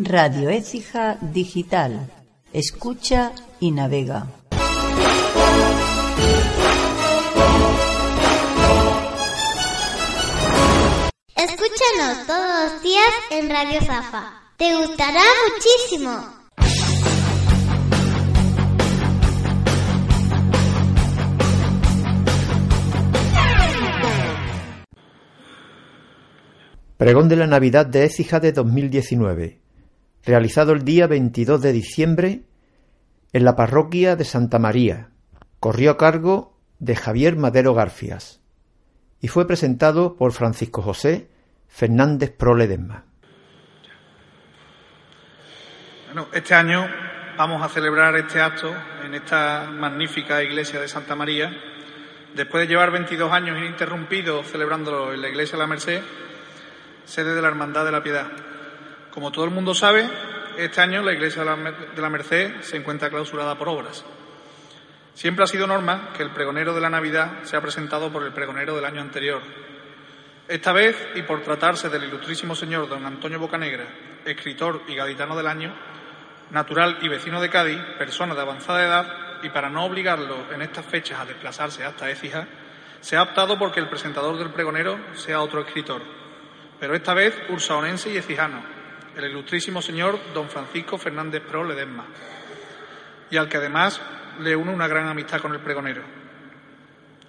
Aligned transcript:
Radio 0.00 0.48
Écija 0.48 1.18
Digital. 1.20 2.08
Escucha 2.52 3.32
y 3.58 3.72
navega. 3.72 4.28
Escúchanos 11.34 12.26
todos 12.28 12.72
los 12.72 12.82
días 12.84 13.10
en 13.32 13.50
Radio 13.50 13.80
Zafa. 13.80 14.52
Te 14.56 14.76
gustará 14.76 15.20
muchísimo. 15.52 16.38
Pregón 26.96 27.28
de 27.28 27.36
la 27.36 27.48
Navidad 27.48 27.86
de 27.86 28.04
Écija 28.04 28.38
de 28.38 28.52
2019, 28.52 29.57
realizado 30.28 30.72
el 30.72 30.84
día 30.84 31.06
22 31.06 31.62
de 31.62 31.72
diciembre 31.72 32.42
en 33.32 33.44
la 33.44 33.56
parroquia 33.56 34.14
de 34.14 34.26
Santa 34.26 34.58
María. 34.58 35.08
Corrió 35.58 35.92
a 35.92 35.96
cargo 35.96 36.54
de 36.78 36.96
Javier 36.96 37.36
Madero 37.36 37.72
Garfias 37.72 38.42
y 39.22 39.28
fue 39.28 39.46
presentado 39.46 40.16
por 40.16 40.32
Francisco 40.32 40.82
José 40.82 41.30
Fernández 41.66 42.30
Proledesma. 42.36 43.04
Bueno, 46.08 46.28
este 46.34 46.54
año 46.54 46.86
vamos 47.38 47.62
a 47.62 47.70
celebrar 47.70 48.14
este 48.16 48.42
acto 48.42 48.70
en 49.02 49.14
esta 49.14 49.70
magnífica 49.70 50.42
iglesia 50.42 50.78
de 50.78 50.88
Santa 50.88 51.14
María. 51.16 51.50
Después 52.36 52.64
de 52.64 52.68
llevar 52.68 52.90
22 52.90 53.32
años 53.32 53.56
ininterrumpidos 53.56 54.46
celebrándolo 54.46 55.14
en 55.14 55.22
la 55.22 55.28
iglesia 55.30 55.56
de 55.56 55.62
la 55.62 55.68
Merced, 55.68 56.02
sede 57.06 57.34
de 57.34 57.40
la 57.40 57.48
Hermandad 57.48 57.86
de 57.86 57.92
la 57.92 58.02
Piedad. 58.02 58.47
Como 59.18 59.32
todo 59.32 59.46
el 59.46 59.50
mundo 59.50 59.74
sabe, 59.74 60.08
este 60.56 60.80
año 60.80 61.02
la 61.02 61.12
Iglesia 61.12 61.42
de 61.42 62.00
la 62.00 62.08
Merced 62.08 62.60
se 62.60 62.76
encuentra 62.76 63.10
clausurada 63.10 63.58
por 63.58 63.68
obras. 63.68 64.04
Siempre 65.12 65.42
ha 65.42 65.48
sido 65.48 65.66
norma 65.66 66.10
que 66.16 66.22
el 66.22 66.30
pregonero 66.30 66.72
de 66.72 66.80
la 66.80 66.88
Navidad 66.88 67.42
sea 67.42 67.60
presentado 67.60 68.12
por 68.12 68.22
el 68.22 68.32
pregonero 68.32 68.76
del 68.76 68.84
año 68.84 69.00
anterior. 69.00 69.42
Esta 70.46 70.70
vez, 70.70 70.96
y 71.16 71.22
por 71.22 71.42
tratarse 71.42 71.88
del 71.88 72.04
ilustrísimo 72.04 72.54
señor 72.54 72.88
don 72.88 73.04
Antonio 73.04 73.40
Bocanegra, 73.40 73.86
escritor 74.24 74.82
y 74.86 74.94
gaditano 74.94 75.36
del 75.36 75.48
año, 75.48 75.74
natural 76.52 76.98
y 77.02 77.08
vecino 77.08 77.40
de 77.40 77.50
Cádiz, 77.50 77.80
persona 77.98 78.36
de 78.36 78.42
avanzada 78.42 78.84
edad, 78.84 79.42
y 79.42 79.48
para 79.48 79.68
no 79.68 79.84
obligarlo 79.84 80.44
en 80.52 80.62
estas 80.62 80.86
fechas 80.86 81.18
a 81.18 81.26
desplazarse 81.26 81.84
hasta 81.84 82.08
Écija, 82.08 82.46
se 83.00 83.16
ha 83.16 83.22
optado 83.24 83.58
porque 83.58 83.80
el 83.80 83.88
presentador 83.88 84.38
del 84.38 84.52
pregonero 84.52 84.96
sea 85.14 85.40
otro 85.40 85.62
escritor, 85.62 86.02
pero 86.78 86.94
esta 86.94 87.14
vez 87.14 87.36
ursaonense 87.48 88.10
y 88.10 88.16
ecijano, 88.16 88.77
el 89.26 89.32
ilustrísimo 89.32 89.82
señor 89.82 90.18
don 90.32 90.48
Francisco 90.48 90.98
Fernández 90.98 91.42
Pro 91.42 91.64
Ledesma, 91.64 92.04
y 93.30 93.36
al 93.36 93.48
que 93.48 93.56
además 93.56 94.00
le 94.40 94.56
une 94.56 94.72
una 94.72 94.88
gran 94.88 95.08
amistad 95.08 95.40
con 95.40 95.52
el 95.52 95.60
pregonero. 95.60 96.02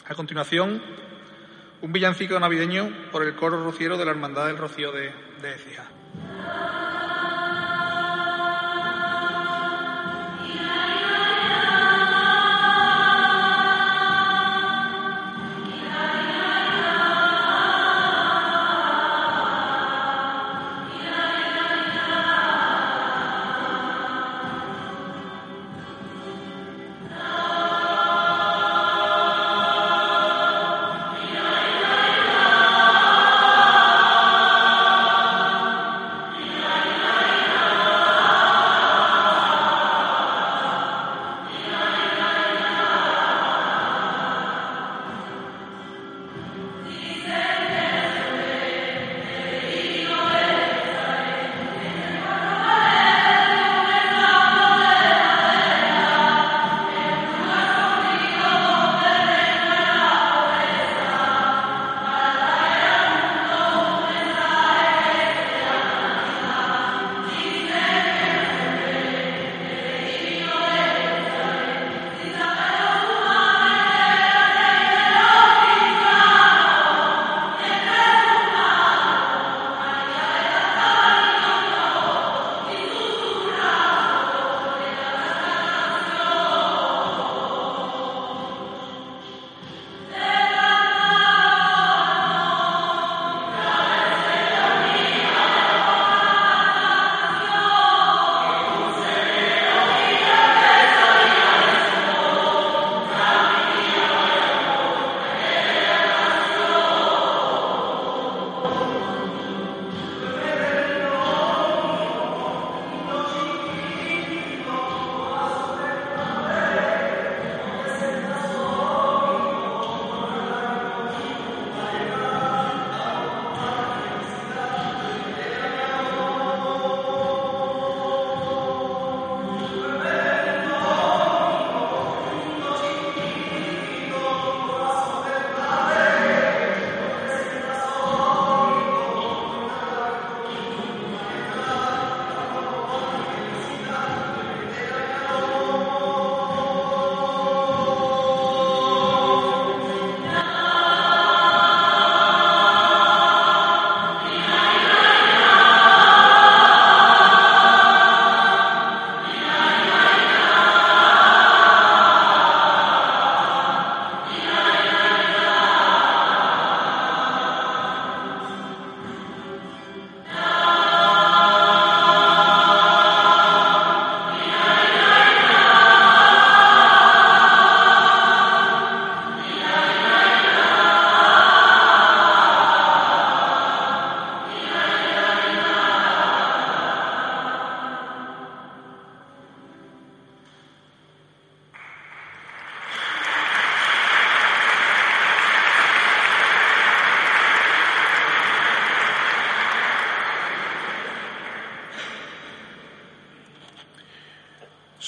A 0.05 0.15
continuación, 0.15 0.81
un 1.81 1.93
villancico 1.93 2.39
navideño 2.39 3.09
por 3.11 3.23
el 3.23 3.35
coro 3.35 3.63
rociero 3.63 3.97
de 3.97 4.05
la 4.05 4.11
Hermandad 4.11 4.47
del 4.47 4.57
Rocío 4.57 4.91
de, 4.91 5.11
de. 5.41 5.55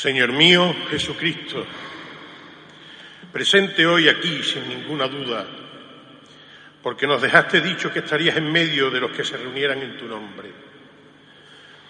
Señor 0.02 0.32
mío 0.32 0.74
Jesucristo, 0.90 1.64
presente 3.32 3.86
hoy 3.86 4.10
aquí 4.10 4.42
sin 4.42 4.68
ninguna 4.68 5.08
duda, 5.08 5.46
porque 6.82 7.06
nos 7.06 7.22
dejaste 7.22 7.62
dicho 7.62 7.94
que 7.94 8.00
estarías 8.00 8.36
en 8.36 8.52
medio 8.52 8.90
de 8.90 9.00
los 9.00 9.12
que 9.12 9.24
se 9.24 9.38
reunieran 9.38 9.80
en 9.84 9.98
tu 10.00 10.08
nombre. 10.08 10.50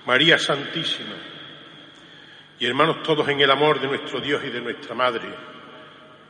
María 0.06 0.38
Santísima, 0.38 1.16
y 2.60 2.66
hermanos 2.66 3.02
todos 3.02 3.30
en 3.30 3.40
el 3.40 3.50
amor 3.50 3.80
de 3.80 3.88
nuestro 3.88 4.20
Dios 4.20 4.44
y 4.44 4.50
de 4.50 4.60
nuestra 4.60 4.94
Madre, 4.94 5.30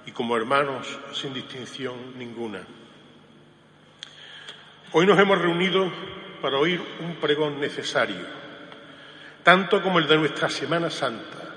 y 0.05 0.11
como 0.11 0.37
hermanos 0.37 0.85
sin 1.13 1.33
distinción 1.33 2.15
ninguna. 2.15 2.61
Hoy 4.91 5.07
nos 5.07 5.19
hemos 5.19 5.39
reunido 5.39 5.91
para 6.43 6.59
oír 6.59 6.79
un 6.99 7.15
pregón 7.15 7.59
necesario, 7.59 8.23
tanto 9.41 9.81
como 9.81 9.97
el 9.97 10.05
de 10.05 10.17
nuestra 10.17 10.47
Semana 10.47 10.91
Santa, 10.91 11.50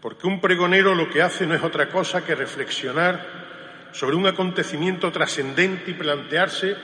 porque 0.00 0.26
un 0.26 0.40
pregonero 0.40 0.94
lo 0.94 1.08
que 1.10 1.22
hace 1.22 1.46
no 1.46 1.54
es 1.54 1.62
otra 1.62 1.88
cosa 1.88 2.24
que 2.24 2.34
reflexionar 2.34 3.90
sobre 3.92 4.16
un 4.16 4.26
acontecimiento 4.26 5.10
trascendente 5.10 5.90
y 5.90 5.94
plantearse 5.94 6.76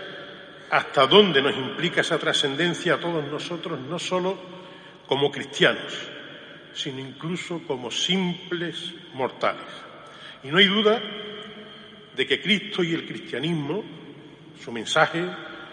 hasta 0.70 1.06
dónde 1.06 1.40
nos 1.40 1.56
implica 1.56 2.00
esa 2.00 2.18
trascendencia 2.18 2.94
a 2.94 3.00
todos 3.00 3.24
nosotros, 3.26 3.80
no 3.80 3.98
solo 3.98 4.36
como 5.06 5.30
cristianos, 5.30 5.94
sino 6.74 7.00
incluso 7.00 7.62
como 7.66 7.90
simples 7.90 8.92
mortales. 9.14 9.64
Y 10.42 10.48
no 10.48 10.58
hay 10.58 10.66
duda 10.66 11.00
de 12.14 12.26
que 12.26 12.40
Cristo 12.40 12.82
y 12.82 12.92
el 12.92 13.06
cristianismo, 13.06 13.84
su 14.62 14.72
mensaje, 14.72 15.24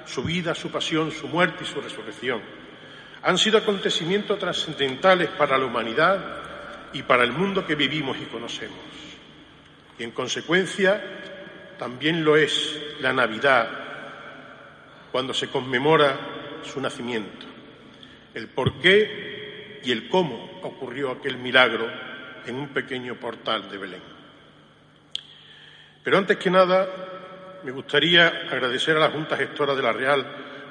su 0.05 0.23
vida, 0.23 0.53
su 0.53 0.69
pasión, 0.69 1.11
su 1.11 1.27
muerte 1.27 1.63
y 1.63 1.67
su 1.67 1.81
resurrección, 1.81 2.41
han 3.23 3.37
sido 3.37 3.57
acontecimientos 3.57 4.37
trascendentales 4.37 5.29
para 5.29 5.57
la 5.57 5.65
humanidad 5.65 6.42
y 6.93 7.03
para 7.03 7.23
el 7.23 7.31
mundo 7.31 7.65
que 7.65 7.75
vivimos 7.75 8.17
y 8.17 8.25
conocemos. 8.25 8.77
Y 9.97 10.03
en 10.03 10.11
consecuencia 10.11 11.01
también 11.77 12.23
lo 12.23 12.37
es 12.37 12.79
la 13.01 13.13
Navidad, 13.13 13.67
cuando 15.11 15.33
se 15.33 15.49
conmemora 15.49 16.17
su 16.63 16.79
nacimiento, 16.79 17.45
el 18.33 18.47
por 18.47 18.79
qué 18.79 19.81
y 19.83 19.91
el 19.91 20.07
cómo 20.07 20.59
ocurrió 20.63 21.11
aquel 21.11 21.37
milagro 21.37 21.87
en 22.45 22.55
un 22.55 22.69
pequeño 22.69 23.15
portal 23.15 23.69
de 23.69 23.77
Belén. 23.77 24.01
Pero 26.03 26.17
antes 26.17 26.37
que 26.37 26.49
nada, 26.49 26.87
me 27.63 27.71
gustaría 27.71 28.27
agradecer 28.49 28.97
a 28.97 28.99
la 28.99 29.11
Junta 29.11 29.37
Gestora 29.37 29.75
de 29.75 29.81
la 29.81 29.93
Real, 29.93 30.25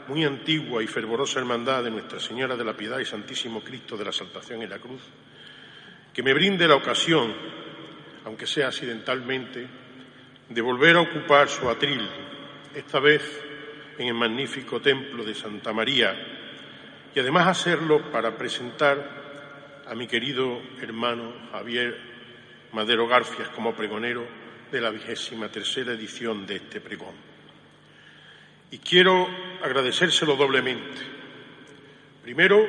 muy 0.09 0.25
antigua 0.25 0.83
y 0.83 0.87
fervorosa 0.87 1.39
hermandad 1.39 1.85
de 1.85 1.91
Nuestra 1.91 2.21
Señora 2.21 2.57
de 2.57 2.65
la 2.65 2.77
Piedad 2.77 2.99
y 2.99 3.05
Santísimo 3.05 3.63
Cristo 3.63 3.97
de 3.97 4.05
la 4.05 4.13
Saltación 4.13 4.63
y 4.63 4.67
la 4.67 4.79
Cruz, 4.79 5.03
que 6.12 6.23
me 6.23 6.35
brinde 6.35 6.69
la 6.69 6.76
ocasión, 6.76 7.35
aunque 8.25 8.47
sea 8.47 8.69
accidentalmente, 8.69 9.67
de 10.49 10.61
volver 10.61 10.97
a 10.97 11.00
ocupar 11.00 11.49
su 11.49 11.69
atril, 11.69 12.06
esta 12.75 13.00
vez 13.00 13.23
en 13.99 14.09
el 14.09 14.14
magnífico 14.14 14.81
templo 14.81 15.25
de 15.25 15.35
Santa 15.35 15.73
María, 15.73 16.14
y 17.14 17.19
además 17.19 17.47
hacerlo 17.47 18.11
para 18.11 18.37
presentar 18.37 19.82
a 19.87 19.94
mi 19.94 20.06
querido 20.06 20.61
hermano 20.81 21.32
Javier 21.50 21.99
Madero 22.73 23.06
Garfias 23.06 23.49
como 23.49 23.75
pregonero 23.75 24.26
de 24.70 24.81
la 24.81 24.91
vigésima 24.91 25.49
tercera 25.50 25.93
edición 25.93 26.47
de 26.47 26.56
este 26.56 26.81
pregón. 26.81 27.14
Y 28.70 28.79
quiero 28.79 29.29
agradecérselo 29.62 30.35
doblemente. 30.37 31.03
Primero, 32.23 32.67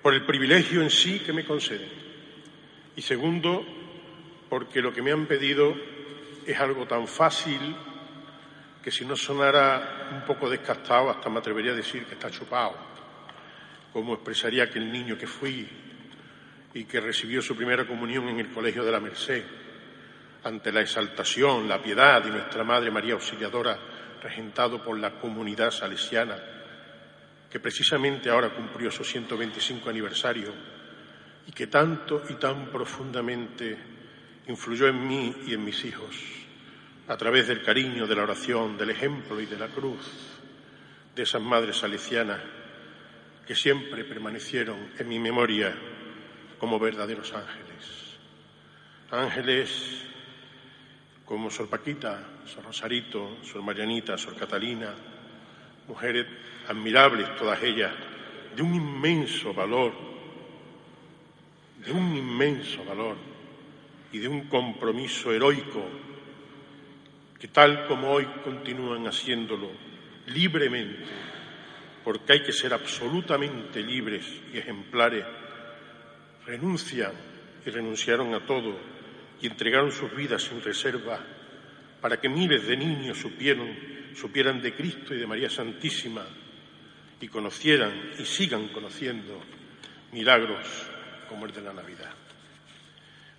por 0.00 0.14
el 0.14 0.24
privilegio 0.24 0.80
en 0.80 0.88
sí 0.88 1.18
que 1.18 1.34
me 1.34 1.44
conceden 1.44 2.05
y 2.96 3.02
segundo, 3.02 3.64
porque 4.48 4.80
lo 4.80 4.92
que 4.92 5.02
me 5.02 5.12
han 5.12 5.26
pedido 5.26 5.76
es 6.46 6.58
algo 6.58 6.86
tan 6.86 7.06
fácil 7.06 7.76
que 8.82 8.90
si 8.90 9.04
no 9.04 9.14
sonara 9.16 10.08
un 10.12 10.24
poco 10.24 10.48
descastado, 10.48 11.10
hasta 11.10 11.28
me 11.28 11.38
atrevería 11.38 11.72
a 11.72 11.74
decir 11.74 12.06
que 12.06 12.14
está 12.14 12.30
chupado, 12.30 12.74
como 13.92 14.14
expresaría 14.14 14.64
aquel 14.64 14.90
niño 14.90 15.18
que 15.18 15.26
fui 15.26 15.68
y 16.72 16.84
que 16.84 17.00
recibió 17.00 17.42
su 17.42 17.54
primera 17.54 17.86
comunión 17.86 18.28
en 18.28 18.40
el 18.40 18.50
Colegio 18.50 18.84
de 18.84 18.92
la 18.92 19.00
Merced, 19.00 19.44
ante 20.44 20.72
la 20.72 20.80
exaltación, 20.80 21.68
la 21.68 21.82
piedad 21.82 22.22
de 22.22 22.30
nuestra 22.30 22.64
Madre 22.64 22.90
María 22.90 23.14
Auxiliadora, 23.14 23.78
regentado 24.22 24.82
por 24.82 24.98
la 24.98 25.18
comunidad 25.18 25.70
salesiana, 25.70 26.38
que 27.50 27.60
precisamente 27.60 28.30
ahora 28.30 28.50
cumplió 28.50 28.90
su 28.90 29.04
125 29.04 29.90
aniversario 29.90 30.75
y 31.46 31.52
que 31.52 31.66
tanto 31.66 32.22
y 32.28 32.34
tan 32.34 32.66
profundamente 32.66 33.76
influyó 34.48 34.88
en 34.88 35.06
mí 35.06 35.34
y 35.46 35.54
en 35.54 35.64
mis 35.64 35.84
hijos 35.84 36.16
a 37.08 37.16
través 37.16 37.46
del 37.46 37.62
cariño, 37.62 38.06
de 38.06 38.16
la 38.16 38.24
oración, 38.24 38.76
del 38.76 38.90
ejemplo 38.90 39.40
y 39.40 39.46
de 39.46 39.58
la 39.58 39.68
cruz 39.68 40.36
de 41.14 41.22
esas 41.22 41.40
madres 41.40 41.78
salesianas 41.78 42.40
que 43.46 43.54
siempre 43.54 44.04
permanecieron 44.04 44.90
en 44.98 45.08
mi 45.08 45.18
memoria 45.18 45.74
como 46.58 46.78
verdaderos 46.78 47.32
ángeles. 47.32 48.18
Ángeles 49.10 50.02
como 51.24 51.50
Sor 51.50 51.68
Paquita, 51.68 52.22
Sor 52.44 52.64
Rosarito, 52.64 53.38
Sor 53.42 53.62
Marianita, 53.62 54.18
Sor 54.18 54.36
Catalina, 54.36 54.94
mujeres 55.88 56.26
admirables 56.68 57.34
todas 57.36 57.62
ellas, 57.62 57.92
de 58.54 58.62
un 58.62 58.74
inmenso 58.74 59.54
valor 59.54 60.05
de 61.86 61.92
un 61.92 62.16
inmenso 62.16 62.84
valor 62.84 63.16
y 64.12 64.18
de 64.18 64.26
un 64.26 64.48
compromiso 64.48 65.32
heroico 65.32 65.84
que 67.38 67.48
tal 67.48 67.86
como 67.86 68.10
hoy 68.10 68.26
continúan 68.42 69.06
haciéndolo 69.06 69.70
libremente, 70.26 71.04
porque 72.02 72.32
hay 72.32 72.42
que 72.42 72.52
ser 72.52 72.74
absolutamente 72.74 73.82
libres 73.82 74.26
y 74.52 74.58
ejemplares, 74.58 75.24
renuncian 76.44 77.12
y 77.64 77.70
renunciaron 77.70 78.34
a 78.34 78.44
todo 78.44 78.76
y 79.40 79.46
entregaron 79.46 79.92
sus 79.92 80.14
vidas 80.14 80.42
sin 80.42 80.60
reserva 80.62 81.20
para 82.00 82.20
que 82.20 82.28
miles 82.28 82.66
de 82.66 82.76
niños 82.76 83.18
supieran, 83.18 84.12
supieran 84.16 84.60
de 84.60 84.74
Cristo 84.74 85.14
y 85.14 85.18
de 85.18 85.26
María 85.26 85.50
Santísima 85.50 86.26
y 87.20 87.28
conocieran 87.28 88.10
y 88.18 88.24
sigan 88.24 88.68
conociendo 88.68 89.40
milagros 90.12 90.95
como 91.28 91.46
el 91.46 91.52
de 91.52 91.62
la 91.62 91.72
Navidad. 91.72 92.12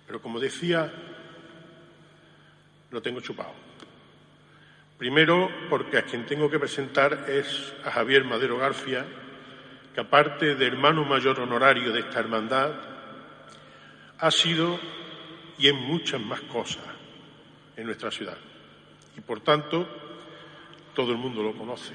Pero 0.06 0.20
como 0.22 0.40
decía, 0.40 0.90
lo 2.90 3.02
tengo 3.02 3.20
chupado. 3.20 3.52
Primero, 4.96 5.48
porque 5.70 5.98
a 5.98 6.02
quien 6.02 6.26
tengo 6.26 6.50
que 6.50 6.58
presentar 6.58 7.26
es 7.28 7.72
a 7.84 7.90
Javier 7.90 8.24
Madero 8.24 8.58
García, 8.58 9.06
que 9.94 10.00
aparte 10.00 10.54
de 10.54 10.66
hermano 10.66 11.04
mayor 11.04 11.38
honorario 11.38 11.92
de 11.92 12.00
esta 12.00 12.18
hermandad, 12.18 12.72
ha 14.18 14.30
sido 14.30 14.80
y 15.58 15.68
en 15.68 15.76
muchas 15.76 16.20
más 16.20 16.40
cosas 16.42 16.84
en 17.76 17.86
nuestra 17.86 18.10
ciudad. 18.10 18.38
Y 19.16 19.20
por 19.20 19.40
tanto, 19.40 19.88
todo 20.94 21.12
el 21.12 21.18
mundo 21.18 21.42
lo 21.42 21.52
conoce. 21.52 21.94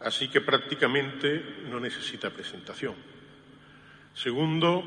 Así 0.00 0.28
que 0.28 0.40
prácticamente 0.40 1.62
no 1.68 1.78
necesita 1.78 2.30
presentación. 2.30 2.94
Segundo, 4.14 4.82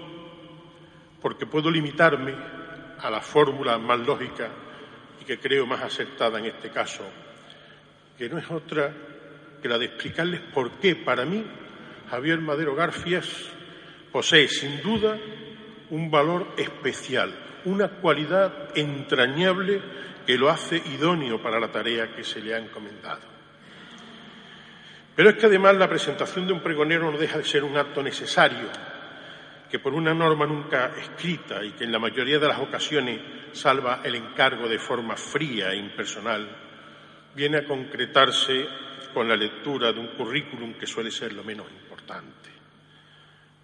porque 1.22 1.46
puedo 1.46 1.72
limitarme 1.72 2.34
a 3.00 3.10
la 3.10 3.22
fórmula 3.22 3.78
más 3.78 4.00
lógica 4.00 4.50
y 5.22 5.26
que 5.26 5.40
creo 5.40 5.66
más 5.66 5.82
acertada 5.82 6.40
en 6.40 6.46
este 6.46 6.70
caso, 6.70 7.04
que 8.18 8.30
no 8.30 8.38
es 8.38 8.50
otra 8.52 8.94
que 9.62 9.70
la 9.70 9.78
de 9.78 9.86
explicarles 9.86 10.42
por 10.54 10.72
qué 10.72 10.96
para 10.96 11.26
mí 11.26 11.44
Javier 12.10 12.40
Madero 12.40 12.76
Garfias 12.76 13.28
posee 14.12 14.48
sin 14.48 14.82
duda 14.82 15.18
un 15.90 16.12
valor 16.12 16.54
especial, 16.58 17.34
una 17.66 17.88
cualidad 17.88 18.78
entrañable 18.78 19.82
que 20.26 20.38
lo 20.38 20.50
hace 20.50 20.78
idóneo 20.78 21.42
para 21.42 21.60
la 21.60 21.72
tarea 21.72 22.14
que 22.14 22.24
se 22.24 22.42
le 22.42 22.54
ha 22.54 22.58
encomendado. 22.58 23.22
Pero 25.16 25.30
es 25.30 25.36
que 25.36 25.46
además 25.46 25.76
la 25.78 25.90
presentación 25.90 26.48
de 26.48 26.54
un 26.54 26.62
pregonero 26.62 27.12
no 27.12 27.18
deja 27.18 27.38
de 27.38 27.44
ser 27.44 27.64
un 27.64 27.78
acto 27.78 28.02
necesario 28.02 28.68
que 29.74 29.80
por 29.80 29.96
una 29.96 30.14
norma 30.14 30.46
nunca 30.46 30.94
escrita 30.96 31.66
y 31.66 31.72
que 31.72 31.86
en 31.86 31.92
la 31.92 31.98
mayoría 31.98 32.38
de 32.38 32.48
las 32.48 32.60
ocasiones 32.60 33.20
salva 33.54 34.02
el 34.04 34.14
encargo 34.14 34.70
de 34.70 34.78
forma 34.78 35.18
fría 35.18 35.72
e 35.72 35.78
impersonal, 35.78 36.48
viene 37.34 37.58
a 37.58 37.66
concretarse 37.66 38.68
con 39.12 39.28
la 39.28 39.36
lectura 39.36 39.92
de 39.92 40.00
un 40.00 40.10
currículum 40.10 40.76
que 40.76 40.86
suele 40.86 41.10
ser 41.10 41.34
lo 41.34 41.44
menos 41.44 41.66
importante. 41.72 42.52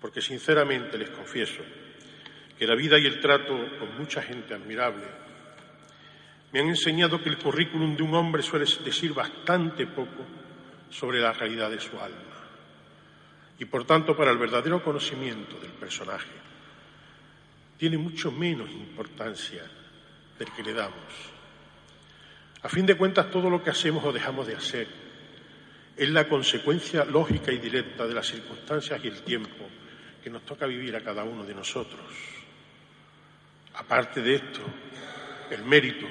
Porque 0.01 0.19
sinceramente 0.19 0.97
les 0.97 1.11
confieso 1.11 1.61
que 2.57 2.65
la 2.65 2.73
vida 2.73 2.97
y 2.97 3.05
el 3.05 3.19
trato 3.19 3.53
con 3.77 3.95
mucha 3.95 4.23
gente 4.23 4.55
admirable 4.55 5.05
me 6.51 6.61
han 6.61 6.69
enseñado 6.69 7.21
que 7.21 7.29
el 7.29 7.37
currículum 7.37 7.95
de 7.95 8.01
un 8.01 8.15
hombre 8.15 8.41
suele 8.41 8.65
decir 8.83 9.13
bastante 9.13 9.85
poco 9.85 10.25
sobre 10.89 11.19
la 11.19 11.33
realidad 11.33 11.69
de 11.69 11.79
su 11.79 11.99
alma 11.99 12.38
y 13.59 13.65
por 13.65 13.85
tanto 13.85 14.15
para 14.15 14.31
el 14.31 14.37
verdadero 14.37 14.81
conocimiento 14.81 15.59
del 15.59 15.71
personaje 15.71 16.29
tiene 17.77 17.97
mucho 17.97 18.31
menos 18.31 18.69
importancia 18.71 19.63
del 20.37 20.51
que 20.51 20.63
le 20.63 20.73
damos. 20.73 20.97
A 22.61 22.67
fin 22.67 22.85
de 22.85 22.95
cuentas, 22.95 23.31
todo 23.31 23.49
lo 23.49 23.63
que 23.63 23.69
hacemos 23.69 24.03
o 24.03 24.11
dejamos 24.11 24.47
de 24.47 24.55
hacer 24.55 24.87
es 25.95 26.09
la 26.09 26.27
consecuencia 26.27 27.05
lógica 27.05 27.51
y 27.51 27.57
directa 27.57 28.05
de 28.05 28.13
las 28.13 28.27
circunstancias 28.27 28.99
y 29.03 29.07
el 29.07 29.21
tiempo 29.21 29.65
que 30.21 30.29
nos 30.29 30.43
toca 30.43 30.65
vivir 30.65 30.95
a 30.95 31.01
cada 31.01 31.23
uno 31.23 31.45
de 31.45 31.55
nosotros. 31.55 32.01
Aparte 33.75 34.21
de 34.21 34.35
esto, 34.35 34.61
el 35.51 35.63
mérito, 35.63 36.05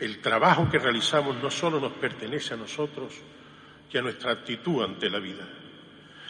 el 0.00 0.20
trabajo 0.20 0.68
que 0.70 0.78
realizamos 0.78 1.36
no 1.36 1.50
solo 1.50 1.80
nos 1.80 1.92
pertenece 1.92 2.54
a 2.54 2.58
nosotros 2.58 3.14
y 3.90 3.96
a 3.96 4.02
nuestra 4.02 4.32
actitud 4.32 4.82
ante 4.82 5.08
la 5.08 5.18
vida, 5.18 5.46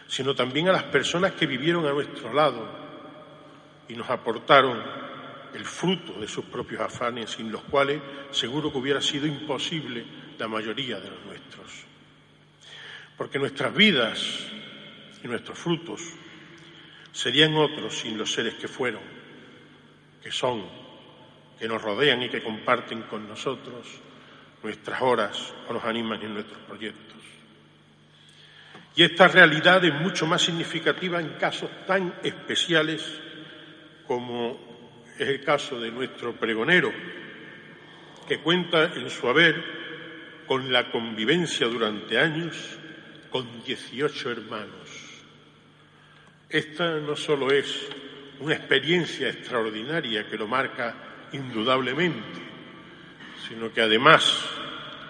sino 0.06 0.34
también 0.34 0.68
a 0.68 0.72
las 0.72 0.84
personas 0.84 1.32
que 1.32 1.46
vivieron 1.46 1.86
a 1.86 1.92
nuestro 1.92 2.32
lado 2.32 2.68
y 3.88 3.94
nos 3.94 4.08
aportaron 4.10 4.82
el 5.54 5.64
fruto 5.64 6.14
de 6.14 6.26
sus 6.26 6.44
propios 6.46 6.80
afanes, 6.80 7.30
sin 7.30 7.50
los 7.50 7.62
cuales 7.62 8.00
seguro 8.30 8.72
que 8.72 8.78
hubiera 8.78 9.00
sido 9.00 9.26
imposible 9.26 10.04
la 10.38 10.48
mayoría 10.48 10.98
de 10.98 11.10
los 11.10 11.24
nuestros. 11.24 11.72
Porque 13.16 13.38
nuestras 13.38 13.72
vidas 13.74 14.46
y 15.22 15.28
nuestros 15.28 15.56
frutos 15.58 16.02
serían 17.12 17.54
otros 17.54 17.98
sin 17.98 18.18
los 18.18 18.32
seres 18.32 18.54
que 18.54 18.66
fueron, 18.66 19.02
que 20.20 20.32
son, 20.32 20.64
que 21.58 21.68
nos 21.68 21.80
rodean 21.80 22.22
y 22.22 22.28
que 22.28 22.42
comparten 22.42 23.02
con 23.02 23.28
nosotros 23.28 23.86
nuestras 24.62 25.00
horas 25.02 25.54
o 25.68 25.72
nos 25.72 25.84
animan 25.84 26.20
en 26.22 26.34
nuestros 26.34 26.58
proyectos. 26.62 27.23
Y 28.96 29.02
esta 29.02 29.26
realidad 29.26 29.84
es 29.84 29.94
mucho 29.94 30.26
más 30.26 30.42
significativa 30.42 31.20
en 31.20 31.30
casos 31.30 31.70
tan 31.86 32.14
especiales 32.22 33.20
como 34.06 35.04
es 35.18 35.28
el 35.28 35.42
caso 35.42 35.80
de 35.80 35.90
nuestro 35.90 36.34
pregonero, 36.34 36.92
que 38.28 38.38
cuenta 38.38 38.92
en 38.94 39.10
su 39.10 39.28
haber 39.28 39.62
con 40.46 40.72
la 40.72 40.90
convivencia 40.90 41.66
durante 41.66 42.18
años 42.18 42.78
con 43.30 43.64
18 43.64 44.30
hermanos. 44.30 44.90
Esta 46.48 47.00
no 47.00 47.16
solo 47.16 47.50
es 47.50 47.88
una 48.40 48.54
experiencia 48.54 49.28
extraordinaria 49.28 50.28
que 50.28 50.36
lo 50.36 50.46
marca 50.46 50.94
indudablemente, 51.32 52.40
sino 53.48 53.72
que 53.72 53.80
además 53.80 54.44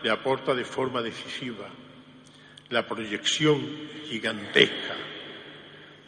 le 0.02 0.10
aporta 0.10 0.54
de 0.54 0.64
forma 0.64 1.02
decisiva 1.02 1.68
la 2.74 2.84
proyección 2.84 3.62
gigantesca 4.08 4.96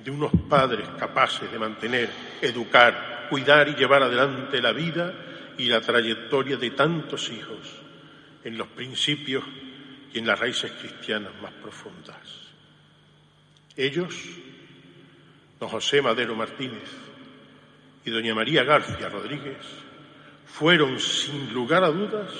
de 0.04 0.10
unos 0.10 0.32
padres 0.48 0.88
capaces 0.98 1.50
de 1.50 1.58
mantener, 1.58 2.10
educar, 2.42 3.28
cuidar 3.30 3.68
y 3.68 3.74
llevar 3.74 4.02
adelante 4.02 4.60
la 4.60 4.72
vida 4.72 5.14
y 5.56 5.66
la 5.66 5.80
trayectoria 5.80 6.56
de 6.56 6.70
tantos 6.72 7.30
hijos 7.30 7.58
en 8.42 8.58
los 8.58 8.66
principios 8.68 9.44
y 10.12 10.18
en 10.18 10.26
las 10.26 10.38
raíces 10.38 10.72
cristianas 10.72 11.32
más 11.40 11.52
profundas. 11.52 12.18
Ellos, 13.76 14.14
don 15.60 15.68
José 15.68 16.02
Madero 16.02 16.34
Martínez 16.34 16.90
y 18.04 18.10
doña 18.10 18.34
María 18.34 18.64
García 18.64 19.08
Rodríguez, 19.08 19.64
fueron 20.46 20.98
sin 20.98 21.52
lugar 21.54 21.84
a 21.84 21.90
dudas 21.90 22.32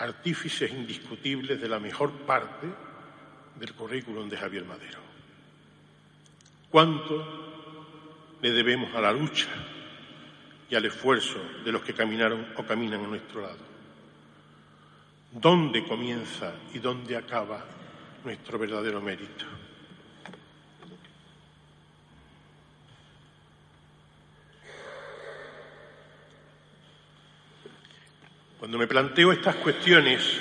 artífices 0.00 0.70
indiscutibles 0.70 1.60
de 1.60 1.68
la 1.68 1.78
mejor 1.78 2.10
parte 2.24 2.66
del 3.56 3.74
currículum 3.74 4.28
de 4.28 4.36
Javier 4.36 4.64
Madero. 4.64 4.98
¿Cuánto 6.70 8.38
le 8.40 8.50
debemos 8.50 8.94
a 8.94 9.00
la 9.02 9.12
lucha 9.12 9.48
y 10.70 10.74
al 10.74 10.86
esfuerzo 10.86 11.38
de 11.64 11.72
los 11.72 11.82
que 11.82 11.92
caminaron 11.92 12.46
o 12.56 12.64
caminan 12.64 13.04
a 13.04 13.08
nuestro 13.08 13.42
lado? 13.42 13.70
¿Dónde 15.32 15.84
comienza 15.84 16.54
y 16.72 16.78
dónde 16.78 17.16
acaba 17.16 17.62
nuestro 18.24 18.58
verdadero 18.58 19.02
mérito? 19.02 19.44
Cuando 28.60 28.76
me 28.76 28.86
planteo 28.86 29.32
estas 29.32 29.56
cuestiones, 29.56 30.38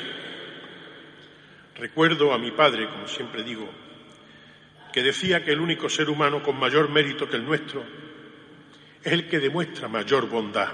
recuerdo 1.75 2.33
a 2.33 2.37
mi 2.37 2.51
padre, 2.51 2.89
como 2.89 3.07
siempre 3.07 3.43
digo, 3.43 3.69
que 4.91 5.01
decía 5.01 5.45
que 5.45 5.53
el 5.53 5.61
único 5.61 5.87
ser 5.87 6.09
humano 6.09 6.43
con 6.43 6.59
mayor 6.59 6.89
mérito 6.89 7.29
que 7.29 7.37
el 7.37 7.45
nuestro 7.45 7.81
es 9.01 9.13
el 9.13 9.29
que 9.29 9.39
demuestra 9.39 9.87
mayor 9.87 10.27
bondad, 10.27 10.67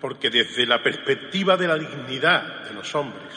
porque 0.00 0.28
desde 0.28 0.66
la 0.66 0.82
perspectiva 0.82 1.56
de 1.56 1.68
la 1.68 1.78
dignidad 1.78 2.64
de 2.64 2.74
los 2.74 2.92
hombres, 2.96 3.32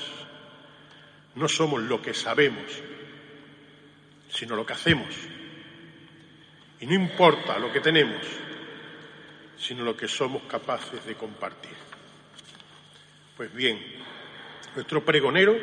no 1.35 1.47
somos 1.47 1.83
lo 1.83 2.01
que 2.01 2.15
sabemos, 2.15 2.65
sino 4.27 4.55
lo 4.55 4.65
que 4.65 4.73
hacemos. 4.73 5.13
Y 6.79 6.87
no 6.87 6.95
importa 6.95 7.59
lo 7.59 7.71
que 7.71 7.79
tenemos, 7.79 8.25
sino 9.55 9.83
lo 9.83 9.95
que 9.95 10.07
somos 10.07 10.41
capaces 10.49 11.05
de 11.05 11.13
compartir. 11.13 11.92
Pues 13.35 13.51
bien, 13.51 13.79
nuestro 14.75 15.03
pregonero 15.03 15.57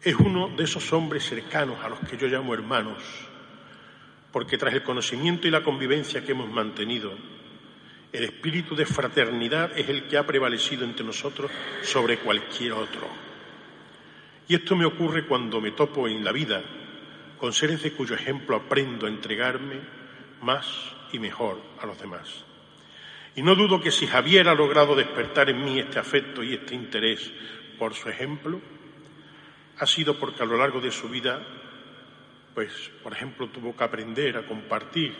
es 0.00 0.14
uno 0.14 0.48
de 0.48 0.62
esos 0.62 0.92
hombres 0.92 1.24
cercanos 1.24 1.84
a 1.84 1.88
los 1.88 1.98
que 2.00 2.16
yo 2.16 2.28
llamo 2.28 2.54
hermanos, 2.54 3.02
porque 4.30 4.56
tras 4.56 4.74
el 4.74 4.84
conocimiento 4.84 5.48
y 5.48 5.50
la 5.50 5.64
convivencia 5.64 6.24
que 6.24 6.32
hemos 6.32 6.48
mantenido, 6.48 7.12
el 8.12 8.22
espíritu 8.22 8.76
de 8.76 8.86
fraternidad 8.86 9.76
es 9.76 9.88
el 9.88 10.06
que 10.06 10.16
ha 10.16 10.26
prevalecido 10.26 10.84
entre 10.84 11.04
nosotros 11.04 11.50
sobre 11.82 12.18
cualquier 12.18 12.74
otro. 12.74 13.08
Y 14.46 14.54
esto 14.54 14.76
me 14.76 14.84
ocurre 14.84 15.26
cuando 15.26 15.60
me 15.60 15.72
topo 15.72 16.06
en 16.06 16.22
la 16.22 16.30
vida 16.30 16.62
con 17.38 17.52
seres 17.52 17.82
de 17.82 17.92
cuyo 17.92 18.14
ejemplo 18.14 18.54
aprendo 18.54 19.06
a 19.06 19.08
entregarme 19.08 19.80
más 20.42 20.68
y 21.12 21.18
mejor 21.18 21.60
a 21.80 21.86
los 21.86 22.00
demás. 22.00 22.51
Y 23.34 23.42
no 23.42 23.54
dudo 23.54 23.80
que 23.80 23.90
si 23.90 24.06
Javier 24.06 24.48
ha 24.48 24.54
logrado 24.54 24.94
despertar 24.94 25.48
en 25.48 25.64
mí 25.64 25.78
este 25.78 25.98
afecto 25.98 26.42
y 26.42 26.54
este 26.54 26.74
interés 26.74 27.32
por 27.78 27.94
su 27.94 28.08
ejemplo, 28.08 28.60
ha 29.78 29.86
sido 29.86 30.18
porque 30.18 30.42
a 30.42 30.46
lo 30.46 30.56
largo 30.56 30.80
de 30.80 30.90
su 30.90 31.08
vida, 31.08 31.44
pues, 32.54 32.90
por 33.02 33.12
ejemplo, 33.12 33.48
tuvo 33.48 33.74
que 33.74 33.84
aprender 33.84 34.36
a 34.36 34.46
compartir, 34.46 35.14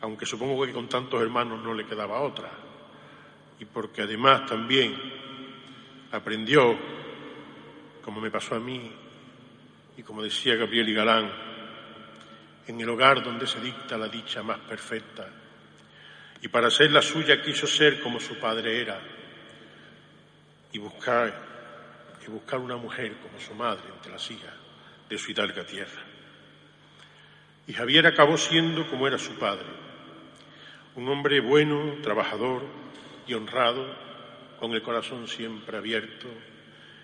aunque 0.00 0.24
supongo 0.24 0.64
que 0.64 0.72
con 0.72 0.88
tantos 0.88 1.20
hermanos 1.20 1.62
no 1.62 1.74
le 1.74 1.84
quedaba 1.84 2.20
otra, 2.20 2.50
y 3.58 3.64
porque 3.64 4.02
además 4.02 4.46
también 4.46 4.94
aprendió, 6.12 6.78
como 8.02 8.20
me 8.20 8.30
pasó 8.30 8.54
a 8.54 8.60
mí, 8.60 8.92
y 9.96 10.02
como 10.02 10.22
decía 10.22 10.54
Gabriel 10.54 10.88
y 10.88 10.94
Galán, 10.94 11.30
en 12.68 12.80
el 12.80 12.88
hogar 12.88 13.22
donde 13.22 13.46
se 13.46 13.60
dicta 13.60 13.98
la 13.98 14.08
dicha 14.08 14.42
más 14.42 14.60
perfecta, 14.60 15.28
y 16.42 16.48
para 16.48 16.70
ser 16.70 16.90
la 16.90 17.02
suya 17.02 17.42
quiso 17.42 17.66
ser 17.66 18.00
como 18.00 18.20
su 18.20 18.38
padre 18.38 18.80
era 18.80 19.00
y 20.72 20.78
buscar, 20.78 21.32
y 22.26 22.30
buscar 22.30 22.60
una 22.60 22.76
mujer 22.76 23.14
como 23.22 23.40
su 23.40 23.54
madre 23.54 23.84
entre 23.94 24.12
las 24.12 24.30
hijas 24.30 24.54
de 25.08 25.18
su 25.18 25.30
hidalga 25.30 25.64
tierra. 25.64 26.02
Y 27.66 27.72
Javier 27.72 28.06
acabó 28.06 28.36
siendo 28.36 28.86
como 28.88 29.06
era 29.06 29.18
su 29.18 29.32
padre, 29.38 29.66
un 30.94 31.08
hombre 31.08 31.40
bueno, 31.40 31.96
trabajador 32.02 32.64
y 33.26 33.34
honrado, 33.34 34.06
con 34.60 34.72
el 34.72 34.82
corazón 34.82 35.28
siempre 35.28 35.76
abierto, 35.76 36.28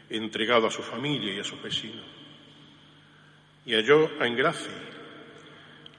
entregado 0.09 0.67
a 0.67 0.71
su 0.71 0.83
familia 0.83 1.35
y 1.35 1.41
a 1.41 1.45
sus 1.45 1.61
vecinos. 1.63 2.05
Y 3.67 3.75
halló 3.75 4.11
a 4.21 4.27
Engrace 4.27 4.71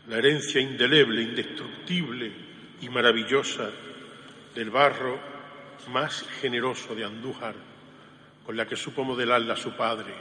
la 0.07 0.17
herencia 0.17 0.59
indeleble, 0.59 1.21
indestructible 1.21 2.52
y 2.81 2.89
maravillosa 2.89 3.69
del 4.55 4.69
barro 4.69 5.19
más 5.89 6.23
generoso 6.41 6.95
de 6.95 7.03
Andújar, 7.03 7.55
con 8.45 8.55
la 8.55 8.67
que 8.67 8.75
supo 8.75 9.03
modelarla 9.03 9.55
su 9.55 9.71
padre, 9.71 10.13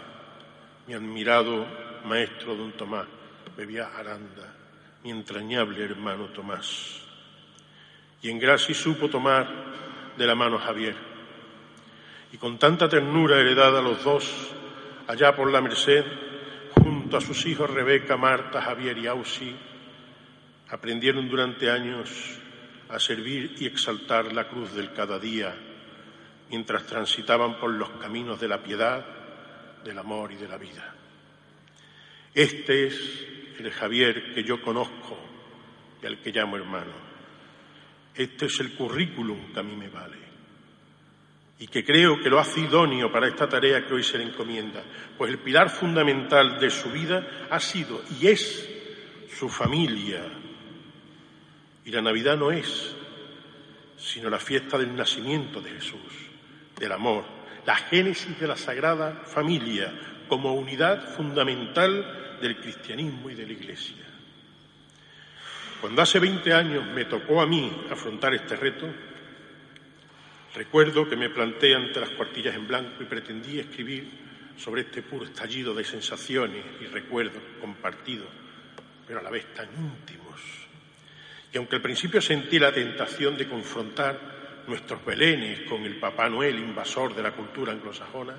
mi 0.86 0.94
admirado 0.94 1.66
maestro 2.04 2.54
don 2.54 2.72
Tomás, 2.72 3.06
bebía 3.56 3.90
Aranda, 3.96 4.54
mi 5.04 5.10
entrañable 5.10 5.84
hermano 5.84 6.26
Tomás. 6.26 7.00
Y 8.22 8.30
en 8.30 8.38
Gracia 8.38 8.74
supo 8.74 9.08
tomar 9.08 9.48
de 10.16 10.26
la 10.26 10.34
mano 10.34 10.56
a 10.56 10.60
Javier. 10.60 10.94
Y 12.32 12.38
con 12.38 12.58
tanta 12.58 12.88
ternura 12.88 13.38
heredada 13.38 13.82
los 13.82 14.02
dos, 14.04 14.54
allá 15.08 15.34
por 15.34 15.50
la 15.50 15.60
Merced, 15.60 16.04
junto 16.82 17.16
a 17.16 17.20
sus 17.20 17.44
hijos 17.46 17.68
Rebeca, 17.68 18.16
Marta, 18.16 18.62
Javier 18.62 18.96
y 18.98 19.06
Ausi, 19.06 19.54
aprendieron 20.72 21.28
durante 21.28 21.70
años 21.70 22.08
a 22.88 22.98
servir 22.98 23.56
y 23.58 23.66
exaltar 23.66 24.32
la 24.32 24.48
cruz 24.48 24.72
del 24.72 24.94
cada 24.94 25.18
día, 25.18 25.54
mientras 26.48 26.86
transitaban 26.86 27.60
por 27.60 27.70
los 27.70 27.90
caminos 27.90 28.40
de 28.40 28.48
la 28.48 28.62
piedad, 28.62 29.04
del 29.84 29.98
amor 29.98 30.32
y 30.32 30.36
de 30.36 30.48
la 30.48 30.56
vida. 30.56 30.94
Este 32.32 32.86
es 32.86 33.26
el 33.58 33.70
Javier 33.70 34.32
que 34.32 34.44
yo 34.44 34.62
conozco 34.62 35.18
y 36.02 36.06
al 36.06 36.22
que 36.22 36.32
llamo 36.32 36.56
hermano. 36.56 36.94
Este 38.14 38.46
es 38.46 38.58
el 38.60 38.74
currículum 38.74 39.52
que 39.52 39.60
a 39.60 39.62
mí 39.62 39.76
me 39.76 39.90
vale 39.90 40.22
y 41.58 41.66
que 41.66 41.84
creo 41.84 42.18
que 42.18 42.30
lo 42.30 42.38
hace 42.38 42.60
idóneo 42.60 43.12
para 43.12 43.28
esta 43.28 43.46
tarea 43.46 43.86
que 43.86 43.92
hoy 43.92 44.02
se 44.02 44.16
le 44.16 44.24
encomienda, 44.24 44.82
pues 45.18 45.30
el 45.30 45.38
pilar 45.38 45.68
fundamental 45.68 46.58
de 46.58 46.70
su 46.70 46.90
vida 46.90 47.46
ha 47.50 47.60
sido 47.60 48.02
y 48.18 48.28
es 48.28 48.68
su 49.38 49.50
familia. 49.50 50.41
Y 51.84 51.90
la 51.90 52.02
Navidad 52.02 52.36
no 52.36 52.52
es 52.52 52.94
sino 54.02 54.28
la 54.28 54.38
fiesta 54.38 54.76
del 54.76 54.96
nacimiento 54.96 55.60
de 55.60 55.70
Jesús, 55.70 56.00
del 56.78 56.90
amor, 56.90 57.24
la 57.64 57.76
génesis 57.76 58.38
de 58.38 58.48
la 58.48 58.56
Sagrada 58.56 59.22
Familia 59.24 59.92
como 60.28 60.54
unidad 60.54 61.14
fundamental 61.14 62.38
del 62.40 62.56
cristianismo 62.56 63.30
y 63.30 63.34
de 63.34 63.46
la 63.46 63.52
Iglesia. 63.52 64.04
Cuando 65.80 66.02
hace 66.02 66.18
20 66.18 66.52
años 66.52 66.84
me 66.86 67.04
tocó 67.04 67.40
a 67.40 67.46
mí 67.46 67.70
afrontar 67.90 68.34
este 68.34 68.56
reto, 68.56 68.86
recuerdo 70.54 71.08
que 71.08 71.16
me 71.16 71.30
planté 71.30 71.74
ante 71.74 72.00
las 72.00 72.10
cuartillas 72.10 72.54
en 72.56 72.66
blanco 72.66 73.02
y 73.02 73.06
pretendí 73.06 73.60
escribir 73.60 74.08
sobre 74.56 74.82
este 74.82 75.02
puro 75.02 75.24
estallido 75.24 75.74
de 75.74 75.84
sensaciones 75.84 76.64
y 76.80 76.86
recuerdos 76.86 77.42
compartidos, 77.60 78.28
pero 79.06 79.20
a 79.20 79.22
la 79.22 79.30
vez 79.30 79.52
tan 79.54 79.68
íntimos. 79.76 80.21
Y 81.52 81.58
aunque 81.58 81.76
al 81.76 81.82
principio 81.82 82.20
sentí 82.20 82.58
la 82.58 82.72
tentación 82.72 83.36
de 83.36 83.46
confrontar 83.46 84.64
nuestros 84.66 85.04
belenes 85.04 85.60
con 85.68 85.84
el 85.84 85.96
Papá 85.96 86.28
Noel 86.28 86.58
invasor 86.58 87.14
de 87.14 87.22
la 87.22 87.32
cultura 87.32 87.72
anglosajona, 87.72 88.34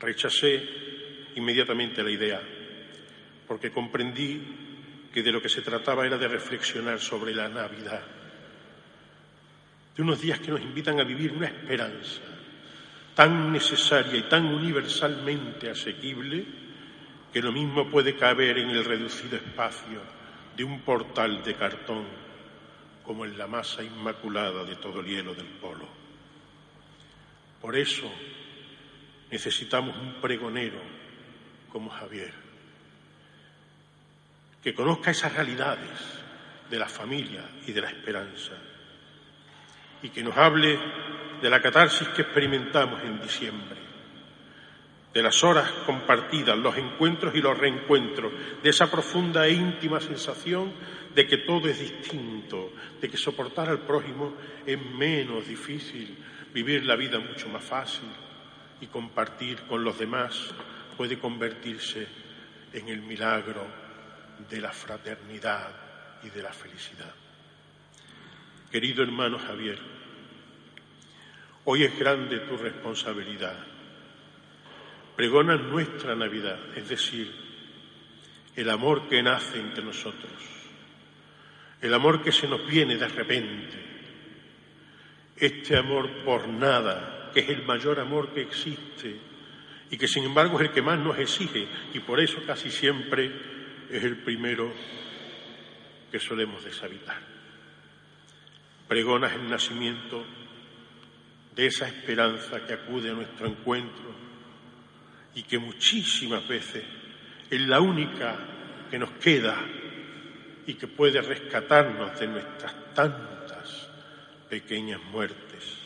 rechacé 0.00 0.62
inmediatamente 1.34 2.02
la 2.02 2.10
idea, 2.10 2.40
porque 3.46 3.70
comprendí 3.70 4.40
que 5.12 5.22
de 5.22 5.32
lo 5.32 5.42
que 5.42 5.50
se 5.50 5.62
trataba 5.62 6.06
era 6.06 6.16
de 6.16 6.28
reflexionar 6.28 6.98
sobre 6.98 7.34
la 7.34 7.48
Navidad, 7.48 8.02
de 9.94 10.02
unos 10.02 10.20
días 10.20 10.40
que 10.40 10.50
nos 10.50 10.60
invitan 10.62 10.98
a 11.00 11.04
vivir 11.04 11.32
una 11.32 11.46
esperanza 11.46 12.20
tan 13.14 13.50
necesaria 13.50 14.16
y 14.16 14.28
tan 14.28 14.46
universalmente 14.46 15.70
asequible 15.70 16.44
que 17.32 17.40
lo 17.40 17.50
mismo 17.50 17.88
puede 17.90 18.14
caber 18.14 18.58
en 18.58 18.70
el 18.70 18.84
reducido 18.84 19.36
espacio 19.36 20.15
de 20.56 20.64
un 20.64 20.80
portal 20.80 21.42
de 21.44 21.54
cartón 21.54 22.06
como 23.04 23.24
en 23.24 23.36
la 23.36 23.46
masa 23.46 23.82
inmaculada 23.82 24.64
de 24.64 24.76
todo 24.76 25.00
el 25.00 25.06
hielo 25.06 25.34
del 25.34 25.46
polo. 25.46 25.86
Por 27.60 27.76
eso 27.76 28.10
necesitamos 29.30 29.96
un 29.96 30.20
pregonero 30.20 30.80
como 31.70 31.90
Javier, 31.90 32.32
que 34.62 34.74
conozca 34.74 35.10
esas 35.10 35.34
realidades 35.34 36.22
de 36.70 36.78
la 36.78 36.88
familia 36.88 37.44
y 37.66 37.72
de 37.72 37.80
la 37.80 37.88
esperanza 37.90 38.52
y 40.02 40.08
que 40.08 40.22
nos 40.22 40.36
hable 40.36 40.78
de 41.40 41.50
la 41.50 41.60
catarsis 41.60 42.08
que 42.08 42.22
experimentamos 42.22 43.02
en 43.02 43.20
diciembre, 43.20 43.85
de 45.16 45.22
las 45.22 45.42
horas 45.44 45.70
compartidas, 45.86 46.58
los 46.58 46.76
encuentros 46.76 47.34
y 47.34 47.40
los 47.40 47.56
reencuentros, 47.56 48.30
de 48.62 48.68
esa 48.68 48.90
profunda 48.90 49.46
e 49.46 49.52
íntima 49.52 49.98
sensación 49.98 50.70
de 51.14 51.26
que 51.26 51.38
todo 51.38 51.70
es 51.70 51.80
distinto, 51.80 52.74
de 53.00 53.08
que 53.08 53.16
soportar 53.16 53.70
al 53.70 53.78
prójimo 53.78 54.34
es 54.66 54.78
menos 54.78 55.48
difícil, 55.48 56.18
vivir 56.52 56.84
la 56.84 56.96
vida 56.96 57.18
mucho 57.18 57.48
más 57.48 57.64
fácil 57.64 58.10
y 58.78 58.88
compartir 58.88 59.62
con 59.62 59.82
los 59.82 59.98
demás 59.98 60.52
puede 60.98 61.18
convertirse 61.18 62.06
en 62.74 62.86
el 62.90 63.00
milagro 63.00 63.66
de 64.50 64.60
la 64.60 64.70
fraternidad 64.70 65.70
y 66.24 66.28
de 66.28 66.42
la 66.42 66.52
felicidad. 66.52 67.14
Querido 68.70 69.02
hermano 69.02 69.38
Javier, 69.38 69.78
hoy 71.64 71.84
es 71.84 71.98
grande 71.98 72.40
tu 72.40 72.58
responsabilidad. 72.58 73.75
Pregona 75.16 75.56
nuestra 75.56 76.14
Navidad, 76.14 76.58
es 76.76 76.90
decir, 76.90 77.32
el 78.54 78.68
amor 78.68 79.08
que 79.08 79.22
nace 79.22 79.58
entre 79.58 79.82
nosotros, 79.82 80.30
el 81.80 81.94
amor 81.94 82.22
que 82.22 82.32
se 82.32 82.46
nos 82.46 82.66
viene 82.66 82.96
de 82.96 83.08
repente, 83.08 83.78
este 85.34 85.76
amor 85.76 86.10
por 86.22 86.46
nada, 86.48 87.30
que 87.32 87.40
es 87.40 87.48
el 87.48 87.64
mayor 87.64 87.98
amor 87.98 88.34
que 88.34 88.42
existe 88.42 89.16
y 89.90 89.96
que 89.96 90.06
sin 90.06 90.24
embargo 90.24 90.60
es 90.60 90.68
el 90.68 90.74
que 90.74 90.82
más 90.82 90.98
nos 90.98 91.18
exige 91.18 91.66
y 91.94 92.00
por 92.00 92.20
eso 92.20 92.42
casi 92.46 92.70
siempre 92.70 93.30
es 93.90 94.04
el 94.04 94.18
primero 94.18 94.70
que 96.12 96.20
solemos 96.20 96.62
deshabitar. 96.62 97.20
Pregonas 98.86 99.32
el 99.32 99.48
nacimiento 99.48 100.24
de 101.54 101.66
esa 101.66 101.88
esperanza 101.88 102.66
que 102.66 102.74
acude 102.74 103.10
a 103.10 103.14
nuestro 103.14 103.46
encuentro 103.46 104.25
y 105.36 105.44
que 105.44 105.58
muchísimas 105.58 106.46
veces 106.48 106.82
es 107.48 107.60
la 107.60 107.80
única 107.80 108.36
que 108.90 108.98
nos 108.98 109.10
queda 109.12 109.56
y 110.66 110.74
que 110.74 110.88
puede 110.88 111.22
rescatarnos 111.22 112.18
de 112.18 112.26
nuestras 112.26 112.94
tantas 112.94 113.88
pequeñas 114.50 115.00
muertes. 115.12 115.76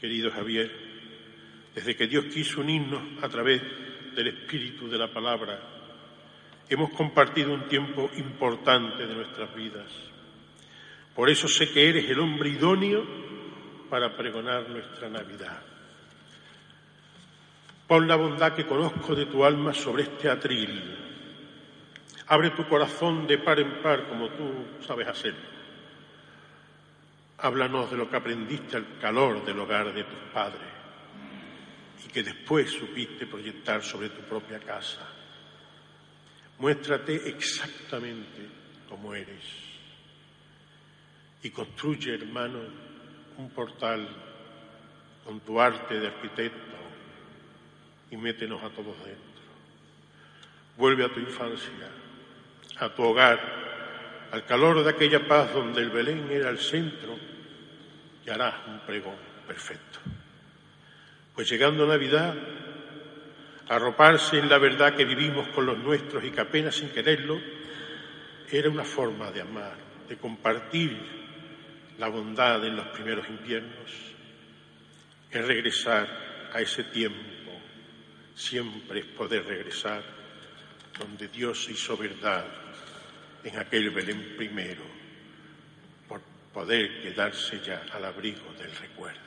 Querido 0.00 0.32
Javier, 0.32 0.72
desde 1.76 1.94
que 1.94 2.08
Dios 2.08 2.24
quiso 2.24 2.60
unirnos 2.60 3.22
a 3.22 3.28
través 3.28 3.62
del 4.16 4.26
espíritu 4.26 4.88
de 4.88 4.98
la 4.98 5.12
palabra, 5.12 5.60
hemos 6.68 6.90
compartido 6.90 7.54
un 7.54 7.68
tiempo 7.68 8.10
importante 8.16 9.06
de 9.06 9.14
nuestras 9.14 9.54
vidas 9.54 10.08
por 11.18 11.28
eso 11.28 11.48
sé 11.48 11.72
que 11.72 11.88
eres 11.88 12.08
el 12.08 12.20
hombre 12.20 12.48
idóneo 12.48 13.04
para 13.90 14.16
pregonar 14.16 14.70
nuestra 14.70 15.08
Navidad. 15.08 15.60
Pon 17.88 18.06
la 18.06 18.16
bondad 18.16 18.52
que 18.54 18.66
conozco 18.66 19.14
de 19.14 19.24
tu 19.24 19.42
alma 19.42 19.72
sobre 19.72 20.02
este 20.02 20.28
atril. 20.28 20.94
Abre 22.26 22.50
tu 22.50 22.68
corazón 22.68 23.26
de 23.26 23.38
par 23.38 23.58
en 23.60 23.80
par 23.80 24.06
como 24.06 24.28
tú 24.28 24.82
sabes 24.86 25.08
hacerlo. 25.08 25.48
Háblanos 27.38 27.90
de 27.90 27.96
lo 27.96 28.10
que 28.10 28.16
aprendiste 28.16 28.76
al 28.76 28.98
calor 28.98 29.42
del 29.42 29.58
hogar 29.58 29.94
de 29.94 30.04
tus 30.04 30.18
padres 30.34 30.68
y 32.04 32.08
que 32.08 32.22
después 32.22 32.70
supiste 32.70 33.26
proyectar 33.26 33.82
sobre 33.82 34.10
tu 34.10 34.20
propia 34.20 34.58
casa. 34.58 35.08
Muéstrate 36.58 37.26
exactamente 37.26 38.50
como 38.86 39.14
eres 39.14 39.44
y 41.42 41.48
construye, 41.48 42.16
hermano, 42.16 42.58
un 43.38 43.48
portal 43.48 44.06
con 45.24 45.40
tu 45.40 45.58
arte 45.58 45.98
de 45.98 46.08
arquitecto 46.08 46.77
y 48.10 48.16
métenos 48.16 48.62
a 48.62 48.70
todos 48.70 48.96
dentro. 49.04 49.22
Vuelve 50.76 51.04
a 51.04 51.12
tu 51.12 51.20
infancia, 51.20 51.88
a 52.78 52.88
tu 52.90 53.02
hogar, 53.02 54.28
al 54.30 54.44
calor 54.44 54.82
de 54.84 54.90
aquella 54.90 55.26
paz 55.26 55.52
donde 55.52 55.80
el 55.80 55.90
Belén 55.90 56.28
era 56.30 56.50
el 56.50 56.58
centro 56.58 57.16
y 58.24 58.30
harás 58.30 58.54
un 58.66 58.80
pregón 58.80 59.16
perfecto. 59.46 59.98
Pues 61.34 61.48
llegando 61.50 61.86
Navidad, 61.86 62.34
arroparse 63.68 64.38
en 64.38 64.48
la 64.48 64.58
verdad 64.58 64.94
que 64.94 65.04
vivimos 65.04 65.48
con 65.48 65.66
los 65.66 65.78
nuestros 65.78 66.24
y 66.24 66.30
que 66.30 66.40
apenas 66.40 66.76
sin 66.76 66.90
quererlo, 66.90 67.40
era 68.50 68.70
una 68.70 68.84
forma 68.84 69.30
de 69.30 69.42
amar, 69.42 69.76
de 70.08 70.16
compartir 70.16 70.96
la 71.98 72.08
bondad 72.08 72.64
en 72.64 72.76
los 72.76 72.86
primeros 72.88 73.28
inviernos, 73.28 73.90
es 75.30 75.46
regresar 75.46 76.48
a 76.52 76.60
ese 76.60 76.84
tiempo, 76.84 77.18
siempre 78.38 79.00
es 79.00 79.06
poder 79.06 79.44
regresar 79.44 80.02
donde 80.96 81.26
Dios 81.28 81.68
hizo 81.68 81.96
verdad 81.96 82.46
en 83.42 83.58
aquel 83.58 83.90
Belén 83.90 84.36
primero, 84.36 84.84
por 86.06 86.20
poder 86.52 87.02
quedarse 87.02 87.60
ya 87.60 87.84
al 87.92 88.04
abrigo 88.04 88.52
del 88.58 88.74
recuerdo. 88.76 89.18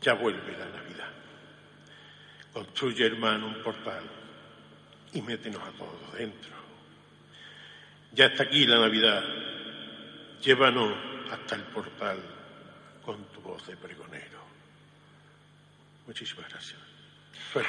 Ya 0.00 0.14
vuelve 0.14 0.56
la 0.56 0.68
Navidad. 0.68 1.10
Construye, 2.52 3.06
hermano, 3.06 3.46
un 3.48 3.62
portal 3.62 4.04
y 5.12 5.22
métenos 5.22 5.62
a 5.62 5.70
todos 5.72 6.14
dentro. 6.16 6.52
Ya 8.12 8.26
está 8.26 8.44
aquí 8.44 8.66
la 8.66 8.80
Navidad 8.80 9.22
Llévanos 10.42 10.92
hasta 11.30 11.54
el 11.54 11.62
portal 11.62 12.18
con 13.04 13.24
tu 13.26 13.40
voz 13.40 13.64
de 13.64 13.76
pregonero. 13.76 14.42
Muchísimas 16.04 16.48
gracias. 16.48 16.81
Suerte. 17.52 17.68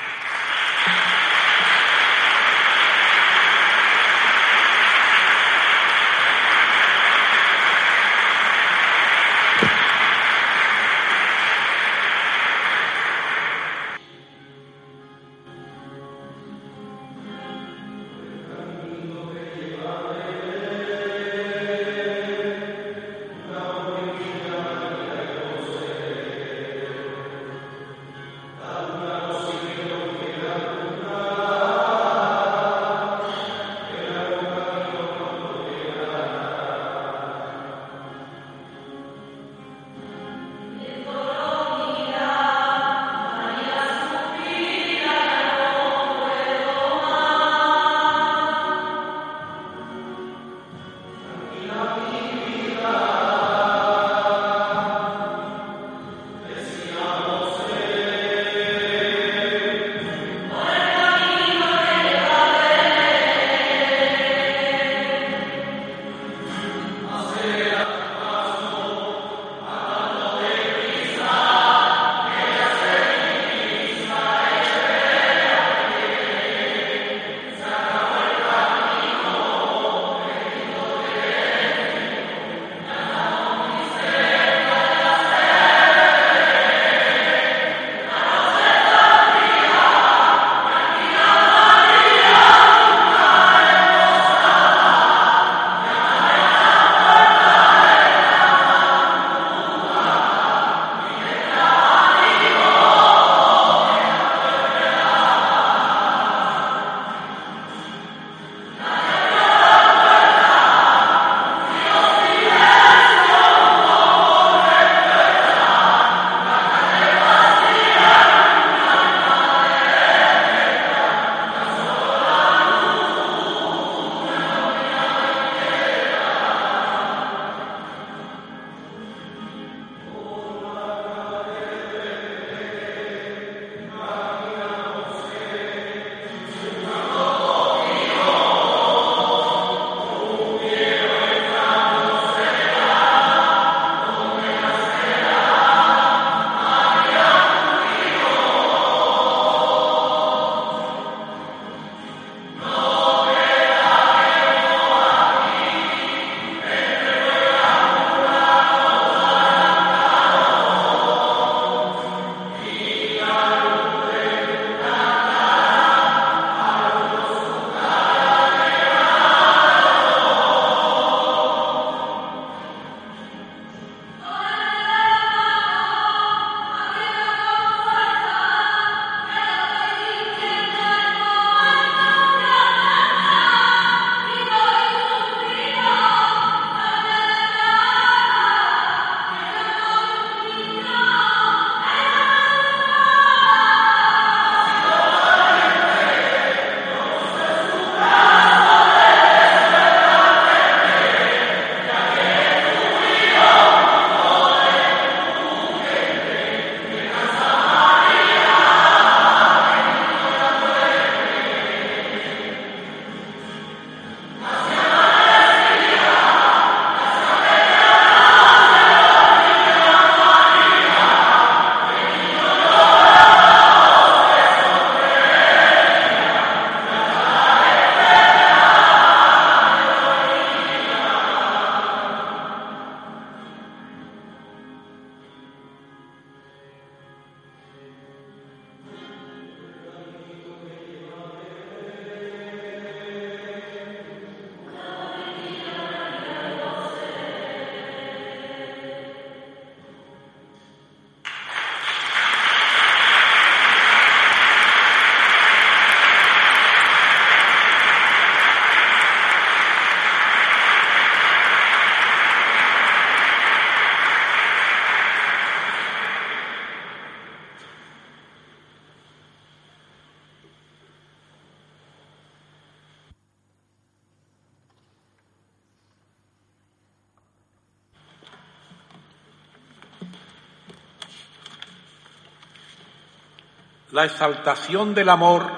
La 283.94 284.06
exaltación 284.06 284.96
del 284.96 285.08
amor 285.08 285.52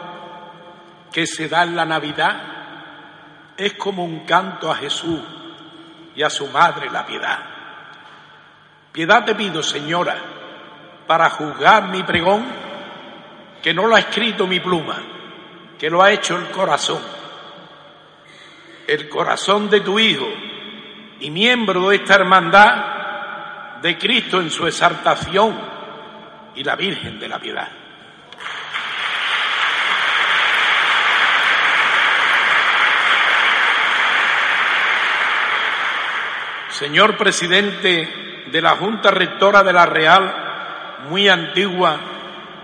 que 1.10 1.26
se 1.26 1.48
da 1.48 1.64
en 1.64 1.74
la 1.74 1.86
Navidad 1.86 2.36
es 3.56 3.76
como 3.76 4.04
un 4.04 4.26
canto 4.26 4.70
a 4.70 4.76
Jesús 4.76 5.22
y 6.14 6.22
a 6.22 6.30
su 6.30 6.48
madre 6.48 6.90
la 6.90 7.06
piedad. 7.06 7.40
Piedad 8.92 9.24
te 9.24 9.36
pido, 9.36 9.64
señora, 9.64 10.18
para 11.08 11.30
juzgar 11.30 11.88
mi 11.88 12.04
pregón, 12.04 12.46
que 13.64 13.74
no 13.74 13.88
lo 13.88 13.96
ha 13.96 14.00
escrito 14.00 14.46
mi 14.46 14.60
pluma, 14.60 15.02
que 15.80 15.90
lo 15.90 16.04
ha 16.04 16.12
hecho 16.12 16.36
el 16.36 16.50
corazón. 16.52 17.02
El 18.86 19.08
corazón 19.08 19.70
de 19.70 19.80
tu 19.80 19.98
Hijo 19.98 20.28
y 21.22 21.32
miembro 21.32 21.88
de 21.88 21.96
esta 21.96 22.16
hermandad 22.16 23.80
de 23.82 23.98
Cristo 23.98 24.42
en 24.42 24.50
su 24.52 24.68
exaltación 24.68 25.58
y 26.54 26.66
la 26.66 26.76
Virgen 26.76 27.18
de 27.18 27.30
la 27.30 27.40
Piedad. 27.40 27.85
Señor 36.76 37.16
presidente 37.16 38.44
de 38.52 38.62
la 38.62 38.72
Junta 38.72 39.10
Rectora 39.10 39.64
de 39.64 39.72
la 39.72 39.86
Real, 39.86 41.06
muy 41.08 41.30
antigua 41.30 41.98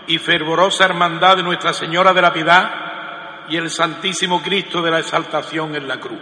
y 0.06 0.17
fervorosa 0.17 0.84
Hermandad 0.84 1.38
de 1.38 1.43
Nuestra 1.43 1.71
Señora 1.71 2.12
de 2.12 2.21
la 2.21 2.34
Piedad 2.34 3.45
y 3.47 3.56
el 3.56 3.69
Santísimo 3.69 4.43
Cristo 4.43 4.82
de 4.82 4.91
la 4.91 5.00
Exaltación 5.00 5.76
en 5.78 5.88
la 5.88 5.97
Cruz. 6.02 6.19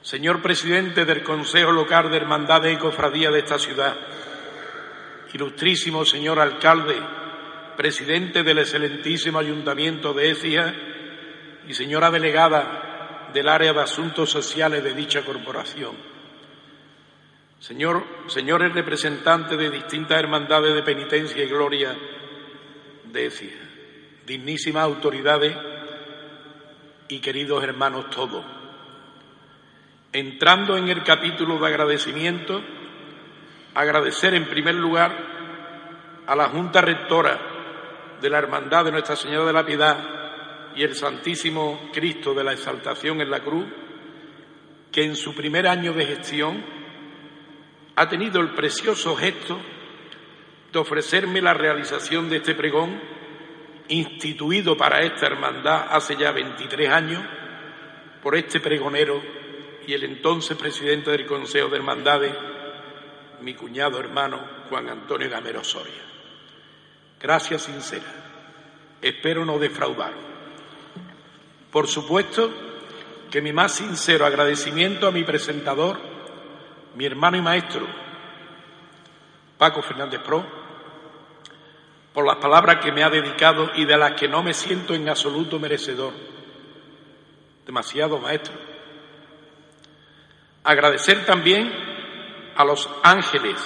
Señor 0.00 0.40
presidente 0.40 1.04
del 1.04 1.22
Consejo 1.22 1.70
Local 1.70 2.10
de 2.10 2.16
Hermandades 2.16 2.72
y 2.72 2.78
Cofradía 2.78 3.30
de 3.30 3.40
esta 3.40 3.58
ciudad, 3.58 3.94
ilustrísimo 5.34 6.06
señor 6.06 6.40
alcalde, 6.40 6.96
presidente 7.76 8.42
del 8.42 8.60
excelentísimo 8.60 9.38
Ayuntamiento 9.38 10.14
de 10.14 10.30
Écija 10.30 10.74
y 11.68 11.74
señora 11.74 12.10
delegada 12.10 12.89
del 13.32 13.48
área 13.48 13.72
de 13.72 13.80
asuntos 13.80 14.30
sociales 14.30 14.82
de 14.82 14.94
dicha 14.94 15.24
corporación. 15.24 15.94
Señor, 17.58 18.04
señores 18.26 18.72
representantes 18.72 19.58
de 19.58 19.70
distintas 19.70 20.18
hermandades 20.18 20.74
de 20.74 20.82
penitencia 20.82 21.44
y 21.44 21.48
gloria 21.48 21.94
de 23.04 23.26
ECIA, 23.26 23.56
dignísimas 24.26 24.84
autoridades 24.84 25.56
y 27.08 27.18
queridos 27.20 27.62
hermanos 27.62 28.08
todos. 28.10 28.44
Entrando 30.12 30.76
en 30.76 30.88
el 30.88 31.04
capítulo 31.04 31.58
de 31.58 31.66
agradecimiento, 31.66 32.62
agradecer 33.74 34.34
en 34.34 34.46
primer 34.46 34.74
lugar 34.74 35.14
a 36.26 36.34
la 36.34 36.48
Junta 36.48 36.80
Rectora 36.80 37.38
de 38.20 38.30
la 38.30 38.38
Hermandad 38.38 38.86
de 38.86 38.92
Nuestra 38.92 39.16
Señora 39.16 39.46
de 39.46 39.52
la 39.52 39.66
Piedad 39.66 40.19
y 40.76 40.82
el 40.82 40.94
Santísimo 40.94 41.90
Cristo 41.92 42.34
de 42.34 42.44
la 42.44 42.52
Exaltación 42.52 43.20
en 43.20 43.30
la 43.30 43.40
Cruz, 43.40 43.66
que 44.92 45.04
en 45.04 45.16
su 45.16 45.34
primer 45.34 45.66
año 45.66 45.92
de 45.92 46.06
gestión 46.06 46.64
ha 47.96 48.08
tenido 48.08 48.40
el 48.40 48.54
precioso 48.54 49.14
gesto 49.16 49.60
de 50.72 50.78
ofrecerme 50.78 51.40
la 51.40 51.54
realización 51.54 52.28
de 52.28 52.36
este 52.36 52.54
pregón, 52.54 53.00
instituido 53.88 54.76
para 54.76 55.00
esta 55.00 55.26
hermandad 55.26 55.86
hace 55.90 56.16
ya 56.16 56.30
23 56.32 56.90
años, 56.90 57.22
por 58.22 58.36
este 58.36 58.60
pregonero 58.60 59.20
y 59.86 59.94
el 59.94 60.04
entonces 60.04 60.56
presidente 60.56 61.10
del 61.10 61.26
Consejo 61.26 61.68
de 61.68 61.76
Hermandades, 61.76 62.32
mi 63.40 63.54
cuñado 63.54 63.98
hermano 63.98 64.40
Juan 64.68 64.88
Antonio 64.88 65.28
Gamero 65.28 65.64
Soria. 65.64 66.04
Gracias 67.20 67.62
sincera. 67.62 68.04
Espero 69.02 69.44
no 69.44 69.58
defraudar. 69.58 70.29
Por 71.70 71.86
supuesto 71.86 72.52
que 73.30 73.40
mi 73.40 73.52
más 73.52 73.72
sincero 73.72 74.26
agradecimiento 74.26 75.06
a 75.06 75.12
mi 75.12 75.22
presentador, 75.22 75.98
mi 76.96 77.06
hermano 77.06 77.36
y 77.36 77.40
maestro, 77.40 77.86
Paco 79.56 79.80
Fernández 79.82 80.20
Pro, 80.20 80.44
por 82.12 82.26
las 82.26 82.36
palabras 82.36 82.82
que 82.82 82.90
me 82.90 83.04
ha 83.04 83.10
dedicado 83.10 83.70
y 83.76 83.84
de 83.84 83.96
las 83.96 84.12
que 84.12 84.26
no 84.26 84.42
me 84.42 84.52
siento 84.52 84.94
en 84.94 85.08
absoluto 85.08 85.60
merecedor. 85.60 86.12
Demasiado 87.64 88.18
maestro. 88.18 88.54
Agradecer 90.64 91.24
también 91.24 91.72
a 92.56 92.64
los 92.64 92.90
ángeles 93.04 93.56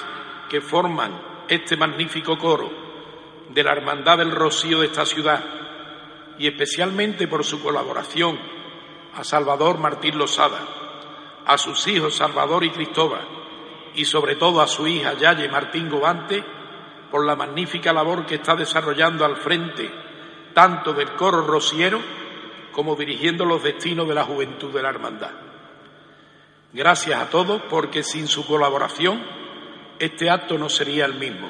que 0.50 0.60
forman 0.60 1.20
este 1.48 1.76
magnífico 1.76 2.36
coro 2.36 2.70
de 3.48 3.62
la 3.62 3.72
Hermandad 3.72 4.18
del 4.18 4.30
Rocío 4.30 4.80
de 4.80 4.86
esta 4.86 5.06
ciudad 5.06 5.42
y 6.38 6.47
especialmente 6.47 7.29
por 7.29 7.44
su 7.44 7.62
colaboración 7.62 8.38
a 9.14 9.25
Salvador 9.25 9.79
Martín 9.79 10.18
Losada, 10.18 10.59
a 11.47 11.59
sus 11.59 11.87
hijos 11.87 12.16
Salvador 12.16 12.64
y 12.64 12.70
Cristóbal 12.70 13.27
y 13.94 14.05
sobre 14.05 14.37
todo 14.37 14.61
a 14.61 14.66
su 14.66 14.87
hija 14.87 15.14
Yaye 15.14 15.49
Martín 15.49 15.88
Gobante 15.88 16.44
por 17.11 17.25
la 17.25 17.37
magnífica 17.37 17.92
labor 17.92 18.27
que 18.27 18.37
está 18.37 18.57
desarrollando 18.57 19.25
al 19.25 19.37
frente 19.37 19.90
tanto 20.53 20.92
del 20.92 21.14
coro 21.14 21.42
rociero 21.42 22.01
como 22.73 22.97
dirigiendo 22.97 23.44
los 23.44 23.62
destinos 23.62 24.09
de 24.09 24.14
la 24.14 24.25
juventud 24.25 24.73
de 24.73 24.83
la 24.83 24.88
hermandad. 24.88 25.31
Gracias 26.73 27.20
a 27.20 27.31
todos 27.31 27.62
porque 27.70 28.03
sin 28.03 28.27
su 28.27 28.47
colaboración 28.47 29.23
este 29.99 30.29
acto 30.29 30.59
no 30.59 30.68
sería 30.68 31.05
el 31.05 31.14
mismo. 31.14 31.49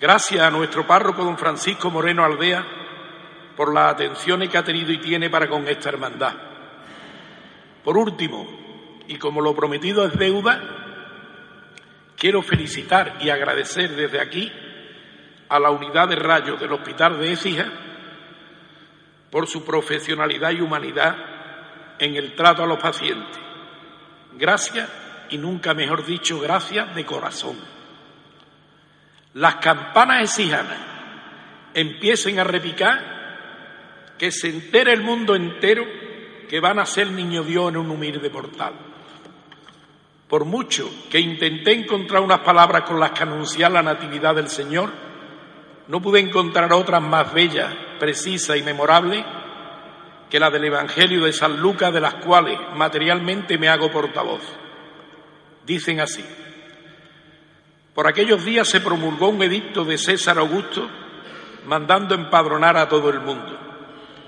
Gracias 0.00 0.42
a 0.42 0.50
nuestro 0.50 0.86
párroco 0.86 1.24
don 1.24 1.38
Francisco 1.38 1.90
Moreno 1.90 2.24
Aldea 2.24 2.83
por 3.56 3.72
las 3.72 3.94
atenciones 3.94 4.48
que 4.48 4.58
ha 4.58 4.64
tenido 4.64 4.92
y 4.92 4.98
tiene 4.98 5.30
para 5.30 5.48
con 5.48 5.66
esta 5.68 5.88
hermandad. 5.88 6.34
Por 7.82 7.96
último, 7.96 8.46
y 9.06 9.16
como 9.16 9.40
lo 9.40 9.54
prometido 9.54 10.06
es 10.06 10.18
deuda, 10.18 10.60
quiero 12.16 12.42
felicitar 12.42 13.18
y 13.20 13.30
agradecer 13.30 13.90
desde 13.90 14.20
aquí 14.20 14.50
a 15.48 15.58
la 15.58 15.70
unidad 15.70 16.08
de 16.08 16.16
rayos 16.16 16.58
del 16.58 16.72
Hospital 16.72 17.18
de 17.18 17.32
Écija 17.32 17.66
por 19.30 19.46
su 19.46 19.64
profesionalidad 19.64 20.52
y 20.52 20.60
humanidad 20.60 21.16
en 21.98 22.16
el 22.16 22.34
trato 22.34 22.62
a 22.62 22.66
los 22.66 22.78
pacientes. 22.78 23.38
Gracias, 24.36 24.88
y 25.30 25.38
nunca 25.38 25.74
mejor 25.74 26.04
dicho, 26.04 26.40
gracias 26.40 26.94
de 26.94 27.04
corazón. 27.04 27.56
Las 29.34 29.56
campanas 29.56 30.22
exijanas 30.22 30.78
empiecen 31.74 32.38
a 32.38 32.44
repicar 32.44 33.13
que 34.24 34.32
se 34.32 34.48
entere 34.48 34.90
el 34.94 35.02
mundo 35.02 35.34
entero 35.34 35.84
que 36.48 36.58
van 36.58 36.78
a 36.78 36.86
ser 36.86 37.10
niño 37.10 37.42
Dios 37.42 37.68
en 37.68 37.76
un 37.76 37.90
humilde 37.90 38.30
portal. 38.30 38.72
Por 40.26 40.46
mucho 40.46 40.90
que 41.10 41.20
intenté 41.20 41.72
encontrar 41.72 42.22
unas 42.22 42.38
palabras 42.38 42.84
con 42.84 42.98
las 42.98 43.10
que 43.10 43.22
anunciar 43.22 43.70
la 43.70 43.82
natividad 43.82 44.34
del 44.34 44.48
Señor, 44.48 44.88
no 45.88 46.00
pude 46.00 46.20
encontrar 46.20 46.72
otras 46.72 47.02
más 47.02 47.34
bellas, 47.34 47.70
precisas 47.98 48.56
y 48.56 48.62
memorables 48.62 49.22
que 50.30 50.40
la 50.40 50.50
del 50.50 50.64
Evangelio 50.64 51.22
de 51.22 51.32
San 51.34 51.60
Lucas, 51.60 51.92
de 51.92 52.00
las 52.00 52.14
cuales 52.14 52.58
materialmente 52.76 53.58
me 53.58 53.68
hago 53.68 53.90
portavoz. 53.90 54.40
Dicen 55.66 56.00
así. 56.00 56.24
Por 57.94 58.08
aquellos 58.08 58.42
días 58.42 58.70
se 58.70 58.80
promulgó 58.80 59.28
un 59.28 59.42
edicto 59.42 59.84
de 59.84 59.98
César 59.98 60.38
Augusto 60.38 60.88
mandando 61.66 62.14
empadronar 62.14 62.78
a 62.78 62.88
todo 62.88 63.10
el 63.10 63.20
mundo 63.20 63.63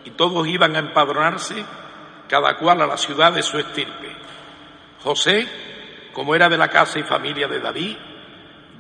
y 0.06 0.10
todos 0.10 0.46
iban 0.46 0.76
a 0.76 0.78
empadronarse, 0.78 1.64
cada 2.28 2.56
cual 2.56 2.80
a 2.80 2.86
la 2.86 2.96
ciudad 2.96 3.32
de 3.32 3.42
su 3.42 3.58
estirpe. 3.58 4.08
José, 5.02 5.48
como 6.12 6.34
era 6.36 6.48
de 6.48 6.56
la 6.56 6.68
casa 6.68 7.00
y 7.00 7.02
familia 7.02 7.48
de 7.48 7.58
David, 7.58 7.96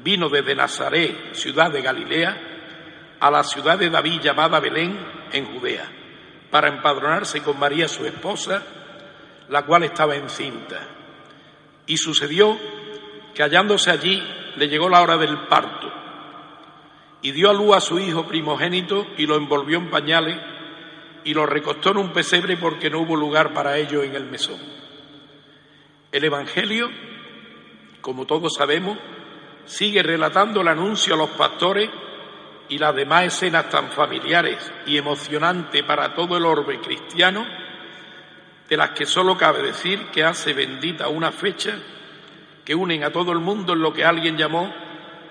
vino 0.04 0.28
desde 0.28 0.54
Nazaret, 0.54 1.34
ciudad 1.34 1.72
de 1.72 1.82
Galilea, 1.82 3.16
a 3.18 3.30
la 3.30 3.42
ciudad 3.42 3.76
de 3.76 3.90
David 3.90 4.20
llamada 4.20 4.60
Belén, 4.60 4.96
en 5.32 5.46
Judea, 5.46 5.90
para 6.48 6.68
empadronarse 6.68 7.42
con 7.42 7.58
María 7.58 7.88
su 7.88 8.06
esposa, 8.06 8.62
la 9.48 9.62
cual 9.62 9.82
estaba 9.82 10.14
encinta. 10.14 10.78
Y 11.86 11.96
sucedió 11.96 12.56
que 13.34 13.42
hallándose 13.42 13.90
allí 13.90 14.22
le 14.54 14.68
llegó 14.68 14.88
la 14.88 15.02
hora 15.02 15.16
del 15.16 15.48
parto, 15.48 15.92
y 17.20 17.32
dio 17.32 17.50
a 17.50 17.52
luz 17.52 17.74
a 17.74 17.80
su 17.80 17.98
hijo 17.98 18.28
primogénito 18.28 19.08
y 19.18 19.26
lo 19.26 19.34
envolvió 19.34 19.78
en 19.78 19.90
pañales 19.90 20.55
y 21.26 21.34
lo 21.34 21.44
recostó 21.44 21.90
en 21.90 21.96
un 21.96 22.12
pesebre 22.12 22.56
porque 22.56 22.88
no 22.88 23.00
hubo 23.00 23.16
lugar 23.16 23.52
para 23.52 23.76
ello 23.76 24.04
en 24.04 24.14
el 24.14 24.26
mesón. 24.26 24.60
El 26.12 26.22
Evangelio, 26.22 26.88
como 28.00 28.24
todos 28.26 28.54
sabemos, 28.54 28.96
sigue 29.64 30.04
relatando 30.04 30.60
el 30.60 30.68
anuncio 30.68 31.14
a 31.14 31.16
los 31.16 31.30
pastores 31.30 31.90
y 32.68 32.78
las 32.78 32.94
demás 32.94 33.24
escenas 33.24 33.68
tan 33.68 33.90
familiares 33.90 34.72
y 34.86 34.96
emocionantes 34.96 35.82
para 35.82 36.14
todo 36.14 36.36
el 36.36 36.46
orbe 36.46 36.80
cristiano, 36.80 37.44
de 38.68 38.76
las 38.76 38.90
que 38.90 39.04
solo 39.04 39.36
cabe 39.36 39.62
decir 39.64 40.06
que 40.12 40.22
hace 40.22 40.52
bendita 40.52 41.08
una 41.08 41.32
fecha 41.32 41.76
que 42.64 42.76
unen 42.76 43.02
a 43.02 43.10
todo 43.10 43.32
el 43.32 43.40
mundo 43.40 43.72
en 43.72 43.80
lo 43.80 43.92
que 43.92 44.04
alguien 44.04 44.36
llamó 44.36 44.72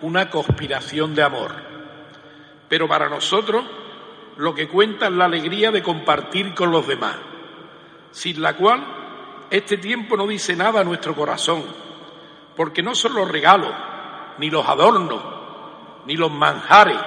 una 0.02 0.30
conspiración 0.30 1.16
de 1.16 1.24
amor. 1.24 1.54
pero 2.68 2.86
para 2.86 3.08
nosotros 3.08 3.64
lo 4.38 4.54
que 4.54 4.68
cuenta 4.68 5.08
es 5.08 5.14
la 5.14 5.26
alegría 5.26 5.72
de 5.72 5.84
compartir 5.84 6.54
con 6.54 6.72
los 6.72 6.88
demás, 6.88 7.16
sin 8.12 8.42
la 8.42 8.54
cual 8.54 8.86
este 9.50 9.78
tiempo 9.78 10.18
no 10.18 10.28
dice 10.28 10.56
nada 10.56 10.82
a 10.82 10.84
nuestro 10.84 11.16
corazón, 11.16 11.64
porque 12.56 12.84
no 12.84 12.96
son 12.96 13.14
los 13.14 13.30
regalos, 13.30 13.74
ni 14.38 14.50
los 14.50 14.68
adornos, 14.68 15.22
ni 16.06 16.16
los 16.16 16.32
manjares, 16.32 16.98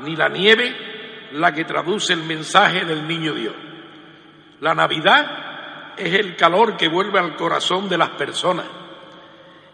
ni 0.00 0.16
la 0.16 0.28
nieve 0.28 1.28
la 1.32 1.52
que 1.52 1.64
traduce 1.64 2.12
el 2.12 2.22
mensaje 2.24 2.84
del 2.84 3.06
niño 3.06 3.34
Dios. 3.34 3.54
La 4.60 4.74
Navidad 4.74 5.92
es 5.96 6.14
el 6.14 6.36
calor 6.36 6.76
que 6.76 6.88
vuelve 6.88 7.18
al 7.18 7.36
corazón 7.36 7.88
de 7.88 7.98
las 7.98 8.10
personas. 8.10 8.66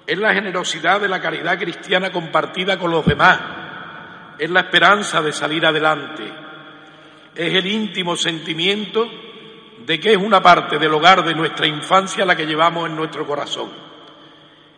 Es 0.06 0.18
la 0.18 0.34
generosidad 0.34 1.00
de 1.00 1.08
la 1.08 1.20
caridad 1.20 1.58
cristiana 1.58 2.10
compartida 2.10 2.78
con 2.78 2.90
los 2.90 3.06
demás. 3.06 3.38
Es 4.38 4.50
la 4.50 4.60
esperanza 4.60 5.22
de 5.22 5.32
salir 5.32 5.64
adelante. 5.64 6.49
Es 7.34 7.54
el 7.54 7.66
íntimo 7.66 8.16
sentimiento 8.16 9.08
de 9.86 9.98
que 9.98 10.12
es 10.12 10.16
una 10.16 10.42
parte 10.42 10.78
del 10.78 10.92
hogar 10.92 11.24
de 11.24 11.34
nuestra 11.34 11.66
infancia 11.66 12.24
la 12.24 12.36
que 12.36 12.46
llevamos 12.46 12.88
en 12.88 12.96
nuestro 12.96 13.26
corazón. 13.26 13.70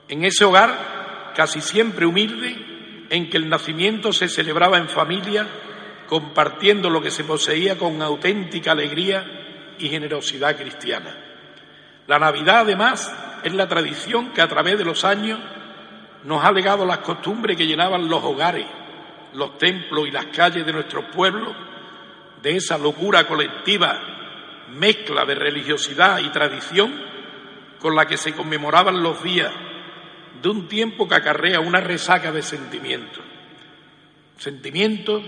En 0.09 0.25
ese 0.25 0.45
hogar, 0.45 1.33
casi 1.35 1.61
siempre 1.61 2.07
humilde, 2.07 3.07
en 3.11 3.29
que 3.29 3.37
el 3.37 3.49
nacimiento 3.49 4.13
se 4.13 4.29
celebraba 4.29 4.79
en 4.79 4.89
familia, 4.89 5.47
compartiendo 6.07 6.89
lo 6.89 7.01
que 7.01 7.11
se 7.11 7.25
poseía 7.25 7.77
con 7.77 8.01
auténtica 8.01 8.73
alegría 8.73 9.75
y 9.79 9.89
generosidad 9.89 10.57
cristiana. 10.57 11.17
La 12.07 12.19
Navidad, 12.19 12.61
además, 12.61 13.15
es 13.43 13.53
la 13.55 13.69
tradición 13.69 14.31
que 14.33 14.41
a 14.41 14.49
través 14.49 14.79
de 14.79 14.85
los 14.85 15.05
años 15.05 15.41
nos 16.25 16.45
ha 16.45 16.53
legado 16.53 16.87
las 16.87 16.99
costumbres 16.99 17.57
que 17.57 17.67
llenaban 17.67 18.09
los 18.09 18.23
hogares, 18.23 18.67
los 19.35 19.59
templos 19.59 20.07
y 20.07 20.11
las 20.11 20.27
calles 20.27 20.65
de 20.65 20.73
nuestros 20.73 21.07
pueblos 21.07 21.55
de 22.43 22.57
esa 22.57 22.77
locura 22.77 23.27
colectiva, 23.27 24.67
mezcla 24.75 25.25
de 25.25 25.35
religiosidad 25.35 26.19
y 26.19 26.31
tradición 26.31 26.93
con 27.79 27.95
la 27.95 28.07
que 28.07 28.17
se 28.17 28.35
conmemoraban 28.35 29.03
los 29.03 29.23
días 29.23 29.53
de 30.41 30.49
un 30.49 30.67
tiempo 30.67 31.09
que 31.09 31.15
acarrea 31.15 31.61
una 31.61 31.81
resaca 31.81 32.33
de 32.33 32.43
sentimientos. 32.43 33.23
Sentimientos 34.39 35.23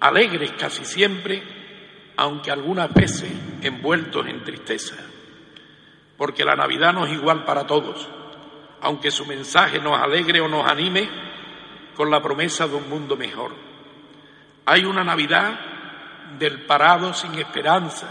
alegres 0.00 0.52
casi 0.58 0.84
siempre, 0.84 1.42
aunque 2.16 2.50
algunas 2.50 2.92
veces 2.92 3.30
envueltos 3.62 4.26
en 4.26 4.42
tristeza. 4.42 4.96
Porque 6.16 6.44
la 6.44 6.56
Navidad 6.56 6.92
no 6.92 7.06
es 7.06 7.12
igual 7.12 7.44
para 7.44 7.66
todos, 7.66 8.08
aunque 8.80 9.10
su 9.10 9.24
mensaje 9.24 9.78
nos 9.78 10.00
alegre 10.00 10.40
o 10.40 10.48
nos 10.48 10.68
anime 10.68 11.08
con 11.94 12.10
la 12.10 12.20
promesa 12.20 12.66
de 12.66 12.74
un 12.74 12.88
mundo 12.88 13.16
mejor. 13.16 13.52
Hay 14.66 14.84
una 14.84 15.04
Navidad 15.04 15.73
del 16.38 16.62
parado 16.62 17.12
sin 17.14 17.34
esperanza, 17.34 18.06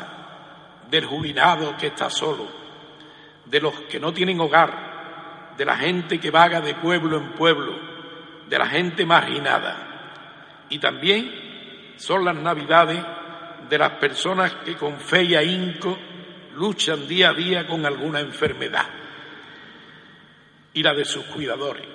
del 0.90 1.06
jubilado 1.06 1.76
que 1.78 1.88
está 1.88 2.10
solo, 2.10 2.48
de 3.46 3.60
los 3.60 3.74
que 3.82 4.00
no 4.00 4.14
tienen 4.14 4.40
hogar, 4.40 5.54
de 5.58 5.66
la 5.66 5.76
gente 5.76 6.20
que 6.20 6.32
vaga 6.32 6.62
de 6.62 6.76
pueblo 6.76 7.18
en 7.18 7.34
pueblo, 7.34 7.78
de 8.48 8.58
la 8.58 8.68
gente 8.68 9.06
marginada. 9.06 10.66
Y 10.70 10.80
también 10.80 11.94
son 11.98 12.26
las 12.26 12.36
navidades 12.36 13.04
de 13.70 13.78
las 13.78 13.92
personas 13.92 14.54
que 14.66 14.76
con 14.76 15.00
fe 15.00 15.24
y 15.24 15.36
ahínco 15.36 15.98
luchan 16.56 17.08
día 17.08 17.30
a 17.30 17.34
día 17.34 17.68
con 17.68 17.86
alguna 17.86 18.20
enfermedad 18.20 18.86
y 20.74 20.84
la 20.84 20.94
de 20.94 21.06
sus 21.06 21.24
cuidadores. 21.26 21.88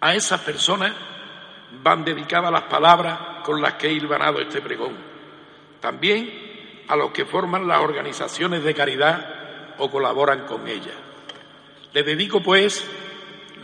A 0.00 0.14
esas 0.14 0.40
personas 0.40 0.92
van 1.82 2.04
dedicadas 2.04 2.52
las 2.52 2.64
palabras 2.64 3.18
con 3.44 3.60
las 3.60 3.74
que 3.74 3.88
he 3.88 3.92
hilvanado 3.92 4.40
este 4.40 4.60
pregón. 4.60 4.96
También 5.80 6.84
a 6.88 6.96
los 6.96 7.10
que 7.10 7.24
forman 7.24 7.66
las 7.66 7.80
organizaciones 7.80 8.62
de 8.62 8.74
caridad 8.74 9.74
o 9.78 9.90
colaboran 9.90 10.46
con 10.46 10.66
ellas. 10.68 10.94
Le 11.92 12.02
dedico 12.02 12.42
pues, 12.42 12.88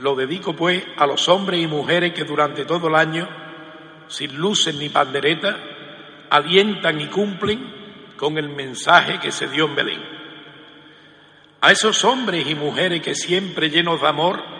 lo 0.00 0.14
dedico 0.14 0.54
pues 0.54 0.84
a 0.96 1.06
los 1.06 1.28
hombres 1.28 1.60
y 1.60 1.66
mujeres 1.66 2.12
que 2.12 2.24
durante 2.24 2.64
todo 2.64 2.88
el 2.88 2.94
año, 2.94 3.28
sin 4.08 4.36
luces 4.36 4.74
ni 4.74 4.88
panderetas, 4.88 5.56
alientan 6.30 7.00
y 7.00 7.06
cumplen 7.06 8.14
con 8.16 8.38
el 8.38 8.48
mensaje 8.48 9.18
que 9.18 9.32
se 9.32 9.48
dio 9.48 9.66
en 9.66 9.74
Belén. 9.74 10.02
A 11.60 11.70
esos 11.70 12.04
hombres 12.04 12.46
y 12.48 12.54
mujeres 12.54 13.02
que 13.02 13.14
siempre 13.14 13.70
llenos 13.70 14.00
de 14.00 14.08
amor 14.08 14.51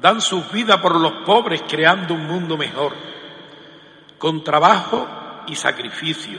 dan 0.00 0.20
sus 0.20 0.50
vidas 0.52 0.78
por 0.78 0.98
los 1.00 1.24
pobres 1.24 1.62
creando 1.68 2.14
un 2.14 2.26
mundo 2.26 2.56
mejor, 2.56 2.94
con 4.18 4.44
trabajo 4.44 5.06
y 5.46 5.56
sacrificio, 5.56 6.38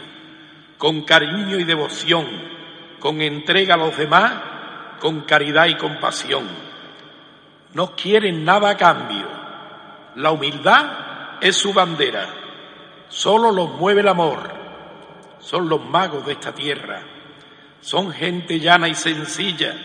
con 0.78 1.04
cariño 1.04 1.58
y 1.58 1.64
devoción, 1.64 2.26
con 3.00 3.22
entrega 3.22 3.76
a 3.76 3.78
los 3.78 3.98
demás, 3.98 4.34
con 5.00 5.22
caridad 5.22 5.68
y 5.68 5.76
compasión. 5.76 6.48
No 7.74 7.96
quieren 7.96 8.44
nada 8.44 8.72
a 8.72 8.78
cambio. 8.78 9.28
La 10.16 10.32
humildad 10.32 11.38
es 11.42 11.56
su 11.56 11.74
bandera. 11.74 12.28
Solo 13.10 13.52
los 13.52 13.72
mueve 13.72 14.02
el 14.02 14.08
amor. 14.08 14.40
Son 15.40 15.70
los 15.70 15.84
magos 15.86 16.26
de 16.26 16.34
esta 16.34 16.54
tierra. 16.54 17.02
Son 17.82 18.12
gente 18.12 18.60
llana 18.60 18.88
y 18.88 18.96
sencilla 18.96 19.76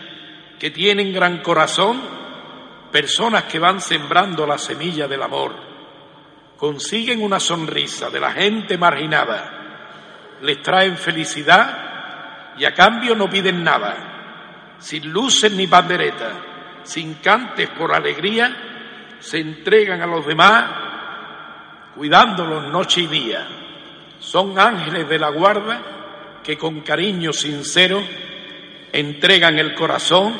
que 0.59 0.71
tienen 0.71 1.13
gran 1.13 1.41
corazón 1.41 2.24
personas 2.95 3.43
que 3.43 3.59
van 3.59 3.81
sembrando 3.81 4.47
la 4.47 4.57
semilla 4.57 5.05
del 5.05 5.21
amor, 5.21 5.53
consiguen 6.55 7.21
una 7.21 7.41
sonrisa 7.41 8.09
de 8.09 8.21
la 8.21 8.31
gente 8.31 8.77
marginada, 8.77 10.37
les 10.41 10.61
traen 10.61 10.95
felicidad 10.95 12.53
y 12.57 12.63
a 12.63 12.73
cambio 12.73 13.13
no 13.13 13.29
piden 13.29 13.65
nada, 13.65 14.77
sin 14.79 15.11
luces 15.11 15.51
ni 15.51 15.67
panderetas, 15.67 16.37
sin 16.83 17.15
cantes 17.15 17.67
por 17.71 17.93
alegría, 17.93 19.17
se 19.19 19.39
entregan 19.39 20.01
a 20.01 20.07
los 20.07 20.25
demás 20.25 20.63
cuidándolos 21.97 22.71
noche 22.71 23.01
y 23.01 23.07
día. 23.07 23.45
Son 24.19 24.57
ángeles 24.57 25.09
de 25.09 25.19
la 25.19 25.31
guarda 25.31 25.81
que 26.41 26.57
con 26.57 26.79
cariño 26.79 27.33
sincero 27.33 28.01
entregan 28.93 29.59
el 29.59 29.75
corazón 29.75 30.33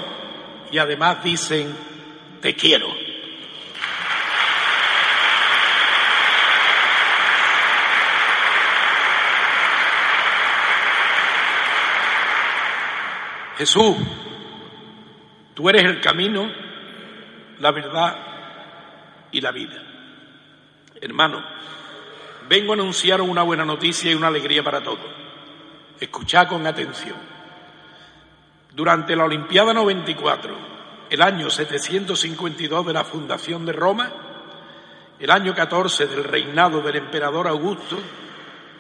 y 0.72 0.78
además 0.78 1.22
dicen, 1.22 1.95
te 2.46 2.54
quiero. 2.54 2.94
Jesús, 13.58 13.96
tú 15.56 15.68
eres 15.70 15.86
el 15.86 16.00
camino, 16.02 16.52
la 17.58 17.72
verdad 17.72 18.16
y 19.32 19.42
la 19.42 19.50
vida. 19.50 19.82
Hermano, 21.02 21.44
vengo 22.48 22.74
a 22.74 22.76
anunciar 22.76 23.22
una 23.22 23.42
buena 23.42 23.66
noticia 23.66 24.12
y 24.12 24.14
una 24.14 24.28
alegría 24.28 24.62
para 24.62 24.84
todos. 24.84 25.00
Escuchad 26.00 26.48
con 26.48 26.68
atención. 26.68 27.18
Durante 28.72 29.16
la 29.16 29.24
Olimpiada 29.24 29.74
94, 29.74 30.75
el 31.10 31.22
año 31.22 31.50
752 31.50 32.86
de 32.86 32.94
la 32.94 33.04
fundación 33.04 33.66
de 33.66 33.74
Roma, 33.74 34.12
el 35.20 35.32
año 35.32 35.54
14 35.54 36.08
del 36.08 36.24
reinado 36.24 36.82
del 36.82 36.98
emperador 36.98 37.48
Augusto, 37.48 37.98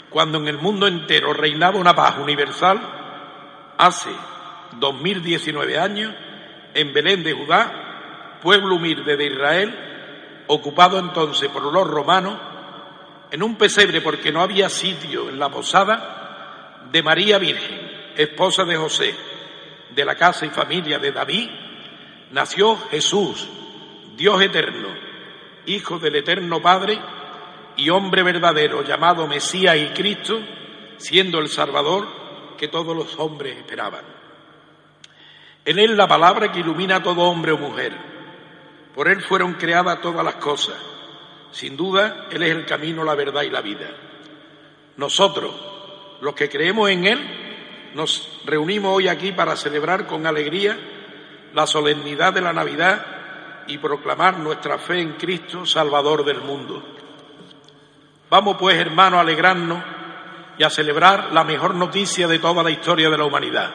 cuando 0.09 0.37
en 0.37 0.47
el 0.47 0.57
mundo 0.57 0.87
entero 0.87 1.33
reinaba 1.33 1.77
una 1.77 1.93
paz 1.93 2.17
universal, 2.17 2.79
hace 3.77 4.09
2019 4.79 5.79
años, 5.79 6.13
en 6.73 6.93
Belén 6.93 7.23
de 7.23 7.33
Judá, 7.33 8.39
pueblo 8.41 8.75
humilde 8.75 9.15
de 9.15 9.25
Israel, 9.25 10.43
ocupado 10.47 10.99
entonces 10.99 11.49
por 11.49 11.63
los 11.63 11.87
romanos, 11.87 12.37
en 13.31 13.43
un 13.43 13.55
pesebre 13.55 14.01
porque 14.01 14.31
no 14.31 14.41
había 14.41 14.69
sitio 14.69 15.29
en 15.29 15.39
la 15.39 15.49
posada 15.49 16.85
de 16.91 17.03
María 17.03 17.37
Virgen, 17.37 18.13
esposa 18.15 18.63
de 18.63 18.75
José, 18.75 19.15
de 19.93 20.05
la 20.05 20.15
casa 20.15 20.45
y 20.45 20.49
familia 20.49 20.99
de 20.99 21.11
David, 21.11 21.49
nació 22.31 22.77
Jesús, 22.89 23.47
Dios 24.15 24.41
eterno, 24.41 24.89
Hijo 25.67 25.97
del 25.97 26.17
eterno 26.17 26.61
Padre 26.61 26.99
y 27.75 27.89
hombre 27.89 28.23
verdadero 28.23 28.83
llamado 28.83 29.27
Mesías 29.27 29.75
y 29.77 29.87
Cristo, 29.87 30.39
siendo 30.97 31.39
el 31.39 31.49
Salvador 31.49 32.07
que 32.57 32.67
todos 32.67 32.95
los 32.95 33.17
hombres 33.17 33.57
esperaban. 33.57 34.03
Él 35.65 35.79
es 35.79 35.89
la 35.89 36.07
palabra 36.07 36.51
que 36.51 36.59
ilumina 36.59 36.97
a 36.97 37.03
todo 37.03 37.21
hombre 37.23 37.51
o 37.51 37.57
mujer. 37.57 37.93
Por 38.93 39.07
Él 39.07 39.21
fueron 39.21 39.55
creadas 39.55 39.99
todas 40.01 40.23
las 40.23 40.35
cosas. 40.35 40.75
Sin 41.51 41.75
duda, 41.75 42.27
Él 42.31 42.43
es 42.43 42.51
el 42.51 42.65
camino, 42.65 43.03
la 43.03 43.15
verdad 43.15 43.41
y 43.41 43.49
la 43.49 43.61
vida. 43.61 43.89
Nosotros, 44.97 45.51
los 46.21 46.35
que 46.35 46.47
creemos 46.47 46.89
en 46.91 47.05
Él, 47.05 47.91
nos 47.95 48.41
reunimos 48.45 48.95
hoy 48.95 49.07
aquí 49.07 49.31
para 49.31 49.55
celebrar 49.55 50.05
con 50.05 50.27
alegría 50.27 50.77
la 51.55 51.65
solemnidad 51.65 52.33
de 52.33 52.41
la 52.41 52.51
Navidad 52.51 53.63
y 53.67 53.77
proclamar 53.77 54.37
nuestra 54.37 54.77
fe 54.77 54.99
en 54.99 55.13
Cristo, 55.13 55.65
Salvador 55.65 56.25
del 56.25 56.41
mundo. 56.41 56.83
Vamos 58.29 58.57
pues, 58.59 58.75
hermanos, 58.75 59.17
a 59.17 59.21
alegrarnos 59.21 59.81
y 60.57 60.63
a 60.63 60.69
celebrar 60.69 61.31
la 61.31 61.45
mejor 61.45 61.73
noticia 61.73 62.27
de 62.27 62.39
toda 62.39 62.61
la 62.61 62.71
historia 62.71 63.09
de 63.09 63.17
la 63.17 63.23
humanidad. 63.23 63.73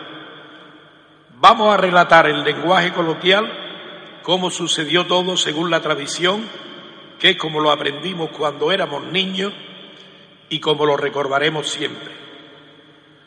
Vamos 1.36 1.72
a 1.72 1.78
relatar 1.78 2.28
en 2.28 2.44
lenguaje 2.44 2.92
coloquial 2.92 3.50
cómo 4.22 4.50
sucedió 4.50 5.06
todo 5.06 5.38
según 5.38 5.70
la 5.70 5.80
tradición, 5.80 6.46
que 7.18 7.30
es 7.30 7.36
como 7.38 7.60
lo 7.60 7.70
aprendimos 7.70 8.28
cuando 8.30 8.70
éramos 8.72 9.04
niños 9.04 9.54
y 10.50 10.60
como 10.60 10.84
lo 10.84 10.98
recordaremos 10.98 11.66
siempre. 11.66 12.14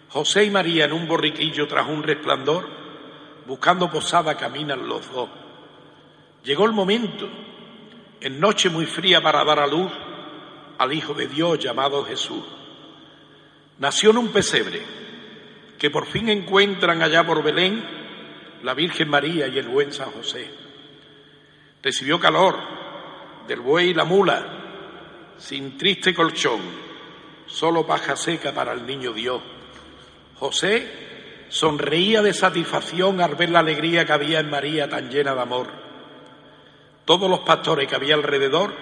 José 0.09 0.43
y 0.43 0.51
María 0.51 0.85
en 0.85 0.93
un 0.93 1.07
borriquillo 1.07 1.67
tras 1.67 1.87
un 1.87 2.03
resplandor, 2.03 2.82
buscando 3.45 3.89
posada 3.89 4.35
caminan 4.35 4.87
los 4.87 5.11
dos. 5.11 5.29
Llegó 6.43 6.65
el 6.65 6.73
momento, 6.73 7.29
en 8.19 8.39
noche 8.39 8.69
muy 8.69 8.85
fría 8.85 9.21
para 9.21 9.43
dar 9.43 9.59
a 9.59 9.67
luz 9.67 9.91
al 10.77 10.93
Hijo 10.93 11.13
de 11.13 11.27
Dios 11.27 11.59
llamado 11.59 12.03
Jesús. 12.05 12.43
Nació 13.79 14.11
en 14.11 14.17
un 14.17 14.27
pesebre 14.29 14.81
que 15.77 15.89
por 15.89 16.05
fin 16.05 16.29
encuentran 16.29 17.01
allá 17.01 17.25
por 17.25 17.43
Belén 17.43 17.83
la 18.63 18.73
Virgen 18.73 19.09
María 19.09 19.47
y 19.47 19.57
el 19.59 19.67
buen 19.67 19.91
San 19.91 20.11
José. 20.11 20.49
Recibió 21.81 22.19
calor 22.19 22.57
del 23.47 23.59
buey 23.59 23.89
y 23.89 23.93
la 23.93 24.05
mula, 24.05 25.35
sin 25.37 25.77
triste 25.77 26.13
colchón, 26.13 26.61
solo 27.45 27.85
paja 27.85 28.15
seca 28.15 28.53
para 28.53 28.71
el 28.71 28.85
niño 28.85 29.11
Dios. 29.11 29.41
José 30.35 31.12
sonreía 31.53 32.23
de 32.23 32.33
satisfacción 32.33 33.21
al 33.21 33.35
ver 33.35 33.51
la 33.51 33.59
alegría 33.59 34.05
que 34.05 34.11
había 34.11 34.39
en 34.39 34.49
María 34.49 34.89
tan 34.89 35.11
llena 35.11 35.35
de 35.35 35.41
amor. 35.41 35.67
Todos 37.05 37.29
los 37.29 37.41
pastores 37.41 37.87
que 37.87 37.95
había 37.95 38.15
alrededor 38.15 38.73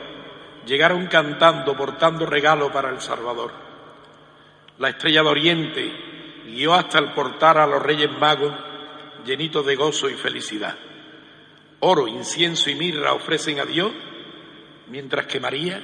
llegaron 0.66 1.08
cantando, 1.08 1.76
portando 1.76 2.26
regalo 2.26 2.72
para 2.72 2.90
el 2.90 3.02
Salvador. 3.02 3.52
La 4.78 4.88
estrella 4.88 5.22
de 5.22 5.28
Oriente 5.28 5.92
guió 6.46 6.74
hasta 6.74 7.00
el 7.00 7.12
portal 7.12 7.58
a 7.58 7.68
los 7.68 7.84
Reyes 7.84 8.10
Magos 8.18 8.54
llenitos 9.26 9.66
de 9.66 9.76
gozo 9.76 10.10
y 10.10 10.14
felicidad. 10.14 10.78
Oro, 11.82 12.08
incienso 12.08 12.70
y 12.70 12.76
mirra 12.76 13.12
ofrecen 13.12 13.60
a 13.60 13.66
Dios, 13.66 13.92
mientras 14.88 15.26
que 15.26 15.42
María, 15.42 15.84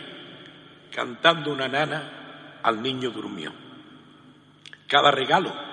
cantando 0.95 1.51
una 1.51 1.67
nana, 1.67 2.59
al 2.63 2.81
niño 2.81 3.09
durmió. 3.09 3.51
Cada 4.87 5.11
regalo 5.11 5.66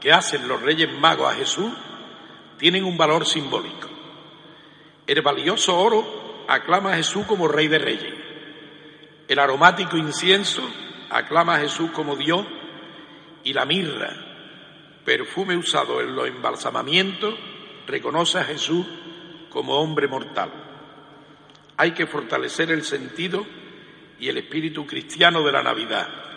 que 0.00 0.12
hacen 0.12 0.48
los 0.48 0.60
Reyes 0.62 0.92
Magos 0.98 1.32
a 1.32 1.36
Jesús 1.36 1.72
tienen 2.58 2.84
un 2.84 2.96
valor 2.96 3.26
simbólico. 3.26 3.88
El 5.06 5.22
valioso 5.22 5.78
oro 5.78 6.44
aclama 6.48 6.92
a 6.92 6.96
Jesús 6.96 7.26
como 7.26 7.48
Rey 7.48 7.68
de 7.68 7.78
Reyes. 7.78 8.14
El 9.28 9.38
aromático 9.38 9.96
incienso 9.96 10.62
aclama 11.10 11.56
a 11.56 11.60
Jesús 11.60 11.90
como 11.90 12.16
Dios 12.16 12.46
y 13.44 13.52
la 13.52 13.64
mirra, 13.64 14.14
perfume 15.04 15.56
usado 15.56 16.00
en 16.00 16.14
los 16.14 16.28
embalsamamientos, 16.28 17.34
reconoce 17.86 18.38
a 18.38 18.44
Jesús 18.44 18.86
como 19.48 19.80
hombre 19.80 20.08
mortal. 20.08 20.50
Hay 21.76 21.92
que 21.92 22.06
fortalecer 22.06 22.70
el 22.70 22.84
sentido 22.84 23.46
y 24.18 24.28
el 24.28 24.36
espíritu 24.38 24.86
cristiano 24.86 25.42
de 25.42 25.52
la 25.52 25.62
Navidad. 25.62 26.29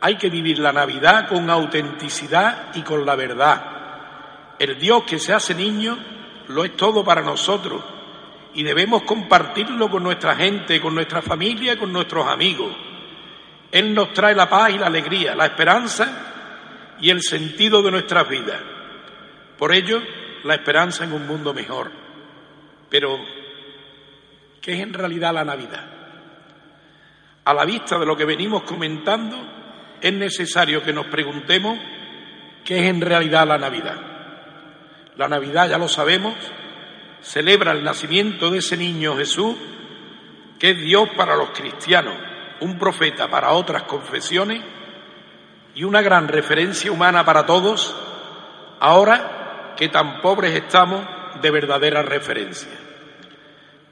Hay 0.00 0.16
que 0.16 0.30
vivir 0.30 0.58
la 0.58 0.72
Navidad 0.72 1.28
con 1.28 1.50
autenticidad 1.50 2.74
y 2.74 2.82
con 2.82 3.04
la 3.04 3.16
verdad. 3.16 3.80
El 4.58 4.78
Dios 4.78 5.04
que 5.04 5.18
se 5.18 5.32
hace 5.32 5.54
niño 5.54 5.98
lo 6.48 6.64
es 6.64 6.76
todo 6.76 7.04
para 7.04 7.22
nosotros 7.22 7.82
y 8.54 8.62
debemos 8.62 9.02
compartirlo 9.02 9.88
con 9.90 10.02
nuestra 10.02 10.34
gente, 10.34 10.80
con 10.80 10.94
nuestra 10.94 11.22
familia, 11.22 11.78
con 11.78 11.92
nuestros 11.92 12.26
amigos. 12.26 12.74
Él 13.70 13.94
nos 13.94 14.12
trae 14.12 14.34
la 14.34 14.48
paz 14.48 14.70
y 14.70 14.78
la 14.78 14.86
alegría, 14.86 15.34
la 15.34 15.46
esperanza 15.46 16.96
y 17.00 17.10
el 17.10 17.22
sentido 17.22 17.82
de 17.82 17.90
nuestras 17.90 18.28
vidas. 18.28 18.60
Por 19.56 19.72
ello, 19.72 20.02
la 20.44 20.54
esperanza 20.54 21.04
en 21.04 21.12
un 21.12 21.26
mundo 21.26 21.54
mejor. 21.54 21.90
Pero, 22.88 23.18
¿qué 24.60 24.72
es 24.72 24.80
en 24.80 24.92
realidad 24.92 25.32
la 25.32 25.44
Navidad? 25.44 25.84
A 27.44 27.54
la 27.54 27.64
vista 27.64 27.98
de 27.98 28.06
lo 28.06 28.16
que 28.16 28.24
venimos 28.24 28.62
comentando, 28.62 29.36
es 30.00 30.12
necesario 30.12 30.82
que 30.82 30.92
nos 30.92 31.06
preguntemos 31.06 31.78
qué 32.64 32.78
es 32.78 32.90
en 32.90 33.00
realidad 33.00 33.46
la 33.46 33.58
Navidad. 33.58 33.96
La 35.16 35.28
Navidad, 35.28 35.68
ya 35.68 35.78
lo 35.78 35.88
sabemos, 35.88 36.34
celebra 37.20 37.72
el 37.72 37.84
nacimiento 37.84 38.50
de 38.50 38.58
ese 38.58 38.76
niño 38.76 39.16
Jesús, 39.16 39.56
que 40.58 40.70
es 40.70 40.80
Dios 40.80 41.08
para 41.16 41.36
los 41.36 41.50
cristianos, 41.50 42.14
un 42.60 42.78
profeta 42.78 43.28
para 43.28 43.52
otras 43.52 43.84
confesiones 43.84 44.62
y 45.74 45.84
una 45.84 46.02
gran 46.02 46.28
referencia 46.28 46.90
humana 46.90 47.24
para 47.24 47.46
todos, 47.46 47.94
ahora 48.80 49.74
que 49.76 49.88
tan 49.88 50.20
pobres 50.20 50.54
estamos 50.54 51.04
de 51.40 51.50
verdadera 51.50 52.02
referencia. 52.02 52.72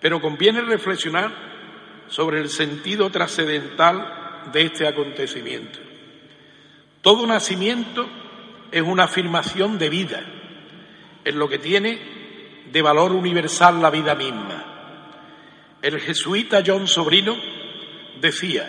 Pero 0.00 0.20
conviene 0.20 0.60
reflexionar 0.60 1.30
sobre 2.08 2.40
el 2.40 2.48
sentido 2.48 3.10
trascendental 3.10 4.50
de 4.52 4.62
este 4.62 4.86
acontecimiento. 4.86 5.87
Todo 7.08 7.26
nacimiento 7.26 8.06
es 8.70 8.82
una 8.82 9.04
afirmación 9.04 9.78
de 9.78 9.88
vida, 9.88 10.20
en 11.24 11.38
lo 11.38 11.48
que 11.48 11.58
tiene 11.58 12.66
de 12.70 12.82
valor 12.82 13.12
universal 13.12 13.80
la 13.80 13.88
vida 13.88 14.14
misma. 14.14 15.78
El 15.80 16.00
jesuita 16.00 16.62
John 16.66 16.86
Sobrino 16.86 17.34
decía, 18.20 18.68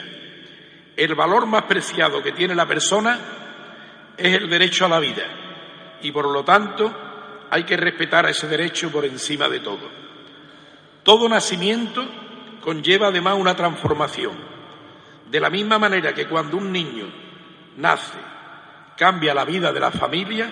el 0.96 1.16
valor 1.16 1.48
más 1.48 1.64
preciado 1.64 2.24
que 2.24 2.32
tiene 2.32 2.56
la 2.56 2.66
persona 2.66 3.20
es 4.16 4.34
el 4.34 4.50
derecho 4.50 4.86
a 4.86 4.88
la 4.88 5.02
vida 5.02 5.98
y 6.02 6.10
por 6.14 6.32
lo 6.32 6.42
tanto 6.46 6.96
hay 7.50 7.66
que 7.66 7.76
respetar 7.76 8.26
ese 8.30 8.48
derecho 8.48 8.90
por 8.90 9.04
encima 9.04 9.50
de 9.50 9.60
todo. 9.60 9.90
Todo 11.04 11.28
nacimiento 11.28 12.08
conlleva 12.62 13.08
además 13.08 13.36
una 13.38 13.58
transformación. 13.58 14.38
De 15.30 15.42
la 15.42 15.50
misma 15.50 15.78
manera 15.78 16.14
que 16.14 16.30
cuando 16.30 16.56
un 16.56 16.72
niño 16.72 17.28
nace 17.80 18.18
cambia 19.00 19.34
la 19.34 19.46
vida 19.46 19.72
de 19.72 19.80
la 19.80 19.92
familia, 19.92 20.52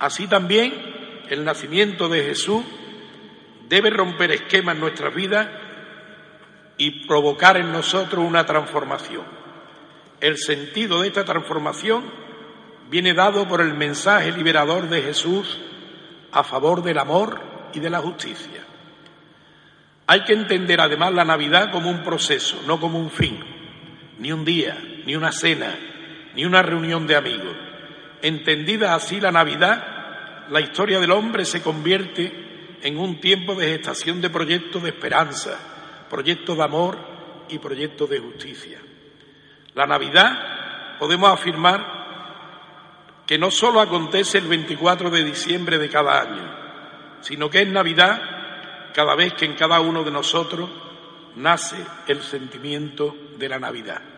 así 0.00 0.26
también 0.26 0.72
el 1.28 1.44
nacimiento 1.44 2.08
de 2.08 2.22
Jesús 2.22 2.64
debe 3.68 3.90
romper 3.90 4.30
esquemas 4.30 4.76
en 4.76 4.80
nuestras 4.80 5.14
vidas 5.14 5.46
y 6.78 7.06
provocar 7.06 7.58
en 7.58 7.70
nosotros 7.70 8.24
una 8.24 8.46
transformación. 8.46 9.24
El 10.20 10.38
sentido 10.38 11.02
de 11.02 11.08
esta 11.08 11.24
transformación 11.24 12.04
viene 12.88 13.12
dado 13.12 13.46
por 13.46 13.60
el 13.60 13.74
mensaje 13.74 14.32
liberador 14.32 14.88
de 14.88 15.02
Jesús 15.02 15.60
a 16.32 16.44
favor 16.44 16.82
del 16.82 16.98
amor 16.98 17.40
y 17.74 17.80
de 17.80 17.90
la 17.90 17.98
justicia. 17.98 18.64
Hay 20.06 20.24
que 20.24 20.32
entender 20.32 20.80
además 20.80 21.12
la 21.12 21.24
Navidad 21.24 21.70
como 21.70 21.90
un 21.90 22.02
proceso, 22.02 22.62
no 22.66 22.80
como 22.80 22.98
un 22.98 23.10
fin, 23.10 23.38
ni 24.18 24.32
un 24.32 24.46
día, 24.46 24.78
ni 25.04 25.14
una 25.14 25.32
cena, 25.32 25.74
ni 26.36 26.44
una 26.44 26.62
reunión 26.62 27.06
de 27.06 27.16
amigos. 27.16 27.56
Entendida 28.20 28.94
así 28.94 29.20
la 29.20 29.32
Navidad, 29.32 30.46
la 30.50 30.60
historia 30.60 31.00
del 31.00 31.10
hombre 31.10 31.46
se 31.46 31.62
convierte 31.62 32.78
en 32.82 32.98
un 32.98 33.20
tiempo 33.20 33.54
de 33.54 33.68
gestación 33.68 34.20
de 34.20 34.28
proyectos 34.28 34.82
de 34.82 34.90
esperanza, 34.90 35.58
proyectos 36.10 36.58
de 36.58 36.62
amor 36.62 36.98
y 37.48 37.58
proyectos 37.58 38.10
de 38.10 38.18
justicia. 38.18 38.78
La 39.74 39.86
Navidad 39.86 40.98
podemos 40.98 41.30
afirmar 41.30 42.04
que 43.26 43.38
no 43.38 43.50
solo 43.50 43.80
acontece 43.80 44.36
el 44.36 44.46
24 44.46 45.08
de 45.08 45.24
diciembre 45.24 45.78
de 45.78 45.88
cada 45.88 46.20
año, 46.20 46.54
sino 47.22 47.48
que 47.48 47.62
es 47.62 47.68
Navidad 47.68 48.20
cada 48.92 49.14
vez 49.14 49.32
que 49.32 49.46
en 49.46 49.54
cada 49.54 49.80
uno 49.80 50.04
de 50.04 50.10
nosotros 50.10 50.68
nace 51.36 51.76
el 52.06 52.22
sentimiento 52.22 53.16
de 53.38 53.48
la 53.48 53.58
Navidad. 53.58 54.15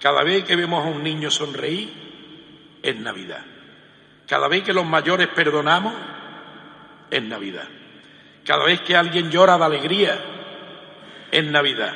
Cada 0.00 0.24
vez 0.24 0.44
que 0.44 0.56
vemos 0.56 0.84
a 0.84 0.88
un 0.88 1.02
niño 1.02 1.30
sonreír, 1.30 2.78
es 2.82 2.96
Navidad. 2.98 3.44
Cada 4.26 4.48
vez 4.48 4.62
que 4.62 4.72
los 4.72 4.86
mayores 4.86 5.28
perdonamos, 5.28 5.92
es 7.10 7.22
Navidad. 7.22 7.68
Cada 8.44 8.64
vez 8.64 8.80
que 8.80 8.96
alguien 8.96 9.30
llora 9.30 9.58
de 9.58 9.64
alegría, 9.64 10.18
es 11.30 11.44
Navidad. 11.44 11.94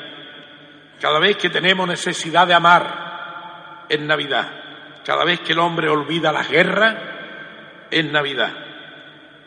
Cada 1.01 1.19
vez 1.19 1.37
que 1.37 1.49
tenemos 1.49 1.89
necesidad 1.89 2.47
de 2.47 2.55
amar, 2.55 3.87
es 3.89 4.01
Navidad. 4.01 5.03
Cada 5.05 5.25
vez 5.25 5.41
que 5.41 5.53
el 5.53 5.59
hombre 5.59 5.89
olvida 5.89 6.33
las 6.33 6.49
guerras, 6.49 6.97
es 7.91 8.05
Navidad. 8.05 8.53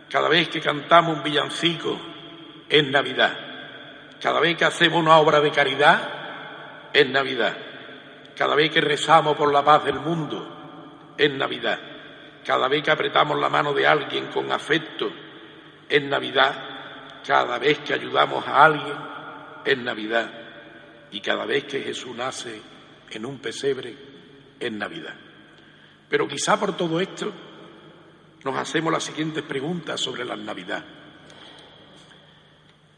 Cada 0.09 0.29
vez 0.29 0.49
que 0.49 0.61
cantamos 0.61 1.17
un 1.17 1.23
villancico, 1.23 1.99
es 2.69 2.87
Navidad. 2.87 3.37
Cada 4.19 4.39
vez 4.39 4.57
que 4.57 4.65
hacemos 4.65 4.99
una 4.99 5.17
obra 5.17 5.41
de 5.41 5.51
caridad, 5.51 6.09
es 6.93 7.07
Navidad. 7.07 7.66
Cada 8.37 8.55
vez 8.55 8.71
que 8.71 8.81
rezamos 8.81 9.35
por 9.35 9.51
la 9.51 9.63
paz 9.63 9.83
del 9.83 9.99
mundo, 9.99 10.57
es 11.17 11.31
Navidad. 11.31 11.79
Cada 12.45 12.67
vez 12.67 12.83
que 12.83 12.91
apretamos 12.91 13.37
la 13.39 13.49
mano 13.49 13.73
de 13.73 13.87
alguien 13.87 14.27
con 14.27 14.51
afecto 14.51 15.11
es 15.89 16.03
Navidad. 16.03 17.21
Cada 17.25 17.57
vez 17.57 17.79
que 17.79 17.93
ayudamos 17.93 18.47
a 18.47 18.63
alguien 18.63 18.97
es 19.65 19.77
Navidad. 19.77 20.31
Y 21.11 21.19
cada 21.19 21.45
vez 21.45 21.65
que 21.65 21.81
Jesús 21.81 22.15
nace 22.15 22.61
en 23.09 23.25
un 23.25 23.39
pesebre 23.39 23.97
en 24.59 24.77
Navidad. 24.77 25.15
Pero 26.07 26.27
quizá 26.27 26.59
por 26.59 26.77
todo 26.77 26.99
esto 26.99 27.31
nos 28.43 28.55
hacemos 28.55 28.93
las 28.93 29.03
siguientes 29.03 29.43
preguntas 29.43 29.99
sobre 29.99 30.23
la 30.23 30.35
Navidad. 30.35 30.85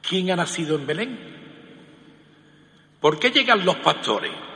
¿Quién 0.07 0.31
ha 0.31 0.35
nacido 0.35 0.75
en 0.75 0.85
Belén? 0.85 1.19
¿Por 2.99 3.17
qué 3.19 3.31
llegan 3.31 3.65
los 3.65 3.77
pastores? 3.77 4.48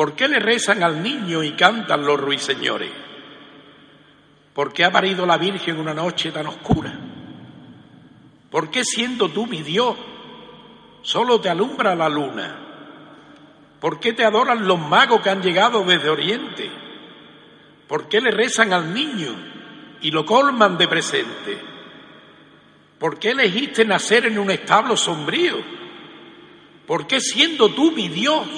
¿Por 0.00 0.14
qué 0.14 0.28
le 0.28 0.38
rezan 0.38 0.82
al 0.82 1.02
niño 1.02 1.42
y 1.42 1.52
cantan 1.52 2.06
los 2.06 2.18
ruiseñores? 2.18 2.90
¿Por 4.54 4.72
qué 4.72 4.86
ha 4.86 4.90
parido 4.90 5.26
la 5.26 5.36
Virgen 5.36 5.78
una 5.78 5.92
noche 5.92 6.32
tan 6.32 6.46
oscura? 6.46 6.98
¿Por 8.50 8.70
qué 8.70 8.82
siendo 8.82 9.28
tú 9.28 9.46
mi 9.46 9.60
Dios 9.60 9.98
solo 11.02 11.38
te 11.38 11.50
alumbra 11.50 11.94
la 11.94 12.08
luna? 12.08 12.56
¿Por 13.78 14.00
qué 14.00 14.14
te 14.14 14.24
adoran 14.24 14.66
los 14.66 14.78
magos 14.78 15.20
que 15.20 15.28
han 15.28 15.42
llegado 15.42 15.84
desde 15.84 16.08
Oriente? 16.08 16.70
¿Por 17.86 18.08
qué 18.08 18.22
le 18.22 18.30
rezan 18.30 18.72
al 18.72 18.94
niño 18.94 19.36
y 20.00 20.10
lo 20.12 20.24
colman 20.24 20.78
de 20.78 20.88
presente? 20.88 21.58
¿Por 22.98 23.18
qué 23.18 23.32
elegiste 23.32 23.84
nacer 23.84 24.24
en 24.24 24.38
un 24.38 24.50
establo 24.50 24.96
sombrío? 24.96 25.56
¿Por 26.86 27.06
qué 27.06 27.20
siendo 27.20 27.68
tú 27.74 27.92
mi 27.92 28.08
Dios 28.08 28.48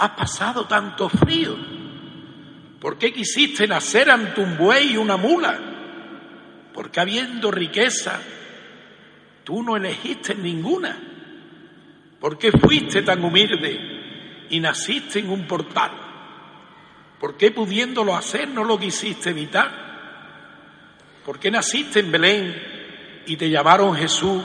has 0.00 0.10
pasado 0.12 0.64
tanto 0.64 1.08
frío? 1.08 1.56
¿Por 2.80 2.96
qué 2.96 3.12
quisiste 3.12 3.66
nacer 3.66 4.10
ante 4.10 4.40
un 4.40 4.56
buey 4.56 4.92
y 4.92 4.96
una 4.96 5.18
mula? 5.18 5.58
¿Por 6.72 6.90
qué 6.90 7.00
habiendo 7.00 7.50
riqueza 7.50 8.18
tú 9.44 9.62
no 9.62 9.76
elegiste 9.76 10.34
ninguna? 10.34 10.98
¿Por 12.18 12.38
qué 12.38 12.50
fuiste 12.52 13.02
tan 13.02 13.22
humilde 13.22 14.46
y 14.48 14.58
naciste 14.58 15.18
en 15.18 15.28
un 15.28 15.46
portal? 15.46 15.90
¿Por 17.18 17.36
qué 17.36 17.50
pudiéndolo 17.50 18.16
hacer 18.16 18.48
no 18.48 18.64
lo 18.64 18.78
quisiste 18.78 19.30
evitar? 19.30 19.90
¿Por 21.26 21.38
qué 21.38 21.50
naciste 21.50 22.00
en 22.00 22.10
Belén 22.10 23.22
y 23.26 23.36
te 23.36 23.50
llamaron 23.50 23.94
Jesús 23.94 24.42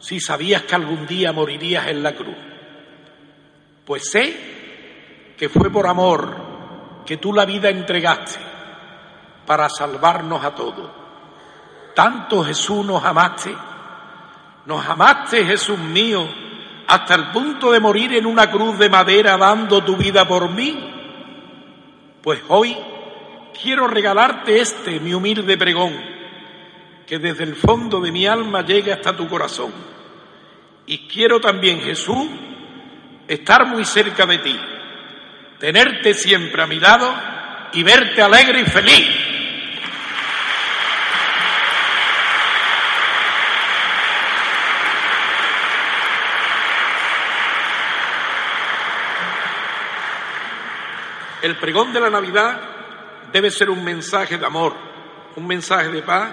si 0.00 0.18
sabías 0.18 0.62
que 0.62 0.74
algún 0.74 1.06
día 1.06 1.32
morirías 1.32 1.88
en 1.88 2.02
la 2.02 2.14
cruz? 2.14 2.51
Pues 3.84 4.10
sé 4.10 5.34
que 5.36 5.48
fue 5.48 5.70
por 5.70 5.86
amor 5.86 6.36
que 7.04 7.16
tú 7.16 7.32
la 7.32 7.44
vida 7.44 7.68
entregaste 7.68 8.38
para 9.46 9.68
salvarnos 9.68 10.44
a 10.44 10.54
todos. 10.54 10.90
Tanto 11.94 12.44
Jesús 12.44 12.84
nos 12.86 13.04
amaste, 13.04 13.54
nos 14.66 14.86
amaste 14.86 15.44
Jesús 15.44 15.78
mío, 15.78 16.26
hasta 16.86 17.14
el 17.14 17.30
punto 17.30 17.72
de 17.72 17.80
morir 17.80 18.14
en 18.14 18.26
una 18.26 18.50
cruz 18.50 18.78
de 18.78 18.88
madera 18.88 19.36
dando 19.36 19.82
tu 19.82 19.96
vida 19.96 20.26
por 20.26 20.50
mí. 20.50 20.90
Pues 22.22 22.40
hoy 22.48 22.76
quiero 23.60 23.88
regalarte 23.88 24.60
este, 24.60 25.00
mi 25.00 25.12
humilde 25.12 25.58
pregón, 25.58 25.92
que 27.06 27.18
desde 27.18 27.44
el 27.44 27.56
fondo 27.56 28.00
de 28.00 28.12
mi 28.12 28.26
alma 28.26 28.64
llegue 28.64 28.92
hasta 28.92 29.16
tu 29.16 29.28
corazón. 29.28 29.72
Y 30.86 31.08
quiero 31.08 31.40
también, 31.40 31.80
Jesús, 31.80 32.28
estar 33.32 33.66
muy 33.66 33.84
cerca 33.84 34.26
de 34.26 34.38
ti, 34.38 34.58
tenerte 35.58 36.14
siempre 36.14 36.62
a 36.62 36.66
mi 36.66 36.78
lado 36.78 37.14
y 37.72 37.82
verte 37.82 38.20
alegre 38.20 38.60
y 38.60 38.64
feliz. 38.64 39.08
El 51.40 51.56
pregón 51.56 51.92
de 51.92 52.00
la 52.00 52.08
Navidad 52.08 52.60
debe 53.32 53.50
ser 53.50 53.68
un 53.68 53.82
mensaje 53.82 54.38
de 54.38 54.46
amor, 54.46 54.76
un 55.34 55.46
mensaje 55.46 55.88
de 55.88 56.02
paz 56.02 56.32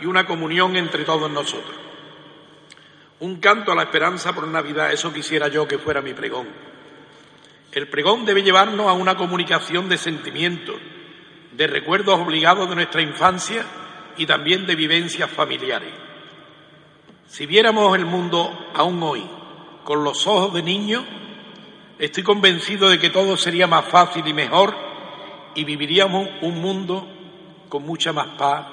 y 0.00 0.06
una 0.06 0.24
comunión 0.26 0.76
entre 0.76 1.04
todos 1.04 1.30
nosotros. 1.30 1.83
Un 3.24 3.36
canto 3.36 3.72
a 3.72 3.74
la 3.74 3.84
esperanza 3.84 4.34
por 4.34 4.46
Navidad, 4.46 4.92
eso 4.92 5.10
quisiera 5.10 5.48
yo 5.48 5.66
que 5.66 5.78
fuera 5.78 6.02
mi 6.02 6.12
pregón. 6.12 6.46
El 7.72 7.88
pregón 7.88 8.26
debe 8.26 8.42
llevarnos 8.42 8.86
a 8.86 8.92
una 8.92 9.16
comunicación 9.16 9.88
de 9.88 9.96
sentimientos, 9.96 10.76
de 11.52 11.66
recuerdos 11.66 12.20
obligados 12.20 12.68
de 12.68 12.74
nuestra 12.74 13.00
infancia 13.00 13.64
y 14.18 14.26
también 14.26 14.66
de 14.66 14.76
vivencias 14.76 15.30
familiares. 15.30 15.94
Si 17.26 17.46
viéramos 17.46 17.96
el 17.96 18.04
mundo 18.04 18.70
aún 18.74 19.02
hoy 19.02 19.26
con 19.84 20.04
los 20.04 20.26
ojos 20.26 20.52
de 20.52 20.62
niños, 20.62 21.02
estoy 21.98 22.24
convencido 22.24 22.90
de 22.90 22.98
que 22.98 23.08
todo 23.08 23.38
sería 23.38 23.66
más 23.66 23.86
fácil 23.86 24.28
y 24.28 24.34
mejor 24.34 24.76
y 25.54 25.64
viviríamos 25.64 26.28
un 26.42 26.60
mundo 26.60 27.08
con 27.70 27.84
mucha 27.84 28.12
más 28.12 28.36
paz 28.36 28.66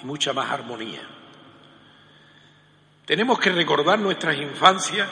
y 0.00 0.06
mucha 0.06 0.32
más 0.32 0.48
armonía. 0.52 1.11
Tenemos 3.04 3.38
que 3.40 3.50
recordar 3.50 3.98
nuestras 3.98 4.36
infancias 4.36 5.08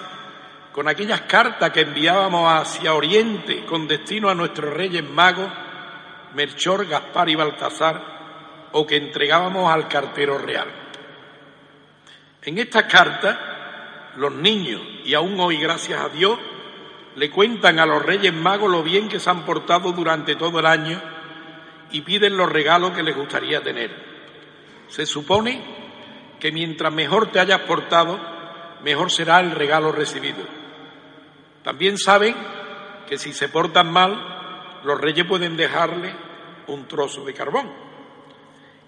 con 0.73 0.89
aquellas 0.89 1.23
cartas 1.23 1.71
que 1.71 1.81
enviábamos 1.81 2.51
hacia 2.53 2.95
Oriente 2.95 3.65
con 3.65 3.89
destino 3.89 4.29
a 4.31 4.35
nuestros 4.35 4.73
reyes 4.73 5.03
magos, 5.09 5.51
Melchor, 6.35 6.87
Gaspar 6.87 7.29
y 7.29 7.35
Baltasar, 7.35 8.69
o 8.73 8.87
que 8.87 8.97
entregábamos 8.97 9.73
al 9.73 9.89
cartero 9.89 10.39
real. 10.39 10.69
En 12.43 12.59
estas 12.59 12.85
cartas, 12.85 13.37
los 14.17 14.33
niños, 14.33 14.81
y 15.05 15.15
aún 15.15 15.39
hoy 15.41 15.57
gracias 15.57 16.01
a 16.01 16.09
Dios, 16.09 16.39
le 17.17 17.29
cuentan 17.29 17.81
a 17.81 17.87
los 17.87 18.05
Reyes 18.05 18.33
Magos 18.33 18.71
lo 18.71 18.85
bien 18.85 19.09
que 19.09 19.19
se 19.19 19.29
han 19.29 19.45
portado 19.45 19.93
durante 19.93 20.37
todo 20.37 20.61
el 20.61 20.67
año 20.67 21.03
y 21.91 22.03
piden 22.03 22.37
los 22.37 22.51
regalos 22.51 22.93
que 22.93 23.03
les 23.03 23.17
gustaría 23.17 23.61
tener. 23.61 23.91
Se 24.89 25.05
supone 25.05 25.80
que 26.41 26.51
mientras 26.51 26.93
mejor 26.93 27.31
te 27.31 27.39
hayas 27.39 27.61
portado, 27.61 28.19
mejor 28.83 29.11
será 29.11 29.41
el 29.41 29.53
regalo 29.53 29.93
recibido. 29.93 30.45
También 31.63 31.99
saben 31.99 32.35
que 33.07 33.19
si 33.19 33.33
se 33.33 33.49
portan 33.49 33.93
mal, 33.93 34.81
los 34.85 35.01
reyes 35.01 35.27
pueden 35.27 35.57
dejarle 35.57 36.15
un 36.69 36.87
trozo 36.87 37.25
de 37.25 37.35
carbón. 37.35 37.71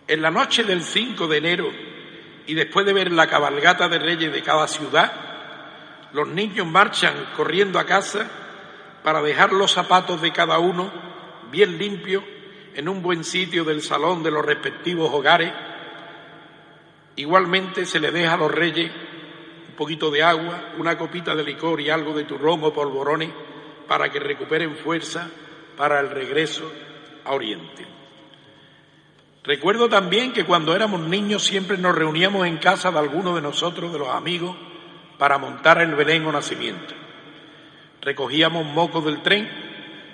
En 0.09 0.23
la 0.23 0.31
noche 0.31 0.65
del 0.65 0.83
5 0.83 1.27
de 1.29 1.37
enero 1.39 1.71
y 2.47 2.55
después 2.55 2.87
de 2.87 2.93
ver 2.93 3.13
la 3.13 3.27
cabalgata 3.27 3.89
de 3.89 3.99
reyes 3.99 4.33
de 4.33 4.43
cada 4.43 4.67
ciudad, 4.67 5.13
los 6.13 6.29
niños 6.29 6.67
marchan 6.67 7.31
corriendo 7.37 7.79
a 7.79 7.87
casa 7.87 8.29
para 9.03 9.23
dejar 9.23 9.53
los 9.53 9.73
zapatos 9.73 10.21
de 10.21 10.33
cada 10.33 10.59
uno 10.59 10.91
bien 11.51 11.79
limpios 11.79 12.23
en 12.75 12.89
un 12.89 13.03
buen 13.03 13.25
sitio 13.25 13.65
del 13.65 13.83
salón 13.83 14.23
de 14.23 14.31
los 14.31 14.45
respectivos 14.45 15.11
hogares. 15.13 15.53
Igualmente 17.17 17.85
se 17.85 18.01
le 18.01 18.11
deja 18.11 18.35
a 18.35 18.39
los 18.39 18.51
reyes 18.51 18.91
un 19.69 19.75
poquito 19.77 20.11
de 20.11 20.23
agua, 20.23 20.73
una 20.79 20.97
copita 20.97 21.35
de 21.35 21.45
licor 21.45 21.81
y 21.81 21.91
algo 21.91 22.15
de 22.15 22.25
turrón 22.25 22.65
o 22.65 22.73
polvorones 22.73 23.31
para 23.87 24.11
que 24.11 24.19
recuperen 24.19 24.77
fuerza 24.77 25.29
para 25.77 26.01
el 26.01 26.11
regreso 26.11 26.71
a 27.25 27.33
Oriente. 27.33 27.87
Recuerdo 29.45 29.89
también 29.89 30.33
que 30.33 30.45
cuando 30.45 30.75
éramos 30.75 31.01
niños 31.01 31.45
siempre 31.45 31.77
nos 31.77 31.95
reuníamos 31.95 32.47
en 32.47 32.59
casa 32.59 32.91
de 32.91 32.99
alguno 32.99 33.35
de 33.35 33.43
nosotros, 33.43 33.93
de 33.93 33.99
los 33.99 34.09
amigos, 34.09 34.57
para 35.19 35.39
montar 35.39 35.81
el 35.81 35.95
Belén 35.95 36.31
nacimiento. 36.31 36.95
Recogíamos 38.01 38.65
mocos 38.65 39.05
del 39.05 39.23
tren, 39.23 39.49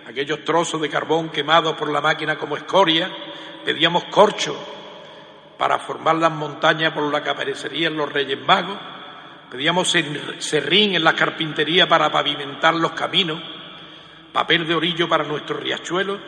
aquellos 0.07 0.45
trozos 0.45 0.81
de 0.81 0.89
carbón 0.89 1.29
quemados 1.29 1.75
por 1.77 1.91
la 1.91 2.01
máquina 2.01 2.39
como 2.39 2.57
escoria, 2.57 3.11
pedíamos 3.65 4.05
corcho 4.05 4.57
para 5.59 5.81
formar 5.81 6.15
las 6.17 6.31
montañas 6.31 6.93
por 6.93 7.13
la 7.13 7.23
que 7.23 7.31
aparecerían 7.31 7.97
los 7.97 8.11
Reyes 8.11 8.39
Magos, 8.41 8.79
pedíamos 9.51 9.93
serrín 10.39 10.95
en 10.95 11.03
la 11.03 11.15
carpintería 11.15 11.89
para 11.89 12.11
pavimentar 12.11 12.75
los 12.75 12.93
caminos, 12.93 13.43
papel 14.33 14.67
de 14.67 14.75
orillo 14.75 15.09
para 15.09 15.25
nuestros 15.25 15.61
riachuelos 15.61 16.21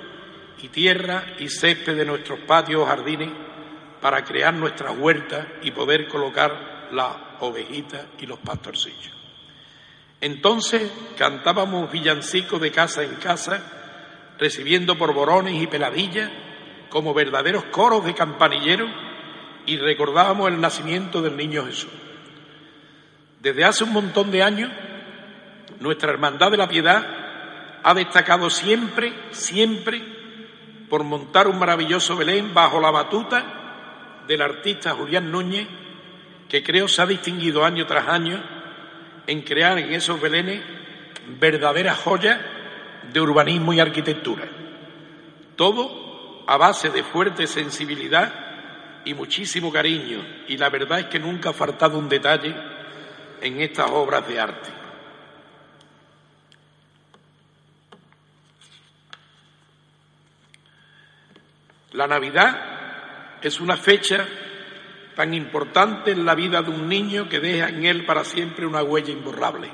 y 0.61 0.69
tierra 0.69 1.25
y 1.39 1.49
césped 1.49 1.97
de 1.97 2.05
nuestros 2.05 2.41
patios 2.41 2.83
o 2.83 2.87
jardines 2.87 3.31
para 4.01 4.25
crear 4.25 4.53
nuestras 4.53 4.97
huertas 4.99 5.47
y 5.63 5.71
poder 5.71 6.09
colocar 6.09 6.89
las 6.91 7.15
ovejitas 7.41 8.07
y 8.19 8.27
los 8.27 8.39
pastorcillos. 8.41 9.15
Entonces 10.21 10.91
cantábamos 11.17 11.91
villancicos 11.91 12.61
de 12.61 12.73
casa 12.73 13.03
en 13.05 13.15
casa, 13.15 13.63
recibiendo 14.39 14.99
porborones 14.99 15.55
y 15.55 15.67
peladillas 15.67 16.31
como 16.89 17.15
verdaderos 17.15 17.65
coros 17.67 18.05
de 18.05 18.15
campanilleros 18.15 18.91
y 19.71 19.79
recordábamos 19.79 20.49
el 20.49 20.61
nacimiento 20.61 21.23
del 21.23 21.37
niño 21.37 21.65
Jesús. 21.65 21.93
Desde 23.41 23.65
hace 23.65 23.85
un 23.85 23.93
montón 23.93 24.33
de 24.33 24.43
años, 24.43 24.69
nuestra 25.79 26.11
Hermandad 26.11 26.51
de 26.51 26.57
la 26.57 26.69
Piedad 26.69 27.07
ha 27.81 27.95
destacado 27.95 28.51
siempre, 28.51 29.13
siempre, 29.31 30.03
por 30.89 31.05
montar 31.05 31.47
un 31.47 31.57
maravilloso 31.57 32.17
Belén 32.17 32.53
bajo 32.53 32.81
la 32.81 32.91
batuta 32.91 34.25
del 34.27 34.43
artista 34.43 34.91
Julián 34.91 35.31
Núñez, 35.31 35.69
que 36.49 36.65
creo 36.65 36.89
se 36.89 37.03
ha 37.03 37.07
distinguido 37.07 37.65
año 37.65 37.87
tras 37.87 38.09
año 38.09 38.43
en 39.29 39.43
crear 39.43 39.79
en 39.79 39.93
esos 39.93 40.21
Belenes 40.21 40.63
verdaderas 41.39 41.97
joyas 41.99 42.41
de 43.13 43.21
urbanismo 43.21 43.73
y 43.73 43.79
arquitectura. 43.79 44.49
Todo 45.55 46.43
a 46.49 46.57
base 46.57 46.91
de 46.91 47.05
fuerte 47.05 47.47
sensibilidad 47.47 48.50
y 49.05 49.15
muchísimo 49.15 49.73
cariño, 49.73 50.45
y 50.49 50.57
la 50.57 50.69
verdad 50.69 51.01
es 51.01 51.07
que 51.07 51.19
nunca 51.19 51.51
ha 51.51 51.55
faltado 51.55 51.99
un 51.99 52.09
detalle 52.09 52.55
en 53.41 53.61
estas 53.61 53.91
obras 53.91 54.27
de 54.29 54.41
arte. 54.41 54.71
La 61.93 62.07
Navidad 62.07 63.39
es 63.43 63.61
una 63.61 63.77
fecha 63.77 64.27
tan 65.17 65.35
importante 65.35 66.13
en 66.13 66.25
la 66.25 66.35
vida 66.35 66.63
de 66.63 66.71
un 66.71 66.89
niño 66.89 67.29
que 67.29 67.41
deja 67.41 67.69
en 67.69 67.85
él 67.85 68.07
para 68.07 68.25
siempre 68.25 68.67
una 68.67 68.83
huella 68.83 69.13
imborrable. 69.13 69.71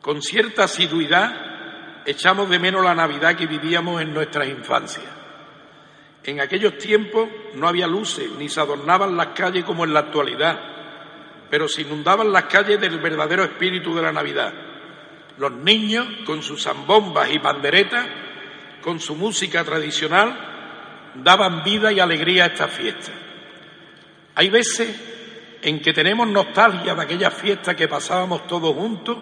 Con 0.00 0.20
cierta 0.20 0.64
asiduidad 0.64 2.02
echamos 2.06 2.48
de 2.50 2.58
menos 2.58 2.84
la 2.84 2.94
Navidad 2.94 3.36
que 3.36 3.46
vivíamos 3.46 4.02
en 4.02 4.12
nuestras 4.12 4.48
infancias. 4.48 5.19
En 6.30 6.40
aquellos 6.40 6.78
tiempos 6.78 7.28
no 7.56 7.66
había 7.66 7.88
luces 7.88 8.30
ni 8.38 8.48
se 8.48 8.60
adornaban 8.60 9.16
las 9.16 9.30
calles 9.34 9.64
como 9.64 9.82
en 9.82 9.92
la 9.92 9.98
actualidad, 9.98 10.60
pero 11.50 11.66
se 11.66 11.82
inundaban 11.82 12.30
las 12.30 12.44
calles 12.44 12.80
del 12.80 13.00
verdadero 13.00 13.42
espíritu 13.42 13.96
de 13.96 14.02
la 14.02 14.12
Navidad. 14.12 14.54
Los 15.38 15.50
niños, 15.50 16.06
con 16.24 16.40
sus 16.44 16.62
zambombas 16.62 17.32
y 17.32 17.40
panderetas, 17.40 18.06
con 18.80 19.00
su 19.00 19.16
música 19.16 19.64
tradicional, 19.64 21.10
daban 21.16 21.64
vida 21.64 21.90
y 21.90 21.98
alegría 21.98 22.44
a 22.44 22.46
esta 22.46 22.68
fiesta. 22.68 23.10
Hay 24.36 24.50
veces 24.50 25.58
en 25.62 25.82
que 25.82 25.92
tenemos 25.92 26.28
nostalgia 26.28 26.94
de 26.94 27.02
aquella 27.02 27.32
fiesta 27.32 27.74
que 27.74 27.88
pasábamos 27.88 28.46
todos 28.46 28.72
juntos 28.72 29.18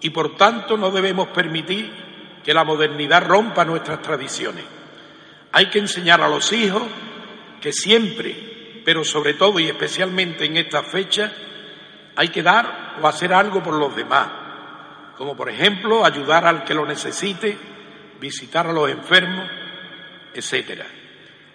y 0.00 0.10
por 0.10 0.36
tanto 0.36 0.76
no 0.76 0.90
debemos 0.90 1.28
permitir 1.28 1.92
que 2.42 2.52
la 2.52 2.64
modernidad 2.64 3.24
rompa 3.24 3.64
nuestras 3.64 4.02
tradiciones. 4.02 4.64
Hay 5.56 5.66
que 5.66 5.78
enseñar 5.78 6.20
a 6.20 6.28
los 6.28 6.52
hijos 6.52 6.82
que 7.60 7.72
siempre, 7.72 8.82
pero 8.84 9.04
sobre 9.04 9.34
todo 9.34 9.60
y 9.60 9.68
especialmente 9.68 10.46
en 10.46 10.56
esta 10.56 10.82
fecha, 10.82 11.32
hay 12.16 12.26
que 12.30 12.42
dar 12.42 12.96
o 13.00 13.06
hacer 13.06 13.32
algo 13.32 13.62
por 13.62 13.74
los 13.74 13.94
demás, 13.94 14.26
como 15.16 15.36
por 15.36 15.48
ejemplo 15.48 16.04
ayudar 16.04 16.44
al 16.44 16.64
que 16.64 16.74
lo 16.74 16.84
necesite, 16.84 17.56
visitar 18.18 18.66
a 18.66 18.72
los 18.72 18.90
enfermos, 18.90 19.48
etcétera. 20.34 20.86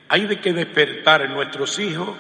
Hay 0.07 0.27
de 0.27 0.39
que 0.39 0.53
despertar 0.53 1.23
en 1.23 1.33
nuestros 1.33 1.77
hijos 1.79 2.15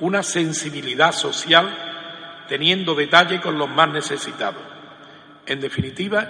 una 0.00 0.24
sensibilidad 0.24 1.12
social 1.12 2.44
teniendo 2.48 2.96
detalle 2.96 3.40
con 3.40 3.56
los 3.56 3.70
más 3.70 3.88
necesitados. 3.88 4.64
En 5.46 5.60
definitiva, 5.60 6.28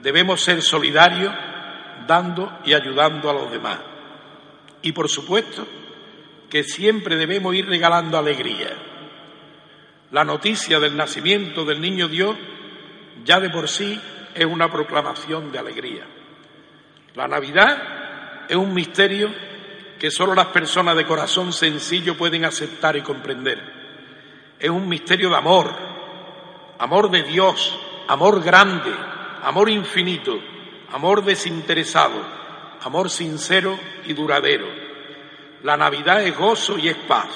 debemos 0.00 0.42
ser 0.42 0.62
solidarios 0.62 1.34
dando 2.06 2.60
y 2.64 2.72
ayudando 2.72 3.28
a 3.28 3.34
los 3.34 3.52
demás. 3.52 3.91
Y 4.82 4.92
por 4.92 5.08
supuesto 5.08 5.66
que 6.50 6.64
siempre 6.64 7.16
debemos 7.16 7.54
ir 7.54 7.66
regalando 7.66 8.18
alegría. 8.18 8.76
La 10.10 10.24
noticia 10.24 10.78
del 10.78 10.96
nacimiento 10.96 11.64
del 11.64 11.80
niño 11.80 12.08
Dios 12.08 12.36
ya 13.24 13.40
de 13.40 13.48
por 13.48 13.68
sí 13.68 13.98
es 14.34 14.44
una 14.44 14.70
proclamación 14.70 15.50
de 15.50 15.58
alegría. 15.58 16.06
La 17.14 17.28
Navidad 17.28 18.46
es 18.48 18.56
un 18.56 18.74
misterio 18.74 19.30
que 19.98 20.10
solo 20.10 20.34
las 20.34 20.46
personas 20.46 20.96
de 20.96 21.06
corazón 21.06 21.52
sencillo 21.52 22.16
pueden 22.16 22.44
aceptar 22.44 22.96
y 22.96 23.02
comprender. 23.02 23.62
Es 24.58 24.68
un 24.68 24.88
misterio 24.88 25.30
de 25.30 25.36
amor, 25.36 25.72
amor 26.78 27.10
de 27.10 27.22
Dios, 27.22 27.78
amor 28.08 28.42
grande, 28.42 28.92
amor 29.42 29.70
infinito, 29.70 30.38
amor 30.92 31.24
desinteresado, 31.24 32.41
amor 32.82 33.10
sincero 33.10 33.78
y 34.04 34.12
duradero. 34.12 34.66
La 35.62 35.76
Navidad 35.76 36.22
es 36.22 36.36
gozo 36.36 36.78
y 36.78 36.88
es 36.88 36.96
paz, 36.96 37.30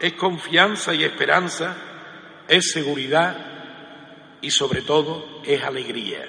es 0.00 0.12
confianza 0.14 0.94
y 0.94 1.04
esperanza, 1.04 1.76
es 2.48 2.70
seguridad 2.70 4.38
y 4.40 4.50
sobre 4.50 4.82
todo 4.82 5.40
es 5.44 5.62
alegría. 5.62 6.26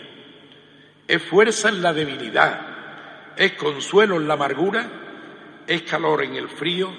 Es 1.08 1.24
fuerza 1.24 1.70
en 1.70 1.82
la 1.82 1.94
debilidad, 1.94 3.36
es 3.38 3.54
consuelo 3.54 4.18
en 4.18 4.28
la 4.28 4.34
amargura 4.34 5.06
es 5.68 5.84
calor 5.84 6.24
en 6.24 6.36
el 6.36 6.48
frío 6.48 6.90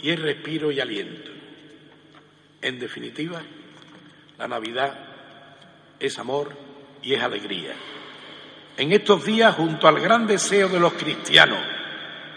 y 0.00 0.10
es 0.10 0.20
respiro 0.20 0.70
y 0.70 0.80
aliento. 0.80 1.30
En 2.62 2.78
definitiva, 2.78 3.42
la 4.38 4.48
Navidad 4.48 4.96
es 5.98 6.18
amor 6.18 6.52
y 7.02 7.14
es 7.14 7.22
alegría. 7.22 7.74
En 8.78 8.92
estos 8.92 9.24
días, 9.24 9.54
junto 9.54 9.86
al 9.86 10.00
gran 10.00 10.26
deseo 10.26 10.68
de 10.68 10.80
los 10.80 10.94
cristianos 10.94 11.58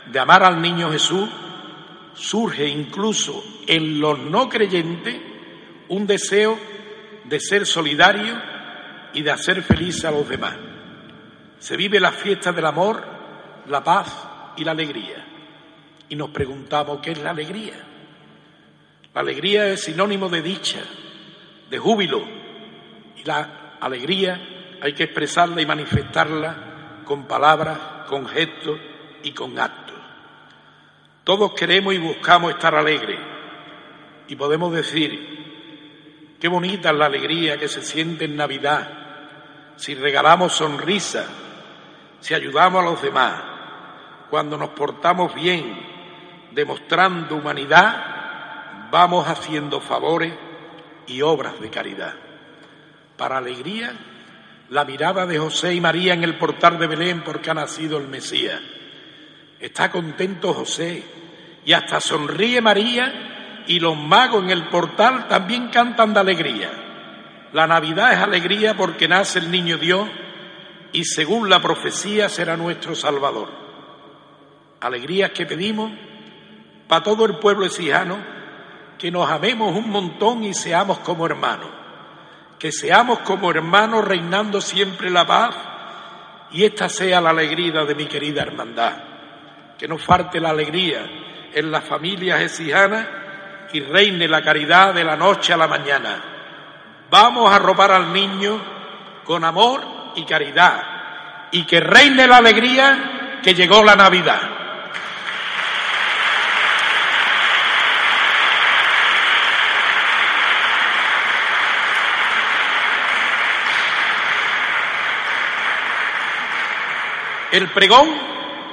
de 0.07 0.19
amar 0.19 0.43
al 0.43 0.61
niño 0.61 0.91
Jesús, 0.91 1.29
surge 2.13 2.67
incluso 2.67 3.41
en 3.67 4.01
los 4.01 4.19
no 4.19 4.49
creyentes 4.49 5.21
un 5.87 6.05
deseo 6.05 6.57
de 7.23 7.39
ser 7.39 7.65
solidario 7.65 8.37
y 9.13 9.21
de 9.21 9.31
hacer 9.31 9.61
feliz 9.61 10.03
a 10.03 10.11
los 10.11 10.27
demás. 10.27 10.57
Se 11.59 11.77
vive 11.77 11.99
la 11.99 12.11
fiesta 12.11 12.51
del 12.51 12.65
amor, 12.65 13.05
la 13.67 13.83
paz 13.83 14.11
y 14.57 14.65
la 14.65 14.71
alegría 14.71 15.31
y 16.11 16.15
nos 16.17 16.29
preguntamos 16.31 16.99
qué 17.01 17.11
es 17.11 17.19
la 17.19 17.29
alegría. 17.29 17.73
La 19.13 19.21
alegría 19.21 19.67
es 19.67 19.85
sinónimo 19.85 20.27
de 20.27 20.41
dicha, 20.41 20.81
de 21.69 21.77
júbilo, 21.77 22.21
y 23.15 23.23
la 23.23 23.77
alegría 23.79 24.50
hay 24.81 24.93
que 24.93 25.03
expresarla 25.03 25.61
y 25.61 25.65
manifestarla 25.65 27.03
con 27.05 27.25
palabras, 27.25 27.77
con 28.07 28.27
gestos 28.27 28.79
y 29.23 29.31
con 29.31 29.57
actos. 29.59 29.95
Todos 31.23 31.53
queremos 31.53 31.93
y 31.93 31.99
buscamos 31.99 32.51
estar 32.51 32.73
alegres 32.73 33.19
y 34.27 34.35
podemos 34.35 34.73
decir, 34.73 36.35
qué 36.39 36.47
bonita 36.47 36.89
es 36.89 36.95
la 36.95 37.05
alegría 37.05 37.57
que 37.57 37.67
se 37.67 37.83
siente 37.83 38.25
en 38.25 38.35
Navidad, 38.35 38.89
si 39.75 39.93
regalamos 39.93 40.53
sonrisas, 40.53 41.27
si 42.19 42.33
ayudamos 42.33 42.81
a 42.81 42.89
los 42.89 43.01
demás, 43.01 43.41
cuando 44.29 44.57
nos 44.57 44.69
portamos 44.69 45.33
bien, 45.35 45.77
demostrando 46.51 47.35
humanidad, 47.35 48.89
vamos 48.89 49.27
haciendo 49.27 49.79
favores 49.79 50.33
y 51.05 51.21
obras 51.21 51.59
de 51.59 51.69
caridad. 51.69 52.13
Para 53.15 53.37
alegría, 53.37 53.93
la 54.71 54.85
mirada 54.85 55.25
de 55.25 55.37
José 55.37 55.73
y 55.73 55.81
María 55.81 56.13
en 56.13 56.23
el 56.23 56.37
portal 56.37 56.79
de 56.79 56.87
Belén 56.87 57.23
porque 57.25 57.51
ha 57.51 57.53
nacido 57.53 57.97
el 57.97 58.07
Mesías. 58.07 58.61
Está 59.59 59.91
contento 59.91 60.53
José 60.53 61.03
y 61.65 61.73
hasta 61.73 61.99
sonríe 61.99 62.61
María 62.61 63.63
y 63.67 63.81
los 63.81 63.97
magos 63.97 64.45
en 64.45 64.49
el 64.49 64.69
portal 64.69 65.27
también 65.27 65.67
cantan 65.67 66.13
de 66.13 66.21
alegría. 66.21 66.69
La 67.51 67.67
Navidad 67.67 68.13
es 68.13 68.19
alegría 68.19 68.77
porque 68.77 69.09
nace 69.09 69.39
el 69.39 69.51
niño 69.51 69.77
Dios 69.77 70.07
y 70.93 71.03
según 71.03 71.49
la 71.49 71.61
profecía 71.61 72.29
será 72.29 72.55
nuestro 72.55 72.95
Salvador. 72.95 73.49
Alegrías 74.79 75.31
que 75.31 75.45
pedimos 75.45 75.91
para 76.87 77.03
todo 77.03 77.25
el 77.25 77.39
pueblo 77.39 77.65
exijano, 77.65 78.19
que 78.97 79.11
nos 79.11 79.29
amemos 79.29 79.75
un 79.75 79.89
montón 79.89 80.45
y 80.45 80.53
seamos 80.53 80.99
como 80.99 81.25
hermanos, 81.25 81.80
que 82.61 82.71
seamos 82.71 83.21
como 83.21 83.49
hermanos 83.49 84.05
reinando 84.05 84.61
siempre 84.61 85.09
la 85.09 85.25
paz 85.25 85.55
y 86.51 86.63
esta 86.63 86.89
sea 86.89 87.19
la 87.19 87.31
alegría 87.31 87.83
de 87.85 87.95
mi 87.95 88.05
querida 88.05 88.43
hermandad, 88.43 88.93
que 89.79 89.87
no 89.87 89.97
falte 89.97 90.39
la 90.39 90.51
alegría 90.51 91.49
en 91.51 91.71
las 91.71 91.83
familias 91.83 92.39
exijanas 92.39 93.07
y 93.73 93.79
reine 93.79 94.27
la 94.27 94.43
caridad 94.43 94.93
de 94.93 95.03
la 95.03 95.15
noche 95.15 95.53
a 95.53 95.57
la 95.57 95.67
mañana. 95.67 96.23
Vamos 97.09 97.51
a 97.51 97.57
robar 97.57 97.93
al 97.93 98.13
niño 98.13 98.61
con 99.23 99.43
amor 99.43 99.81
y 100.15 100.23
caridad 100.23 100.83
y 101.51 101.63
que 101.65 101.79
reine 101.79 102.27
la 102.27 102.37
alegría 102.37 103.39
que 103.41 103.55
llegó 103.55 103.83
la 103.83 103.95
Navidad. 103.95 104.60
El 117.51 117.67
pregón 117.69 118.07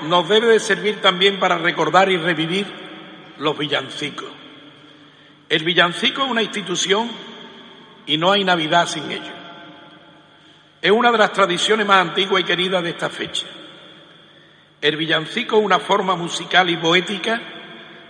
nos 0.03 0.29
debe 0.29 0.47
de 0.47 0.61
servir 0.61 1.01
también 1.01 1.41
para 1.41 1.59
recordar 1.59 2.11
y 2.11 2.16
revivir 2.16 2.66
los 3.39 3.59
villancicos. 3.59 4.29
El 5.49 5.64
villancico 5.64 6.24
es 6.24 6.31
una 6.31 6.43
institución 6.43 7.11
y 8.07 8.16
no 8.16 8.31
hay 8.31 8.45
Navidad 8.45 8.87
sin 8.87 9.11
ello. 9.11 9.33
Es 10.81 10.93
una 10.93 11.11
de 11.11 11.18
las 11.18 11.33
tradiciones 11.33 11.87
más 11.87 12.07
antiguas 12.07 12.41
y 12.41 12.45
queridas 12.45 12.85
de 12.85 12.91
esta 12.91 13.11
fecha. 13.11 13.47
El 14.81 14.97
villancico 14.97 15.59
es 15.59 15.64
una 15.64 15.81
forma 15.81 16.14
musical 16.14 16.70
y 16.70 16.76
poética 16.76 17.41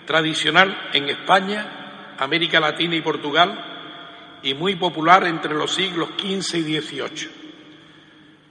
tradicional 0.04 0.90
en 0.92 1.08
España, 1.08 2.14
América 2.18 2.60
Latina 2.60 2.94
y 2.94 3.00
Portugal 3.00 4.38
y 4.42 4.52
muy 4.52 4.76
popular 4.76 5.26
entre 5.26 5.54
los 5.54 5.72
siglos 5.74 6.10
XV 6.18 6.56
y 6.58 6.80
XVIII. 6.80 7.37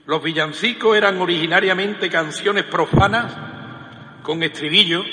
Los 0.08 0.22
villancicos 0.22 0.96
eran 0.96 1.20
originariamente 1.20 2.08
canciones 2.08 2.64
profanas 2.64 3.30
con 4.22 4.42
estribillo 4.42 5.04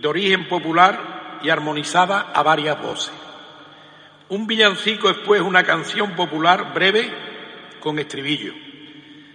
de 0.00 0.08
origen 0.08 0.48
popular 0.48 1.38
y 1.44 1.48
armonizada 1.48 2.32
a 2.34 2.42
varias 2.42 2.82
voces. 2.82 3.14
Un 4.28 4.48
villancico 4.48 5.08
es 5.10 5.16
pues 5.18 5.40
una 5.40 5.62
canción 5.62 6.16
popular 6.16 6.74
breve 6.74 7.08
con 7.78 8.00
estribillo. 8.00 8.52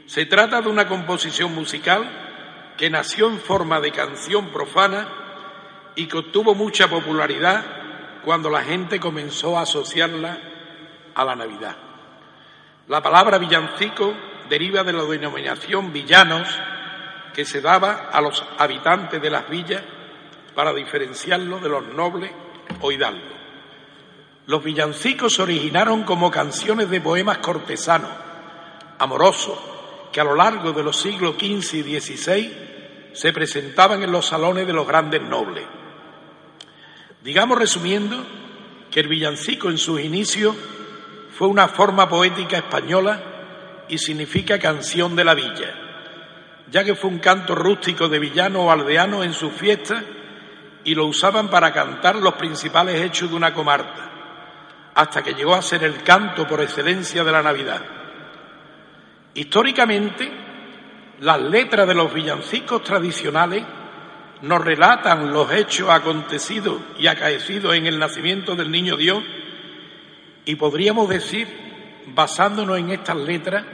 Se 0.07 0.25
trata 0.25 0.61
de 0.61 0.67
una 0.67 0.89
composición 0.89 1.55
musical 1.55 2.73
que 2.75 2.89
nació 2.89 3.29
en 3.29 3.39
forma 3.39 3.79
de 3.79 3.93
canción 3.93 4.49
profana 4.49 5.07
y 5.95 6.05
que 6.07 6.17
obtuvo 6.17 6.53
mucha 6.53 6.89
popularidad 6.89 7.63
cuando 8.25 8.49
la 8.49 8.61
gente 8.61 8.99
comenzó 8.99 9.57
a 9.57 9.61
asociarla 9.61 10.37
a 11.15 11.23
la 11.23 11.37
Navidad. 11.37 11.77
La 12.89 13.01
palabra 13.01 13.37
villancico 13.37 14.34
deriva 14.49 14.83
de 14.83 14.93
la 14.93 15.03
denominación 15.03 15.91
villanos 15.91 16.47
que 17.33 17.45
se 17.45 17.61
daba 17.61 18.09
a 18.11 18.21
los 18.21 18.43
habitantes 18.57 19.21
de 19.21 19.29
las 19.29 19.49
villas 19.49 19.83
para 20.53 20.73
diferenciarlos 20.73 21.61
de 21.61 21.69
los 21.69 21.85
nobles 21.87 22.31
o 22.81 22.91
hidalgos. 22.91 23.33
Los 24.47 24.63
villancicos 24.63 25.33
se 25.33 25.41
originaron 25.41 26.03
como 26.03 26.31
canciones 26.31 26.89
de 26.89 27.01
poemas 27.01 27.39
cortesanos, 27.39 28.11
amorosos, 28.99 29.59
que 30.11 30.21
a 30.21 30.23
lo 30.23 30.35
largo 30.35 30.71
de 30.71 30.83
los 30.83 30.97
siglos 30.97 31.35
XV 31.35 31.87
y 31.87 31.99
XVI 31.99 33.11
se 33.13 33.33
presentaban 33.33 34.03
en 34.03 34.11
los 34.11 34.27
salones 34.27 34.65
de 34.65 34.73
los 34.73 34.87
grandes 34.87 35.21
nobles. 35.21 35.65
Digamos 37.21 37.57
resumiendo 37.57 38.23
que 38.91 38.99
el 39.01 39.07
villancico 39.07 39.69
en 39.69 39.77
sus 39.77 39.99
inicios 39.99 40.55
fue 41.31 41.47
una 41.47 41.67
forma 41.67 42.07
poética 42.07 42.57
española 42.57 43.34
y 43.87 43.97
significa 43.97 44.59
canción 44.59 45.15
de 45.15 45.23
la 45.23 45.35
villa, 45.35 45.73
ya 46.69 46.83
que 46.83 46.95
fue 46.95 47.09
un 47.09 47.19
canto 47.19 47.55
rústico 47.55 48.07
de 48.07 48.19
villano 48.19 48.65
o 48.65 48.71
aldeano 48.71 49.23
en 49.23 49.33
sus 49.33 49.53
fiestas 49.53 50.03
y 50.83 50.95
lo 50.95 51.05
usaban 51.05 51.49
para 51.49 51.71
cantar 51.71 52.15
los 52.15 52.33
principales 52.35 53.01
hechos 53.01 53.29
de 53.29 53.35
una 53.35 53.53
comarca 53.53 54.11
hasta 54.95 55.21
que 55.21 55.33
llegó 55.33 55.53
a 55.53 55.61
ser 55.61 55.83
el 55.83 56.03
canto 56.03 56.47
por 56.47 56.61
excelencia 56.61 57.23
de 57.23 57.31
la 57.31 57.43
Navidad. 57.43 57.81
Históricamente, 59.33 60.31
las 61.19 61.41
letras 61.41 61.85
de 61.87 61.93
los 61.93 62.13
villancicos 62.13 62.81
tradicionales 62.81 63.63
nos 64.41 64.63
relatan 64.63 65.33
los 65.33 65.51
hechos 65.51 65.89
acontecidos 65.89 66.79
y 66.97 67.07
acaecidos 67.07 67.75
en 67.75 67.85
el 67.87 67.99
nacimiento 67.99 68.55
del 68.55 68.71
niño 68.71 68.95
Dios 68.95 69.21
y 70.45 70.55
podríamos 70.55 71.09
decir, 71.09 71.47
basándonos 72.07 72.77
en 72.77 72.91
estas 72.91 73.17
letras, 73.17 73.65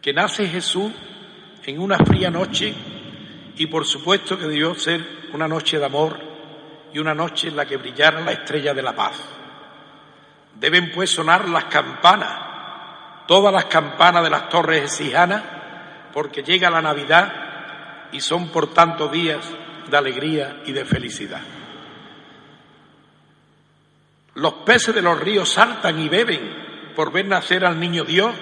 que 0.00 0.12
nace 0.12 0.46
Jesús 0.46 0.92
en 1.64 1.80
una 1.80 1.98
fría 1.98 2.30
noche 2.30 2.74
y 3.56 3.66
por 3.66 3.84
supuesto 3.84 4.38
que 4.38 4.46
debió 4.46 4.74
ser 4.74 5.28
una 5.32 5.46
noche 5.46 5.78
de 5.78 5.84
amor 5.84 6.18
y 6.92 6.98
una 6.98 7.14
noche 7.14 7.48
en 7.48 7.56
la 7.56 7.66
que 7.66 7.76
brillara 7.76 8.20
la 8.20 8.32
estrella 8.32 8.74
de 8.74 8.82
la 8.82 8.94
paz. 8.94 9.16
Deben 10.58 10.90
pues 10.92 11.10
sonar 11.10 11.48
las 11.48 11.64
campanas, 11.64 13.26
todas 13.26 13.52
las 13.52 13.66
campanas 13.66 14.22
de 14.24 14.30
las 14.30 14.48
torres 14.48 14.84
exijanas, 14.84 15.42
porque 16.12 16.42
llega 16.42 16.70
la 16.70 16.82
Navidad 16.82 18.08
y 18.12 18.20
son 18.20 18.48
por 18.48 18.72
tanto 18.72 19.08
días 19.08 19.46
de 19.88 19.96
alegría 19.96 20.62
y 20.66 20.72
de 20.72 20.84
felicidad. 20.84 21.42
Los 24.34 24.54
peces 24.54 24.94
de 24.94 25.02
los 25.02 25.20
ríos 25.20 25.50
saltan 25.50 26.00
y 26.00 26.08
beben 26.08 26.92
por 26.96 27.12
ver 27.12 27.26
nacer 27.26 27.64
al 27.64 27.78
niño 27.78 28.04
Dios, 28.04 28.34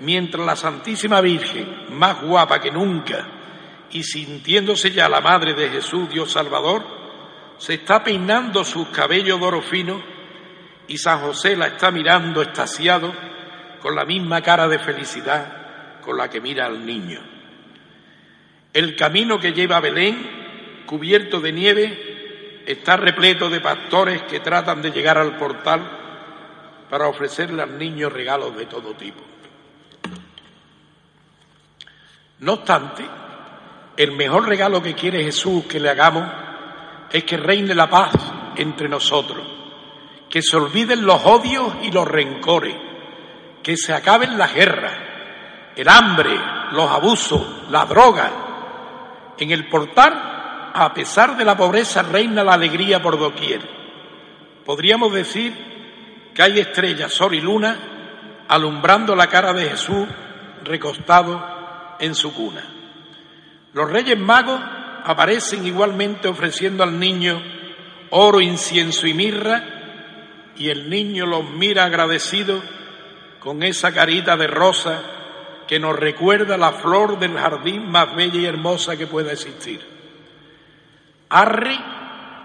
mientras 0.00 0.44
la 0.44 0.56
Santísima 0.56 1.20
Virgen, 1.20 1.86
más 1.96 2.22
guapa 2.22 2.60
que 2.60 2.70
nunca, 2.70 3.26
y 3.90 4.02
sintiéndose 4.02 4.90
ya 4.90 5.08
la 5.08 5.20
madre 5.20 5.54
de 5.54 5.68
Jesús, 5.68 6.08
Dios 6.08 6.32
Salvador, 6.32 6.84
se 7.58 7.74
está 7.74 8.02
peinando 8.04 8.64
sus 8.64 8.88
cabellos 8.88 9.40
de 9.40 9.46
oro 9.46 9.62
fino 9.62 10.02
y 10.88 10.98
San 10.98 11.20
José 11.20 11.56
la 11.56 11.68
está 11.68 11.90
mirando 11.90 12.42
extasiado 12.42 13.12
con 13.80 13.94
la 13.94 14.04
misma 14.04 14.42
cara 14.42 14.68
de 14.68 14.78
felicidad 14.78 16.00
con 16.02 16.16
la 16.16 16.28
que 16.28 16.40
mira 16.40 16.66
al 16.66 16.84
niño. 16.84 17.20
El 18.72 18.94
camino 18.94 19.38
que 19.38 19.52
lleva 19.52 19.78
a 19.78 19.80
Belén, 19.80 20.84
cubierto 20.86 21.40
de 21.40 21.52
nieve, 21.52 22.62
está 22.66 22.96
repleto 22.96 23.48
de 23.48 23.60
pastores 23.60 24.22
que 24.22 24.40
tratan 24.40 24.82
de 24.82 24.90
llegar 24.90 25.18
al 25.18 25.36
portal 25.36 25.80
para 26.90 27.08
ofrecerle 27.08 27.62
al 27.62 27.78
niño 27.78 28.08
regalos 28.08 28.56
de 28.56 28.66
todo 28.66 28.94
tipo. 28.94 29.22
No 32.40 32.54
obstante, 32.54 33.04
el 33.96 34.12
mejor 34.12 34.46
regalo 34.46 34.82
que 34.82 34.94
quiere 34.94 35.24
Jesús 35.24 35.64
que 35.64 35.80
le 35.80 35.90
hagamos 35.90 36.26
es 37.10 37.24
que 37.24 37.36
reine 37.36 37.74
la 37.74 37.88
paz 37.88 38.12
entre 38.56 38.88
nosotros 38.88 39.56
que 40.28 40.42
se 40.42 40.56
olviden 40.56 41.06
los 41.06 41.24
odios 41.24 41.76
y 41.82 41.90
los 41.90 42.06
rencores, 42.06 42.74
que 43.62 43.76
se 43.76 43.92
acaben 43.92 44.36
las 44.36 44.54
guerras, 44.54 44.92
el 45.74 45.88
hambre, 45.88 46.38
los 46.72 46.90
abusos, 46.90 47.42
la 47.70 47.84
droga. 47.84 48.30
En 49.38 49.50
el 49.50 49.68
portal, 49.68 50.72
a 50.74 50.92
pesar 50.94 51.36
de 51.36 51.44
la 51.44 51.56
pobreza, 51.56 52.02
reina 52.02 52.42
la 52.42 52.54
alegría 52.54 53.00
por 53.00 53.18
doquier. 53.18 53.60
Podríamos 54.64 55.12
decir 55.12 56.32
que 56.34 56.42
hay 56.42 56.58
estrellas, 56.60 57.12
sol 57.12 57.34
y 57.34 57.40
luna 57.40 57.76
alumbrando 58.48 59.16
la 59.16 59.26
cara 59.28 59.52
de 59.52 59.70
Jesús 59.70 60.06
recostado 60.64 61.55
en 62.00 62.14
su 62.14 62.32
cuna. 62.34 62.64
Los 63.72 63.90
reyes 63.90 64.18
magos 64.18 64.60
aparecen 65.04 65.66
igualmente 65.66 66.28
ofreciendo 66.28 66.82
al 66.82 66.98
niño 66.98 67.42
oro, 68.10 68.40
incienso 68.40 69.06
y 69.06 69.14
mirra 69.14 69.62
y 70.56 70.70
el 70.70 70.88
niño 70.88 71.26
los 71.26 71.48
mira 71.50 71.84
agradecido 71.84 72.60
con 73.40 73.62
esa 73.62 73.92
carita 73.92 74.36
de 74.36 74.46
rosa 74.46 75.02
que 75.68 75.78
nos 75.78 75.96
recuerda 75.96 76.56
la 76.56 76.72
flor 76.72 77.18
del 77.18 77.36
jardín 77.36 77.90
más 77.90 78.14
bella 78.14 78.40
y 78.40 78.46
hermosa 78.46 78.96
que 78.96 79.06
pueda 79.06 79.32
existir. 79.32 79.80
Arre 81.28 81.78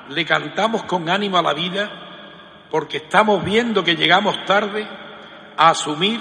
le 0.10 0.26
cantamos 0.26 0.84
con 0.84 1.10
ánimo 1.10 1.38
a 1.38 1.42
la 1.42 1.54
vida 1.54 1.90
porque 2.70 2.98
estamos 2.98 3.44
viendo 3.44 3.84
que 3.84 3.96
llegamos 3.96 4.44
tarde 4.46 4.88
a 5.58 5.70
asumir 5.70 6.20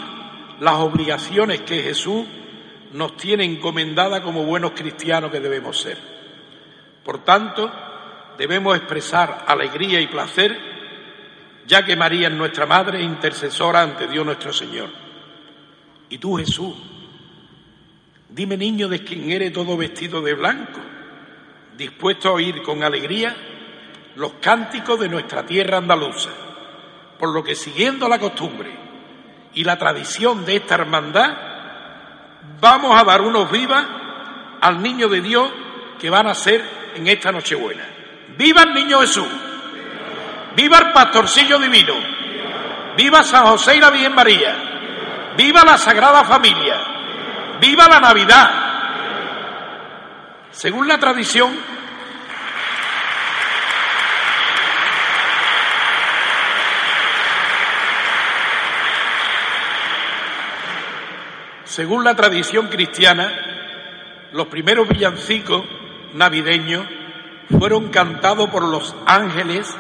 las 0.60 0.74
obligaciones 0.74 1.62
que 1.62 1.82
Jesús 1.82 2.26
nos 2.92 3.16
tiene 3.16 3.44
encomendada 3.44 4.22
como 4.22 4.44
buenos 4.44 4.72
cristianos 4.72 5.30
que 5.30 5.40
debemos 5.40 5.80
ser. 5.80 5.98
Por 7.04 7.24
tanto, 7.24 7.70
debemos 8.36 8.76
expresar 8.76 9.44
alegría 9.46 10.00
y 10.00 10.06
placer 10.06 10.70
ya 11.66 11.84
que 11.84 11.94
María 11.94 12.26
es 12.26 12.34
nuestra 12.34 12.66
Madre 12.66 13.00
intercesora 13.00 13.82
ante 13.82 14.08
Dios 14.08 14.26
nuestro 14.26 14.52
Señor. 14.52 14.90
Y 16.08 16.18
tú, 16.18 16.36
Jesús, 16.36 16.74
dime 18.28 18.56
niño 18.56 18.88
de 18.88 19.04
quien 19.04 19.30
eres 19.30 19.52
todo 19.52 19.76
vestido 19.76 20.20
de 20.20 20.34
blanco, 20.34 20.80
dispuesto 21.76 22.28
a 22.28 22.32
oír 22.32 22.62
con 22.62 22.82
alegría 22.82 23.36
los 24.16 24.32
cánticos 24.40 24.98
de 24.98 25.08
nuestra 25.08 25.46
tierra 25.46 25.78
andaluza, 25.78 26.30
por 27.18 27.32
lo 27.32 27.44
que 27.44 27.54
siguiendo 27.54 28.08
la 28.08 28.18
costumbre 28.18 28.72
y 29.54 29.62
la 29.62 29.78
tradición 29.78 30.44
de 30.44 30.56
esta 30.56 30.74
hermandad, 30.74 31.49
vamos 32.60 32.98
a 32.98 33.04
dar 33.04 33.20
unos 33.20 33.50
vivas 33.50 33.84
al 34.60 34.82
niño 34.82 35.08
de 35.08 35.20
Dios 35.20 35.50
que 35.98 36.10
van 36.10 36.26
a 36.26 36.34
ser 36.34 36.64
en 36.94 37.06
esta 37.06 37.30
Nochebuena. 37.30 37.84
¡Viva 38.36 38.62
el 38.62 38.74
niño 38.74 39.00
Jesús! 39.00 39.28
Viva 40.56 40.78
el 40.78 40.92
pastorcillo 40.92 41.58
divino. 41.58 41.94
Viva 42.96 43.22
San 43.22 43.46
José 43.46 43.76
y 43.76 43.80
la 43.80 43.90
Virgen 43.90 44.14
María. 44.14 45.32
Viva 45.36 45.64
la 45.64 45.78
Sagrada 45.78 46.24
Familia. 46.24 46.76
Viva 47.60 47.86
la 47.88 48.00
Navidad. 48.00 48.50
Según 50.50 50.88
la 50.88 50.98
tradición, 50.98 51.56
según 61.70 62.02
la 62.02 62.16
tradición 62.16 62.66
cristiana, 62.66 63.30
los 64.32 64.48
primeros 64.48 64.88
villancicos 64.88 65.62
navideños 66.14 66.84
fueron 67.56 67.90
cantados 67.90 68.50
por 68.50 68.64
los 68.64 68.96
ángeles 69.06 69.72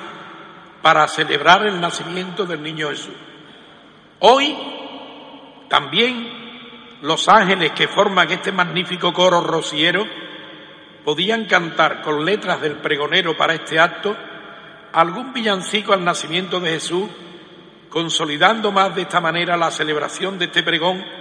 para 0.82 1.08
celebrar 1.08 1.66
el 1.66 1.80
nacimiento 1.80 2.46
del 2.46 2.62
niño 2.62 2.90
Jesús. 2.90 3.16
Hoy 4.20 4.56
también 5.68 7.00
los 7.02 7.28
ángeles 7.28 7.72
que 7.72 7.88
forman 7.88 8.30
este 8.30 8.52
magnífico 8.52 9.12
coro 9.12 9.40
rociero 9.40 10.06
podían 11.04 11.46
cantar 11.46 12.02
con 12.02 12.24
letras 12.24 12.60
del 12.60 12.76
pregonero 12.76 13.36
para 13.36 13.54
este 13.54 13.80
acto 13.80 14.16
algún 14.92 15.32
villancico 15.32 15.92
al 15.92 16.04
nacimiento 16.04 16.60
de 16.60 16.70
Jesús, 16.70 17.10
consolidando 17.88 18.70
más 18.70 18.94
de 18.94 19.02
esta 19.02 19.20
manera 19.20 19.56
la 19.56 19.72
celebración 19.72 20.38
de 20.38 20.44
este 20.44 20.62
pregón 20.62 21.19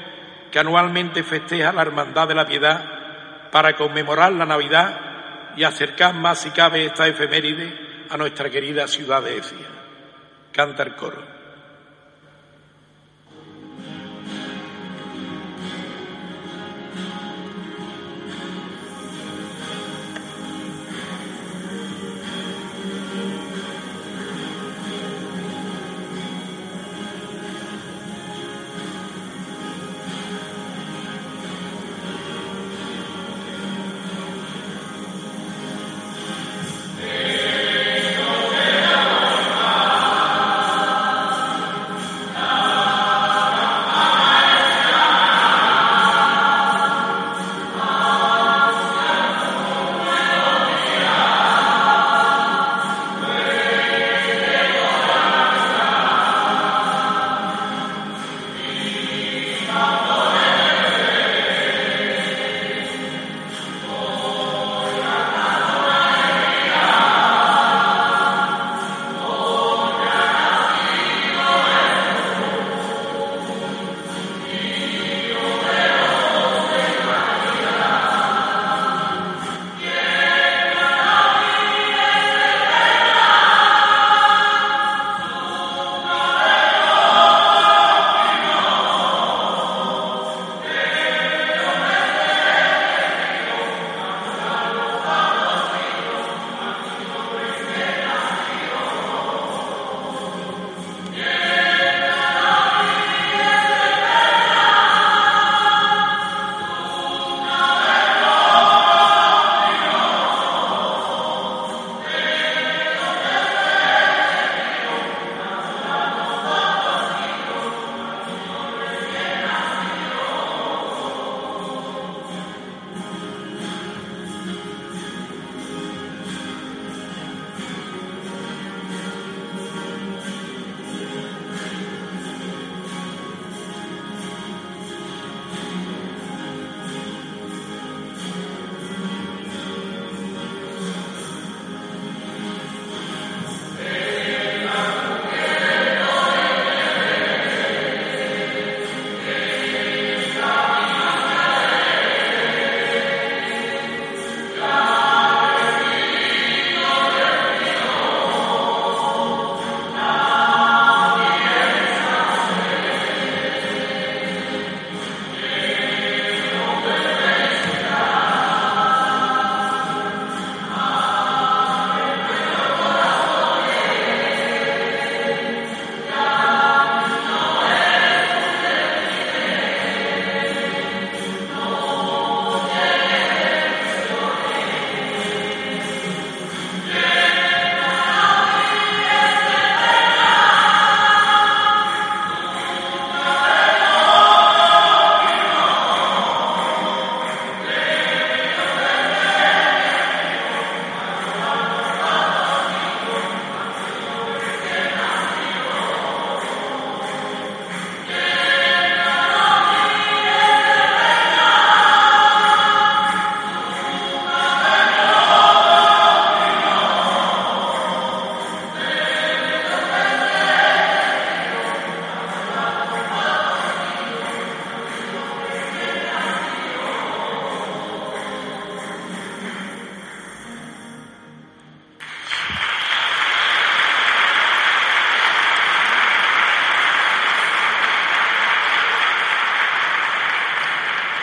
que 0.51 0.59
anualmente 0.59 1.23
festeja 1.23 1.71
la 1.71 1.81
Hermandad 1.81 2.27
de 2.27 2.35
la 2.35 2.45
Piedad 2.45 3.49
para 3.51 3.75
conmemorar 3.75 4.31
la 4.31 4.45
Navidad 4.45 4.99
y 5.55 5.63
acercar 5.63 6.13
más 6.13 6.39
si 6.41 6.51
cabe 6.51 6.85
esta 6.85 7.07
efeméride 7.07 8.05
a 8.09 8.17
nuestra 8.17 8.49
querida 8.49 8.87
ciudad 8.87 9.21
de 9.21 9.37
Écija. 9.37 9.67
Canta 10.51 10.83
el 10.83 10.95
coro. 10.95 11.38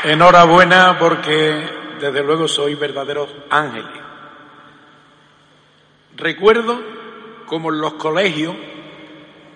Enhorabuena 0.06 0.96
porque 1.00 1.68
desde 1.98 2.22
luego 2.22 2.46
soy 2.46 2.76
verdaderos 2.76 3.28
ángeles. 3.50 3.90
Recuerdo 6.14 6.80
como 7.44 7.72
en 7.72 7.80
los 7.80 7.94
colegios 7.94 8.54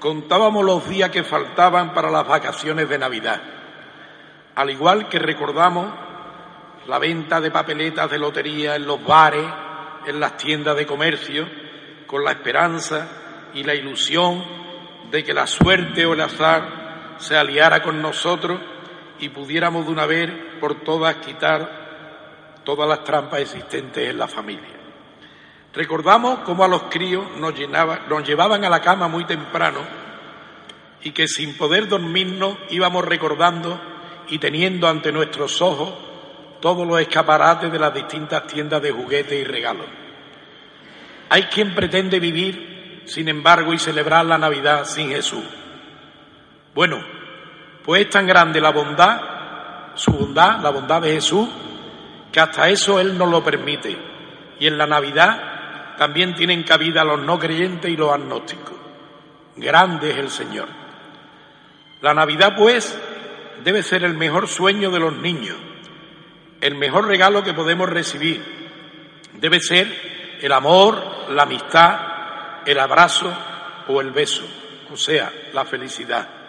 contábamos 0.01 0.64
los 0.64 0.88
días 0.88 1.11
que 1.11 1.22
faltaban 1.22 1.94
para 1.94 2.11
las 2.11 2.26
vacaciones 2.26 2.88
de 2.88 2.98
Navidad, 2.98 3.40
al 4.57 4.70
igual 4.70 5.09
que 5.09 5.20
recordamos 5.20 5.86
la 6.88 6.98
venta 6.98 7.40
de 7.40 7.53
papeletas 7.53 8.11
de 8.11 8.18
lotería 8.18 8.74
en 8.74 8.88
los 8.88 9.05
bares, 9.05 9.46
en 10.05 10.18
las 10.18 10.36
tiendas 10.36 10.74
de 10.74 10.84
comercio, 10.84 11.48
con 12.09 12.24
la 12.24 12.32
esperanza 12.32 13.07
y 13.55 13.62
la 13.62 13.76
ilusión 13.76 14.44
de 15.12 15.22
que 15.22 15.32
la 15.32 15.46
suerte 15.46 16.05
o 16.07 16.14
el 16.14 16.22
azar 16.22 17.14
se 17.18 17.36
aliara 17.36 17.84
con 17.84 18.03
nosotros 18.03 18.59
y 19.20 19.28
pudiéramos 19.28 19.86
de 19.86 19.92
una 19.92 20.06
vez 20.06 20.30
por 20.60 20.80
todas 20.82 21.16
quitar 21.16 21.80
todas 22.64 22.88
las 22.88 23.04
trampas 23.04 23.40
existentes 23.40 24.08
en 24.08 24.18
la 24.18 24.28
familia. 24.28 24.80
Recordamos 25.72 26.40
cómo 26.40 26.64
a 26.64 26.68
los 26.68 26.84
críos 26.84 27.24
nos, 27.38 27.54
llevaban 27.54 28.64
a 28.64 28.68
la 28.68 28.80
cama 28.80 29.08
muy 29.08 29.24
temprano 29.24 29.80
y 31.02 31.12
que 31.12 31.28
sin 31.28 31.56
poder 31.56 31.88
dormirnos 31.88 32.56
íbamos 32.70 33.04
recordando 33.04 33.80
y 34.28 34.38
teniendo 34.38 34.88
ante 34.88 35.12
nuestros 35.12 35.62
ojos 35.62 35.92
todos 36.60 36.86
los 36.86 37.00
escaparates 37.00 37.70
de 37.70 37.78
las 37.78 37.94
distintas 37.94 38.46
tiendas 38.46 38.82
de 38.82 38.90
juguetes 38.90 39.40
y 39.40 39.44
regalos. 39.44 39.86
Hay 41.30 41.44
quien 41.44 41.74
pretende 41.74 42.18
vivir, 42.18 43.02
sin 43.06 43.28
embargo, 43.28 43.72
y 43.72 43.78
celebrar 43.78 44.26
la 44.26 44.36
Navidad 44.36 44.84
sin 44.84 45.08
Jesús. 45.08 45.44
Bueno, 46.74 47.02
pues 47.85 48.03
es 48.03 48.11
tan 48.11 48.26
grande 48.26 48.61
la 48.61 48.70
bondad 48.70 49.31
su 49.95 50.12
bondad, 50.12 50.61
la 50.61 50.70
bondad 50.70 51.03
de 51.03 51.12
Jesús, 51.12 51.49
que 52.33 52.41
hasta 52.41 52.68
eso 52.68 53.01
Él 53.01 53.16
nos 53.16 53.28
lo 53.28 53.43
permite. 53.43 53.97
Y 54.59 54.66
en 54.66 54.78
la 54.78 54.87
Navidad 54.87 55.97
también 55.97 56.35
tienen 56.35 56.62
cabida 56.62 57.05
los 57.05 57.20
no 57.20 57.39
creyentes 57.39 57.91
y 57.91 57.97
los 57.97 58.12
agnósticos. 58.12 58.74
Grande 59.57 60.11
es 60.11 60.16
el 60.16 60.31
Señor. 60.31 60.68
La 62.01 62.14
Navidad, 62.14 62.55
pues, 62.57 62.99
debe 63.62 63.83
ser 63.83 64.05
el 64.05 64.14
mejor 64.14 64.49
sueño 64.49 64.91
de 64.91 65.01
los 65.01 65.14
niños, 65.16 65.57
el 66.61 66.76
mejor 66.76 67.07
regalo 67.07 67.43
que 67.43 67.53
podemos 67.53 67.89
recibir. 67.89 68.43
Debe 69.35 69.61
ser 69.61 70.39
el 70.41 70.53
amor, 70.53 71.31
la 71.31 71.43
amistad, 71.43 72.01
el 72.64 72.78
abrazo 72.78 73.31
o 73.89 74.01
el 74.01 74.12
beso, 74.12 74.45
o 74.91 74.97
sea, 74.97 75.31
la 75.53 75.64
felicidad. 75.64 76.39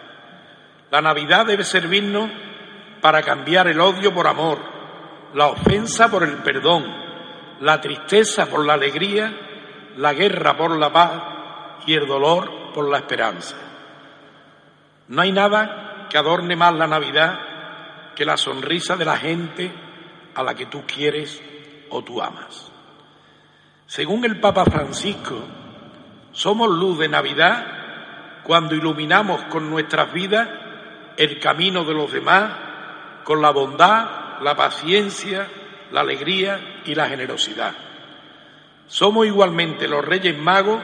La 0.92 1.00
Navidad 1.00 1.46
debe 1.46 1.64
servirnos 1.64 2.30
para 3.00 3.22
cambiar 3.22 3.66
el 3.66 3.80
odio 3.80 4.12
por 4.12 4.26
amor, 4.26 4.58
la 5.32 5.46
ofensa 5.46 6.10
por 6.10 6.22
el 6.22 6.34
perdón, 6.42 6.84
la 7.60 7.80
tristeza 7.80 8.44
por 8.44 8.66
la 8.66 8.74
alegría, 8.74 9.34
la 9.96 10.12
guerra 10.12 10.54
por 10.54 10.76
la 10.76 10.92
paz 10.92 11.22
y 11.86 11.94
el 11.94 12.06
dolor 12.06 12.74
por 12.74 12.90
la 12.90 12.98
esperanza. 12.98 13.56
No 15.08 15.22
hay 15.22 15.32
nada 15.32 16.08
que 16.10 16.18
adorne 16.18 16.56
más 16.56 16.74
la 16.74 16.86
Navidad 16.86 17.38
que 18.14 18.26
la 18.26 18.36
sonrisa 18.36 18.94
de 18.94 19.06
la 19.06 19.16
gente 19.16 19.72
a 20.34 20.42
la 20.42 20.54
que 20.54 20.66
tú 20.66 20.82
quieres 20.86 21.42
o 21.88 22.04
tú 22.04 22.20
amas. 22.20 22.70
Según 23.86 24.26
el 24.26 24.38
Papa 24.40 24.66
Francisco, 24.66 25.42
somos 26.32 26.68
luz 26.68 26.98
de 26.98 27.08
Navidad 27.08 28.42
cuando 28.42 28.74
iluminamos 28.74 29.42
con 29.44 29.70
nuestras 29.70 30.12
vidas 30.12 30.61
el 31.16 31.38
camino 31.38 31.84
de 31.84 31.94
los 31.94 32.12
demás 32.12 32.52
con 33.24 33.40
la 33.40 33.50
bondad, 33.50 34.40
la 34.40 34.56
paciencia, 34.56 35.48
la 35.90 36.00
alegría 36.00 36.82
y 36.84 36.94
la 36.94 37.08
generosidad. 37.08 37.74
Somos 38.86 39.26
igualmente 39.26 39.88
los 39.88 40.04
Reyes 40.04 40.36
Magos 40.36 40.82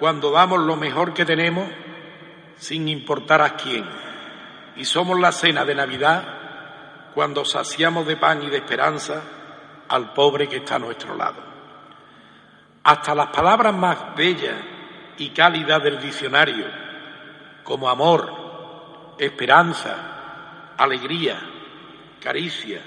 cuando 0.00 0.30
damos 0.30 0.60
lo 0.60 0.76
mejor 0.76 1.14
que 1.14 1.24
tenemos 1.24 1.68
sin 2.56 2.88
importar 2.88 3.42
a 3.42 3.56
quién. 3.56 3.84
Y 4.76 4.84
somos 4.84 5.18
la 5.18 5.32
cena 5.32 5.64
de 5.64 5.74
Navidad 5.74 6.24
cuando 7.14 7.44
saciamos 7.44 8.06
de 8.06 8.16
pan 8.16 8.42
y 8.42 8.50
de 8.50 8.58
esperanza 8.58 9.22
al 9.88 10.12
pobre 10.12 10.48
que 10.48 10.56
está 10.56 10.76
a 10.76 10.80
nuestro 10.80 11.16
lado. 11.16 11.42
Hasta 12.82 13.14
las 13.14 13.28
palabras 13.28 13.74
más 13.74 14.14
bellas 14.14 14.54
y 15.18 15.30
cálidas 15.30 15.82
del 15.82 16.00
diccionario, 16.00 16.66
como 17.64 17.88
amor, 17.88 18.45
esperanza, 19.18 20.74
alegría, 20.76 21.38
caricia, 22.20 22.82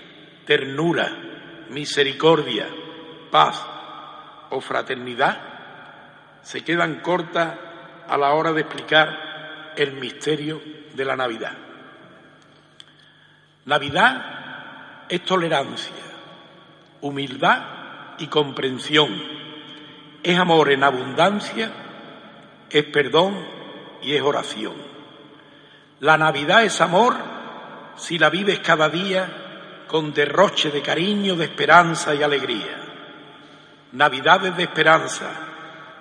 ternura, 0.46 1.10
misericordia, 1.70 2.68
paz 3.32 3.66
o 4.50 4.62
fraternidad, 4.62 5.42
se 6.42 6.64
quedan 6.64 7.02
cortas 7.02 7.56
a 8.08 8.18
la 8.18 8.34
hora 8.34 8.54
de 8.54 8.62
explicar 8.62 9.74
el 9.76 9.94
misterio 9.94 10.62
de 10.94 11.06
la 11.06 11.16
Navidad. 11.16 11.54
Navidad 13.66 15.06
es 15.08 15.24
tolerancia, 15.24 15.94
humildad 17.02 18.18
y 18.18 18.28
comprensión, 18.28 19.10
es 20.24 20.38
amor 20.38 20.72
en 20.72 20.84
abundancia, 20.84 21.72
es 22.70 22.86
perdón 22.86 23.38
y 24.02 24.16
es 24.16 24.22
oración. 24.22 24.99
La 26.02 26.18
Navidad 26.18 26.64
es 26.64 26.80
amor 26.80 27.18
si 27.98 28.18
la 28.18 28.30
vives 28.30 28.60
cada 28.60 28.88
día 28.88 29.86
con 29.88 30.14
derroche 30.14 30.72
de 30.72 30.82
cariño, 30.82 31.36
de 31.36 31.46
esperanza 31.46 32.16
y 32.16 32.24
alegría. 32.24 32.78
Navidades 33.92 34.56
de 34.56 34.64
esperanza, 34.64 35.30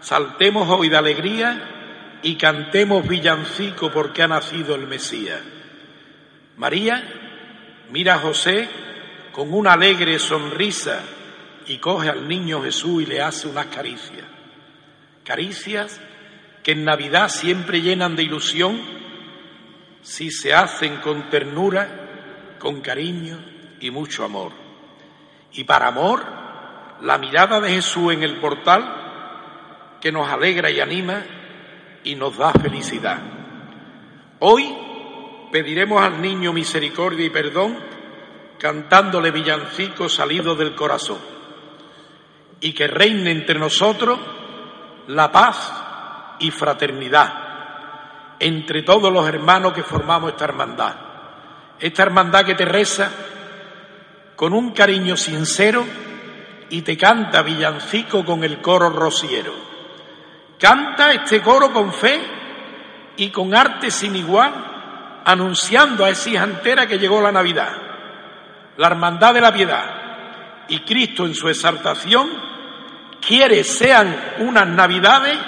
saltemos 0.00 0.68
hoy 0.68 0.88
de 0.88 0.96
alegría 0.96 2.18
y 2.22 2.36
cantemos 2.36 3.06
villancico 3.08 3.90
porque 3.90 4.22
ha 4.22 4.28
nacido 4.28 4.76
el 4.76 4.86
Mesías. 4.86 5.40
María 6.56 7.02
mira 7.90 8.14
a 8.14 8.18
José 8.18 8.68
con 9.32 9.52
una 9.52 9.72
alegre 9.72 10.18
sonrisa 10.18 11.00
y 11.66 11.78
coge 11.78 12.08
al 12.08 12.28
niño 12.28 12.62
Jesús 12.62 13.02
y 13.02 13.06
le 13.06 13.20
hace 13.20 13.48
unas 13.48 13.66
caricias. 13.66 14.24
Caricias 15.24 16.00
que 16.62 16.72
en 16.72 16.84
Navidad 16.84 17.28
siempre 17.28 17.80
llenan 17.80 18.14
de 18.14 18.22
ilusión 18.22 18.80
si 20.08 20.30
se 20.30 20.54
hacen 20.54 20.96
con 21.02 21.28
ternura, 21.28 22.56
con 22.58 22.80
cariño 22.80 23.44
y 23.78 23.90
mucho 23.90 24.24
amor. 24.24 24.52
Y 25.52 25.64
para 25.64 25.88
amor, 25.88 26.24
la 27.02 27.18
mirada 27.18 27.60
de 27.60 27.72
Jesús 27.72 28.14
en 28.14 28.22
el 28.22 28.40
portal 28.40 29.98
que 30.00 30.10
nos 30.10 30.26
alegra 30.26 30.70
y 30.70 30.80
anima 30.80 31.22
y 32.04 32.14
nos 32.14 32.38
da 32.38 32.52
felicidad. 32.52 33.18
Hoy 34.38 34.74
pediremos 35.52 36.02
al 36.02 36.22
niño 36.22 36.54
misericordia 36.54 37.26
y 37.26 37.30
perdón 37.30 37.78
cantándole 38.58 39.30
villancicos 39.30 40.14
salidos 40.14 40.56
del 40.56 40.74
corazón 40.74 41.18
y 42.62 42.72
que 42.72 42.86
reine 42.86 43.30
entre 43.30 43.58
nosotros 43.58 44.18
la 45.06 45.30
paz 45.30 45.70
y 46.38 46.50
fraternidad 46.50 47.47
entre 48.40 48.82
todos 48.82 49.12
los 49.12 49.28
hermanos 49.28 49.72
que 49.72 49.82
formamos 49.82 50.30
esta 50.30 50.44
hermandad. 50.44 50.94
Esta 51.78 52.02
hermandad 52.02 52.44
que 52.44 52.54
te 52.54 52.64
reza 52.64 53.10
con 54.36 54.52
un 54.52 54.72
cariño 54.72 55.16
sincero 55.16 55.84
y 56.70 56.82
te 56.82 56.96
canta 56.96 57.42
villancico 57.42 58.24
con 58.24 58.44
el 58.44 58.60
coro 58.60 58.90
rociero. 58.90 59.52
Canta 60.58 61.12
este 61.12 61.40
coro 61.40 61.72
con 61.72 61.92
fe 61.92 62.20
y 63.16 63.30
con 63.30 63.54
arte 63.54 63.90
sin 63.90 64.14
igual, 64.16 65.22
anunciando 65.24 66.04
a 66.04 66.10
esa 66.10 66.30
hija 66.30 66.44
entera 66.44 66.86
que 66.86 66.98
llegó 66.98 67.20
la 67.20 67.32
Navidad, 67.32 67.72
la 68.76 68.86
hermandad 68.86 69.34
de 69.34 69.40
la 69.40 69.52
piedad. 69.52 70.64
Y 70.68 70.80
Cristo 70.80 71.26
en 71.26 71.34
su 71.34 71.48
exaltación 71.48 72.28
quiere 73.20 73.64
sean 73.64 74.34
unas 74.38 74.68
Navidades 74.68 75.38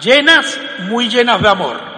llenas, 0.00 0.60
muy 0.88 1.08
llenas 1.08 1.40
de 1.40 1.48
amor. 1.48 1.89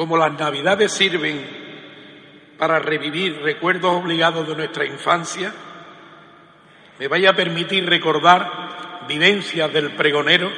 Como 0.00 0.16
las 0.16 0.32
Navidades 0.32 0.92
sirven 0.92 1.46
para 2.56 2.78
revivir 2.78 3.42
recuerdos 3.42 3.92
obligados 3.96 4.48
de 4.48 4.56
nuestra 4.56 4.86
infancia, 4.86 5.52
me 6.98 7.06
vaya 7.06 7.28
a 7.28 7.36
permitir 7.36 7.84
recordar 7.84 9.04
vivencias 9.06 9.70
del 9.70 9.90
pregonero 9.90 10.50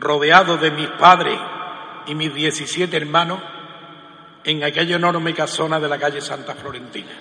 rodeado 0.00 0.56
de 0.56 0.72
mis 0.72 0.88
padres 0.88 1.38
y 2.08 2.16
mis 2.16 2.34
17 2.34 2.96
hermanos 2.96 3.38
en 4.42 4.64
aquella 4.64 4.96
enorme 4.96 5.32
casona 5.32 5.78
de 5.78 5.88
la 5.88 5.96
calle 5.96 6.20
Santa 6.20 6.56
Florentina. 6.56 7.12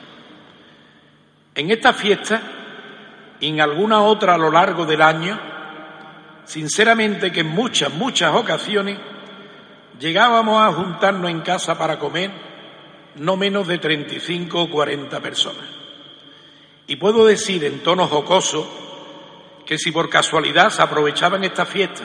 En 1.53 1.69
esta 1.69 1.93
fiesta 1.93 2.41
y 3.39 3.49
en 3.49 3.61
alguna 3.61 4.01
otra 4.01 4.33
a 4.33 4.39
lo 4.39 4.49
largo 4.49 4.87
del 4.87 5.03
año, 5.03 5.39
sinceramente 6.45 7.31
que 7.31 7.41
en 7.41 7.49
muchas, 7.49 7.93
muchas 7.93 8.33
ocasiones 8.33 8.97
llegábamos 9.99 10.61
a 10.61 10.71
juntarnos 10.71 11.29
en 11.29 11.41
casa 11.41 11.77
para 11.77 11.99
comer 11.99 12.31
no 13.15 13.37
menos 13.37 13.67
de 13.67 13.77
35 13.77 14.61
o 14.61 14.69
40 14.69 15.19
personas. 15.21 15.65
Y 16.87 16.97
puedo 16.97 17.25
decir 17.25 17.63
en 17.63 17.81
tono 17.81 18.07
jocoso 18.07 18.69
que 19.65 19.77
si 19.77 19.91
por 19.91 20.09
casualidad 20.09 20.69
se 20.69 20.81
aprovechaban 20.81 21.43
esta 21.43 21.65
fiesta 21.65 22.03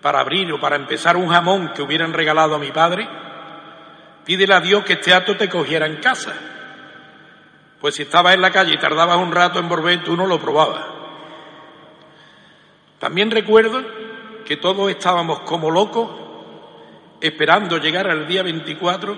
para 0.00 0.20
abrir 0.20 0.50
o 0.52 0.60
para 0.60 0.76
empezar 0.76 1.16
un 1.16 1.28
jamón 1.28 1.72
que 1.74 1.82
hubieran 1.82 2.12
regalado 2.12 2.54
a 2.54 2.58
mi 2.58 2.70
padre, 2.70 3.06
pídele 4.24 4.54
a 4.54 4.60
Dios 4.60 4.84
que 4.84 4.94
este 4.94 5.12
acto 5.12 5.36
te 5.36 5.48
cogiera 5.48 5.86
en 5.86 5.96
casa. 5.96 6.32
Pues 7.80 7.96
si 7.96 8.02
estabas 8.02 8.34
en 8.34 8.40
la 8.40 8.50
calle 8.50 8.74
y 8.74 8.78
tardabas 8.78 9.18
un 9.18 9.32
rato 9.32 9.58
en 9.58 9.68
volver, 9.68 10.02
tú 10.02 10.16
no 10.16 10.26
lo 10.26 10.40
probabas. 10.40 10.86
También 12.98 13.30
recuerdo 13.30 13.82
que 14.44 14.56
todos 14.56 14.90
estábamos 14.90 15.40
como 15.40 15.70
locos 15.70 16.29
esperando 17.20 17.78
llegar 17.78 18.08
al 18.08 18.26
día 18.26 18.42
24 18.42 19.16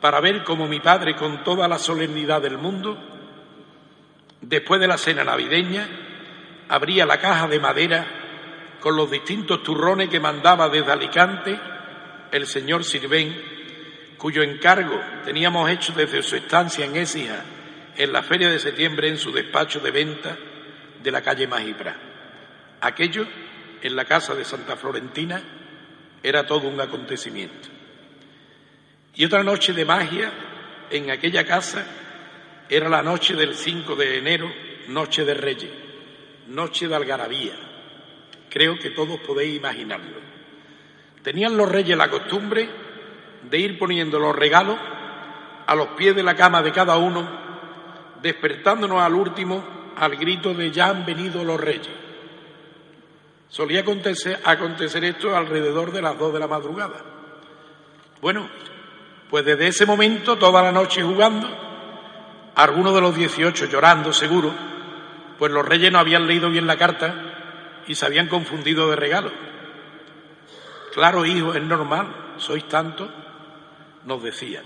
para 0.00 0.20
ver 0.20 0.44
cómo 0.44 0.66
mi 0.66 0.80
padre, 0.80 1.14
con 1.14 1.44
toda 1.44 1.68
la 1.68 1.78
solemnidad 1.78 2.40
del 2.40 2.58
mundo, 2.58 2.98
después 4.40 4.80
de 4.80 4.88
la 4.88 4.98
cena 4.98 5.24
navideña, 5.24 5.88
abría 6.68 7.04
la 7.06 7.18
caja 7.18 7.46
de 7.48 7.60
madera 7.60 8.06
con 8.80 8.96
los 8.96 9.10
distintos 9.10 9.62
turrones 9.62 10.08
que 10.08 10.20
mandaba 10.20 10.68
desde 10.68 10.92
Alicante 10.92 11.60
el 12.30 12.46
señor 12.46 12.84
Sirven, 12.84 13.34
cuyo 14.16 14.42
encargo 14.42 15.00
teníamos 15.24 15.68
hecho 15.70 15.92
desde 15.92 16.22
su 16.22 16.36
estancia 16.36 16.84
en 16.84 16.96
Écija 16.96 17.44
en 17.96 18.12
la 18.12 18.22
feria 18.22 18.48
de 18.48 18.58
septiembre 18.58 19.08
en 19.08 19.18
su 19.18 19.32
despacho 19.32 19.80
de 19.80 19.90
venta 19.90 20.36
de 21.02 21.10
la 21.10 21.20
calle 21.20 21.46
Magipra. 21.46 21.96
Aquello, 22.80 23.26
en 23.82 23.96
la 23.96 24.04
casa 24.04 24.34
de 24.34 24.44
Santa 24.44 24.76
Florentina, 24.76 25.42
era 26.22 26.46
todo 26.46 26.68
un 26.68 26.80
acontecimiento. 26.80 27.68
Y 29.14 29.24
otra 29.24 29.42
noche 29.42 29.72
de 29.72 29.84
magia 29.84 30.32
en 30.90 31.10
aquella 31.10 31.44
casa 31.44 31.84
era 32.68 32.88
la 32.88 33.02
noche 33.02 33.34
del 33.34 33.54
5 33.54 33.96
de 33.96 34.18
enero, 34.18 34.50
noche 34.88 35.24
de 35.24 35.34
Reyes, 35.34 35.70
noche 36.48 36.88
de 36.88 36.94
algarabía. 36.94 37.54
Creo 38.48 38.78
que 38.78 38.90
todos 38.90 39.20
podéis 39.20 39.56
imaginarlo. 39.56 40.18
Tenían 41.22 41.56
los 41.56 41.70
reyes 41.70 41.96
la 41.96 42.08
costumbre 42.08 42.68
de 43.48 43.58
ir 43.58 43.78
poniendo 43.78 44.18
los 44.18 44.34
regalos 44.34 44.78
a 45.66 45.74
los 45.74 45.88
pies 45.88 46.14
de 46.16 46.22
la 46.22 46.34
cama 46.34 46.62
de 46.62 46.72
cada 46.72 46.96
uno, 46.96 47.28
despertándonos 48.22 49.00
al 49.00 49.14
último 49.14 49.80
al 49.96 50.16
grito 50.16 50.54
de 50.54 50.70
ya 50.70 50.88
han 50.88 51.04
venido 51.04 51.44
los 51.44 51.60
reyes. 51.60 51.90
Solía 53.50 53.80
acontecer, 53.80 55.04
esto 55.04 55.36
alrededor 55.36 55.90
de 55.90 56.00
las 56.00 56.16
dos 56.16 56.32
de 56.32 56.38
la 56.38 56.46
madrugada. 56.46 57.02
Bueno, 58.20 58.48
pues 59.28 59.44
desde 59.44 59.66
ese 59.66 59.86
momento, 59.86 60.38
toda 60.38 60.62
la 60.62 60.70
noche 60.70 61.02
jugando, 61.02 61.48
algunos 62.54 62.94
de 62.94 63.00
los 63.00 63.14
dieciocho 63.14 63.66
llorando 63.66 64.12
seguro, 64.12 64.54
pues 65.36 65.50
los 65.50 65.66
reyes 65.66 65.90
no 65.90 65.98
habían 65.98 66.28
leído 66.28 66.48
bien 66.48 66.68
la 66.68 66.76
carta 66.76 67.82
y 67.88 67.94
se 67.96 68.06
habían 68.06 68.28
confundido 68.28 68.88
de 68.88 68.96
regalo. 68.96 69.32
Claro, 70.94 71.26
hijo, 71.26 71.52
es 71.52 71.62
normal, 71.62 72.34
sois 72.36 72.68
tantos, 72.68 73.08
nos 74.04 74.22
decían. 74.22 74.64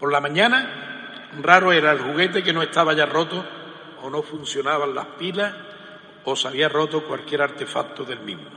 Por 0.00 0.10
la 0.10 0.22
mañana, 0.22 1.28
raro 1.42 1.70
era 1.70 1.92
el 1.92 1.98
juguete 1.98 2.42
que 2.42 2.52
no 2.54 2.62
estaba 2.62 2.94
ya 2.94 3.04
roto 3.04 3.44
o 4.02 4.08
no 4.08 4.22
funcionaban 4.22 4.94
las 4.94 5.06
pilas 5.18 5.52
o 6.24 6.34
había 6.46 6.68
roto 6.68 7.04
cualquier 7.04 7.42
artefacto 7.42 8.04
del 8.04 8.20
mismo. 8.20 8.48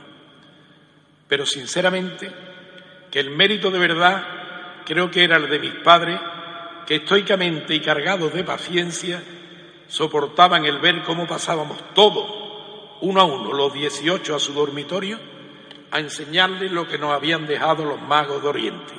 Pero 1.28 1.44
sinceramente, 1.44 2.30
que 3.10 3.20
el 3.20 3.30
mérito 3.30 3.70
de 3.70 3.78
verdad 3.78 4.26
creo 4.84 5.10
que 5.10 5.24
era 5.24 5.36
el 5.36 5.48
de 5.48 5.58
mis 5.58 5.74
padres, 5.74 6.18
que 6.86 6.96
estoicamente 6.96 7.74
y 7.74 7.80
cargados 7.80 8.32
de 8.32 8.44
paciencia 8.44 9.22
soportaban 9.88 10.64
el 10.64 10.78
ver 10.78 11.02
cómo 11.02 11.26
pasábamos 11.26 11.94
todos, 11.94 12.26
uno 13.02 13.20
a 13.20 13.24
uno, 13.24 13.52
los 13.52 13.72
dieciocho 13.72 14.34
a 14.34 14.40
su 14.40 14.54
dormitorio, 14.54 15.18
a 15.90 16.00
enseñarles 16.00 16.72
lo 16.72 16.88
que 16.88 16.98
nos 16.98 17.12
habían 17.12 17.46
dejado 17.46 17.84
los 17.84 18.00
magos 18.00 18.42
de 18.42 18.48
Oriente. 18.48 18.94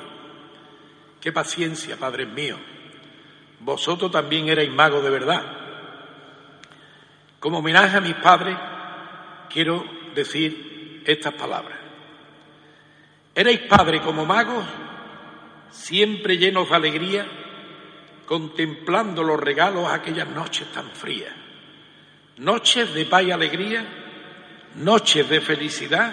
Qué 1.20 1.32
paciencia, 1.32 1.96
padres 1.96 2.28
míos. 2.28 2.58
Vosotros 3.60 4.10
también 4.10 4.48
erais 4.48 4.70
magos 4.70 5.02
de 5.02 5.10
verdad. 5.10 5.59
Como 7.40 7.58
homenaje 7.58 7.96
a 7.96 8.00
mis 8.02 8.14
padres, 8.16 8.54
quiero 9.48 9.82
decir 10.14 11.02
estas 11.06 11.32
palabras. 11.32 11.78
Erais 13.34 13.60
padres 13.60 14.02
como 14.02 14.26
magos, 14.26 14.64
siempre 15.70 16.36
llenos 16.36 16.68
de 16.68 16.76
alegría, 16.76 17.26
contemplando 18.26 19.22
los 19.22 19.40
regalos 19.40 19.90
aquellas 19.90 20.28
noches 20.28 20.70
tan 20.70 20.90
frías. 20.90 21.32
Noches 22.36 22.92
de 22.92 23.06
paz 23.06 23.22
y 23.22 23.30
alegría, 23.30 23.86
noches 24.74 25.26
de 25.26 25.40
felicidad, 25.40 26.12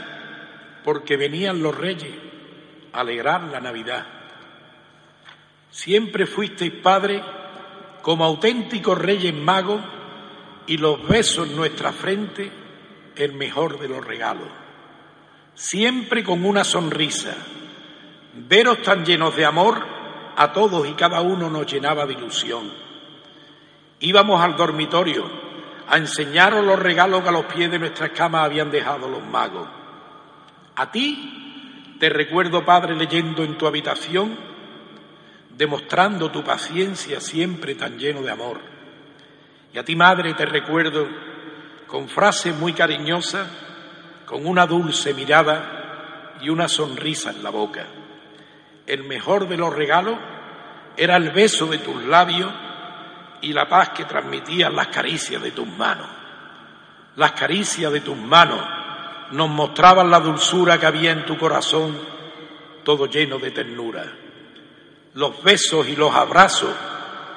porque 0.86 1.18
venían 1.18 1.62
los 1.62 1.76
reyes 1.76 2.16
a 2.94 3.02
alegrar 3.02 3.44
la 3.44 3.60
Navidad. 3.60 4.08
Siempre 5.72 6.26
fuisteis 6.26 6.72
padres 6.72 7.22
como 8.02 8.24
auténticos 8.24 8.98
reyes 8.98 9.34
magos 9.34 9.82
y 10.68 10.78
los 10.78 11.06
besos 11.08 11.48
en 11.48 11.56
nuestra 11.56 11.92
frente 11.92 12.52
el 13.16 13.34
mejor 13.34 13.80
de 13.80 13.88
los 13.88 14.06
regalos. 14.06 14.48
Siempre 15.56 16.24
con 16.24 16.46
una 16.46 16.64
sonrisa. 16.64 17.36
Veros 18.34 18.82
tan 18.84 19.04
llenos 19.04 19.36
de 19.36 19.46
amor 19.46 19.84
a 20.36 20.54
todos 20.54 20.88
y 20.88 20.94
cada 20.94 21.22
uno 21.22 21.50
nos 21.50 21.66
llenaba 21.66 22.06
de 22.06 22.14
ilusión. 22.14 22.72
Íbamos 24.00 24.40
al 24.40 24.56
dormitorio 24.56 25.28
a 25.88 25.98
enseñaros 25.98 26.64
los 26.64 26.78
regalos 26.78 27.24
que 27.24 27.30
a 27.30 27.32
los 27.32 27.46
pies 27.46 27.72
de 27.72 27.80
nuestras 27.80 28.12
camas 28.12 28.46
habían 28.46 28.70
dejado 28.70 29.08
los 29.08 29.24
magos. 29.24 29.68
A 30.76 30.92
ti 30.92 31.96
te 32.00 32.10
recuerdo, 32.10 32.64
Padre, 32.64 32.96
leyendo 32.96 33.44
en 33.44 33.58
tu 33.58 33.66
habitación, 33.66 34.38
demostrando 35.58 36.30
tu 36.30 36.44
paciencia 36.44 37.20
siempre 37.20 37.74
tan 37.74 37.98
lleno 37.98 38.22
de 38.22 38.30
amor. 38.30 38.77
Y 39.74 39.78
a 39.78 39.84
ti, 39.84 39.96
Madre, 39.96 40.34
te 40.34 40.46
recuerdo 40.46 41.08
con 41.88 42.08
frases 42.08 42.56
muy 42.56 42.74
cariñosas, 42.74 43.48
con 44.26 44.46
una 44.46 44.66
dulce 44.66 45.14
mirada 45.14 46.36
y 46.42 46.50
una 46.50 46.68
sonrisa 46.68 47.32
en 47.32 47.44
la 47.44 47.50
boca. 47.50 47.86
El 48.86 49.04
mejor 49.04 49.48
de 49.48 49.58
los 49.58 49.74
regalos 49.74 50.18
era 50.96 51.18
el 51.18 51.32
beso 51.32 51.68
de 51.68 51.78
tus 51.78 52.04
labios 52.04 52.52
y 53.42 53.54
la 53.54 53.68
paz 53.68 53.90
que 53.90 54.06
transmitían 54.06 54.76
las 54.76 54.88
caricias 54.88 55.42
de 55.42 55.52
tus 55.52 55.68
manos. 55.68 56.08
Las 57.16 57.32
caricias 57.34 57.92
de 57.92 58.02
tus 58.02 58.18
manos 58.18 58.62
nos 59.32 59.50
mostraban 59.50 60.10
la 60.10 60.20
dulzura 60.20 60.80
que 60.80 60.86
había 60.86 61.12
en 61.12 61.26
tu 61.26 61.38
corazón, 61.38 61.98
todo 62.84 63.08
lleno 63.08 63.38
de 63.38 63.52
ternura. 63.52 64.06
Los 65.14 65.42
besos 65.44 65.88
y 65.88 65.96
los 65.96 66.14
abrazos 66.14 66.74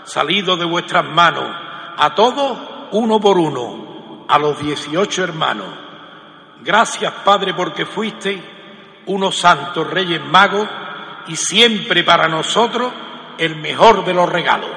salidos 0.05 0.59
de 0.59 0.65
vuestras 0.65 1.05
manos, 1.05 1.70
a 2.01 2.15
todos 2.15 2.57
uno 2.93 3.21
por 3.21 3.37
uno, 3.37 4.25
a 4.27 4.39
los 4.39 4.59
dieciocho 4.59 5.23
hermanos. 5.23 5.69
Gracias, 6.63 7.13
Padre, 7.23 7.53
porque 7.53 7.85
fuisteis 7.85 8.41
unos 9.05 9.39
santos 9.39 9.87
reyes 9.87 10.25
magos 10.25 10.67
y 11.27 11.37
siempre 11.37 12.03
para 12.03 12.27
nosotros 12.27 12.91
el 13.37 13.57
mejor 13.57 14.03
de 14.07 14.15
los 14.15 14.27
regalos. 14.27 14.71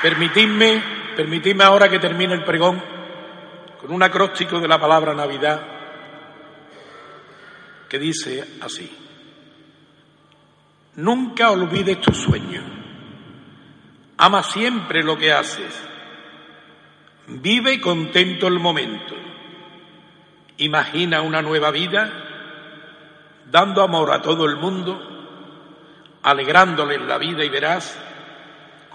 Permitidme, 0.00 0.80
permitidme 1.16 1.64
ahora 1.64 1.88
que 1.88 1.98
termine 1.98 2.34
el 2.34 2.44
pregón 2.44 2.95
con 3.86 3.94
un 3.94 4.02
acróstico 4.02 4.58
de 4.58 4.66
la 4.66 4.80
palabra 4.80 5.14
Navidad 5.14 5.62
que 7.88 8.00
dice 8.00 8.56
así. 8.60 8.90
Nunca 10.96 11.52
olvides 11.52 12.00
tus 12.00 12.16
sueños. 12.16 12.64
Ama 14.16 14.42
siempre 14.42 15.04
lo 15.04 15.16
que 15.16 15.32
haces. 15.32 15.80
Vive 17.28 17.80
contento 17.80 18.48
el 18.48 18.58
momento. 18.58 19.14
Imagina 20.56 21.22
una 21.22 21.40
nueva 21.40 21.70
vida, 21.70 22.10
dando 23.48 23.82
amor 23.82 24.10
a 24.10 24.20
todo 24.20 24.46
el 24.46 24.56
mundo, 24.56 25.00
alegrándoles 26.24 27.02
la 27.02 27.18
vida 27.18 27.44
y 27.44 27.48
verás 27.50 27.96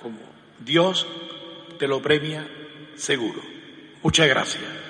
como 0.01 0.19
Dios 0.59 1.07
te 1.79 1.87
lo 1.87 2.01
premia 2.01 2.45
seguro. 2.95 3.41
Muchas 4.03 4.27
gracias. 4.27 4.81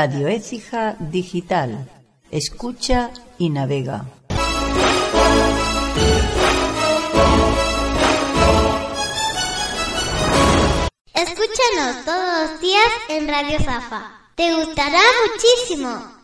Radio 0.00 0.28
Écija 0.28 0.94
Digital. 1.00 1.90
Escucha 2.30 3.10
y 3.36 3.50
navega. 3.50 4.04
Escúchanos 11.12 12.04
todos 12.04 12.50
los 12.50 12.60
días 12.60 12.92
en 13.08 13.26
Radio 13.26 13.58
Zafa. 13.58 14.30
Te 14.36 14.54
gustará 14.54 15.00
muchísimo. 15.26 16.17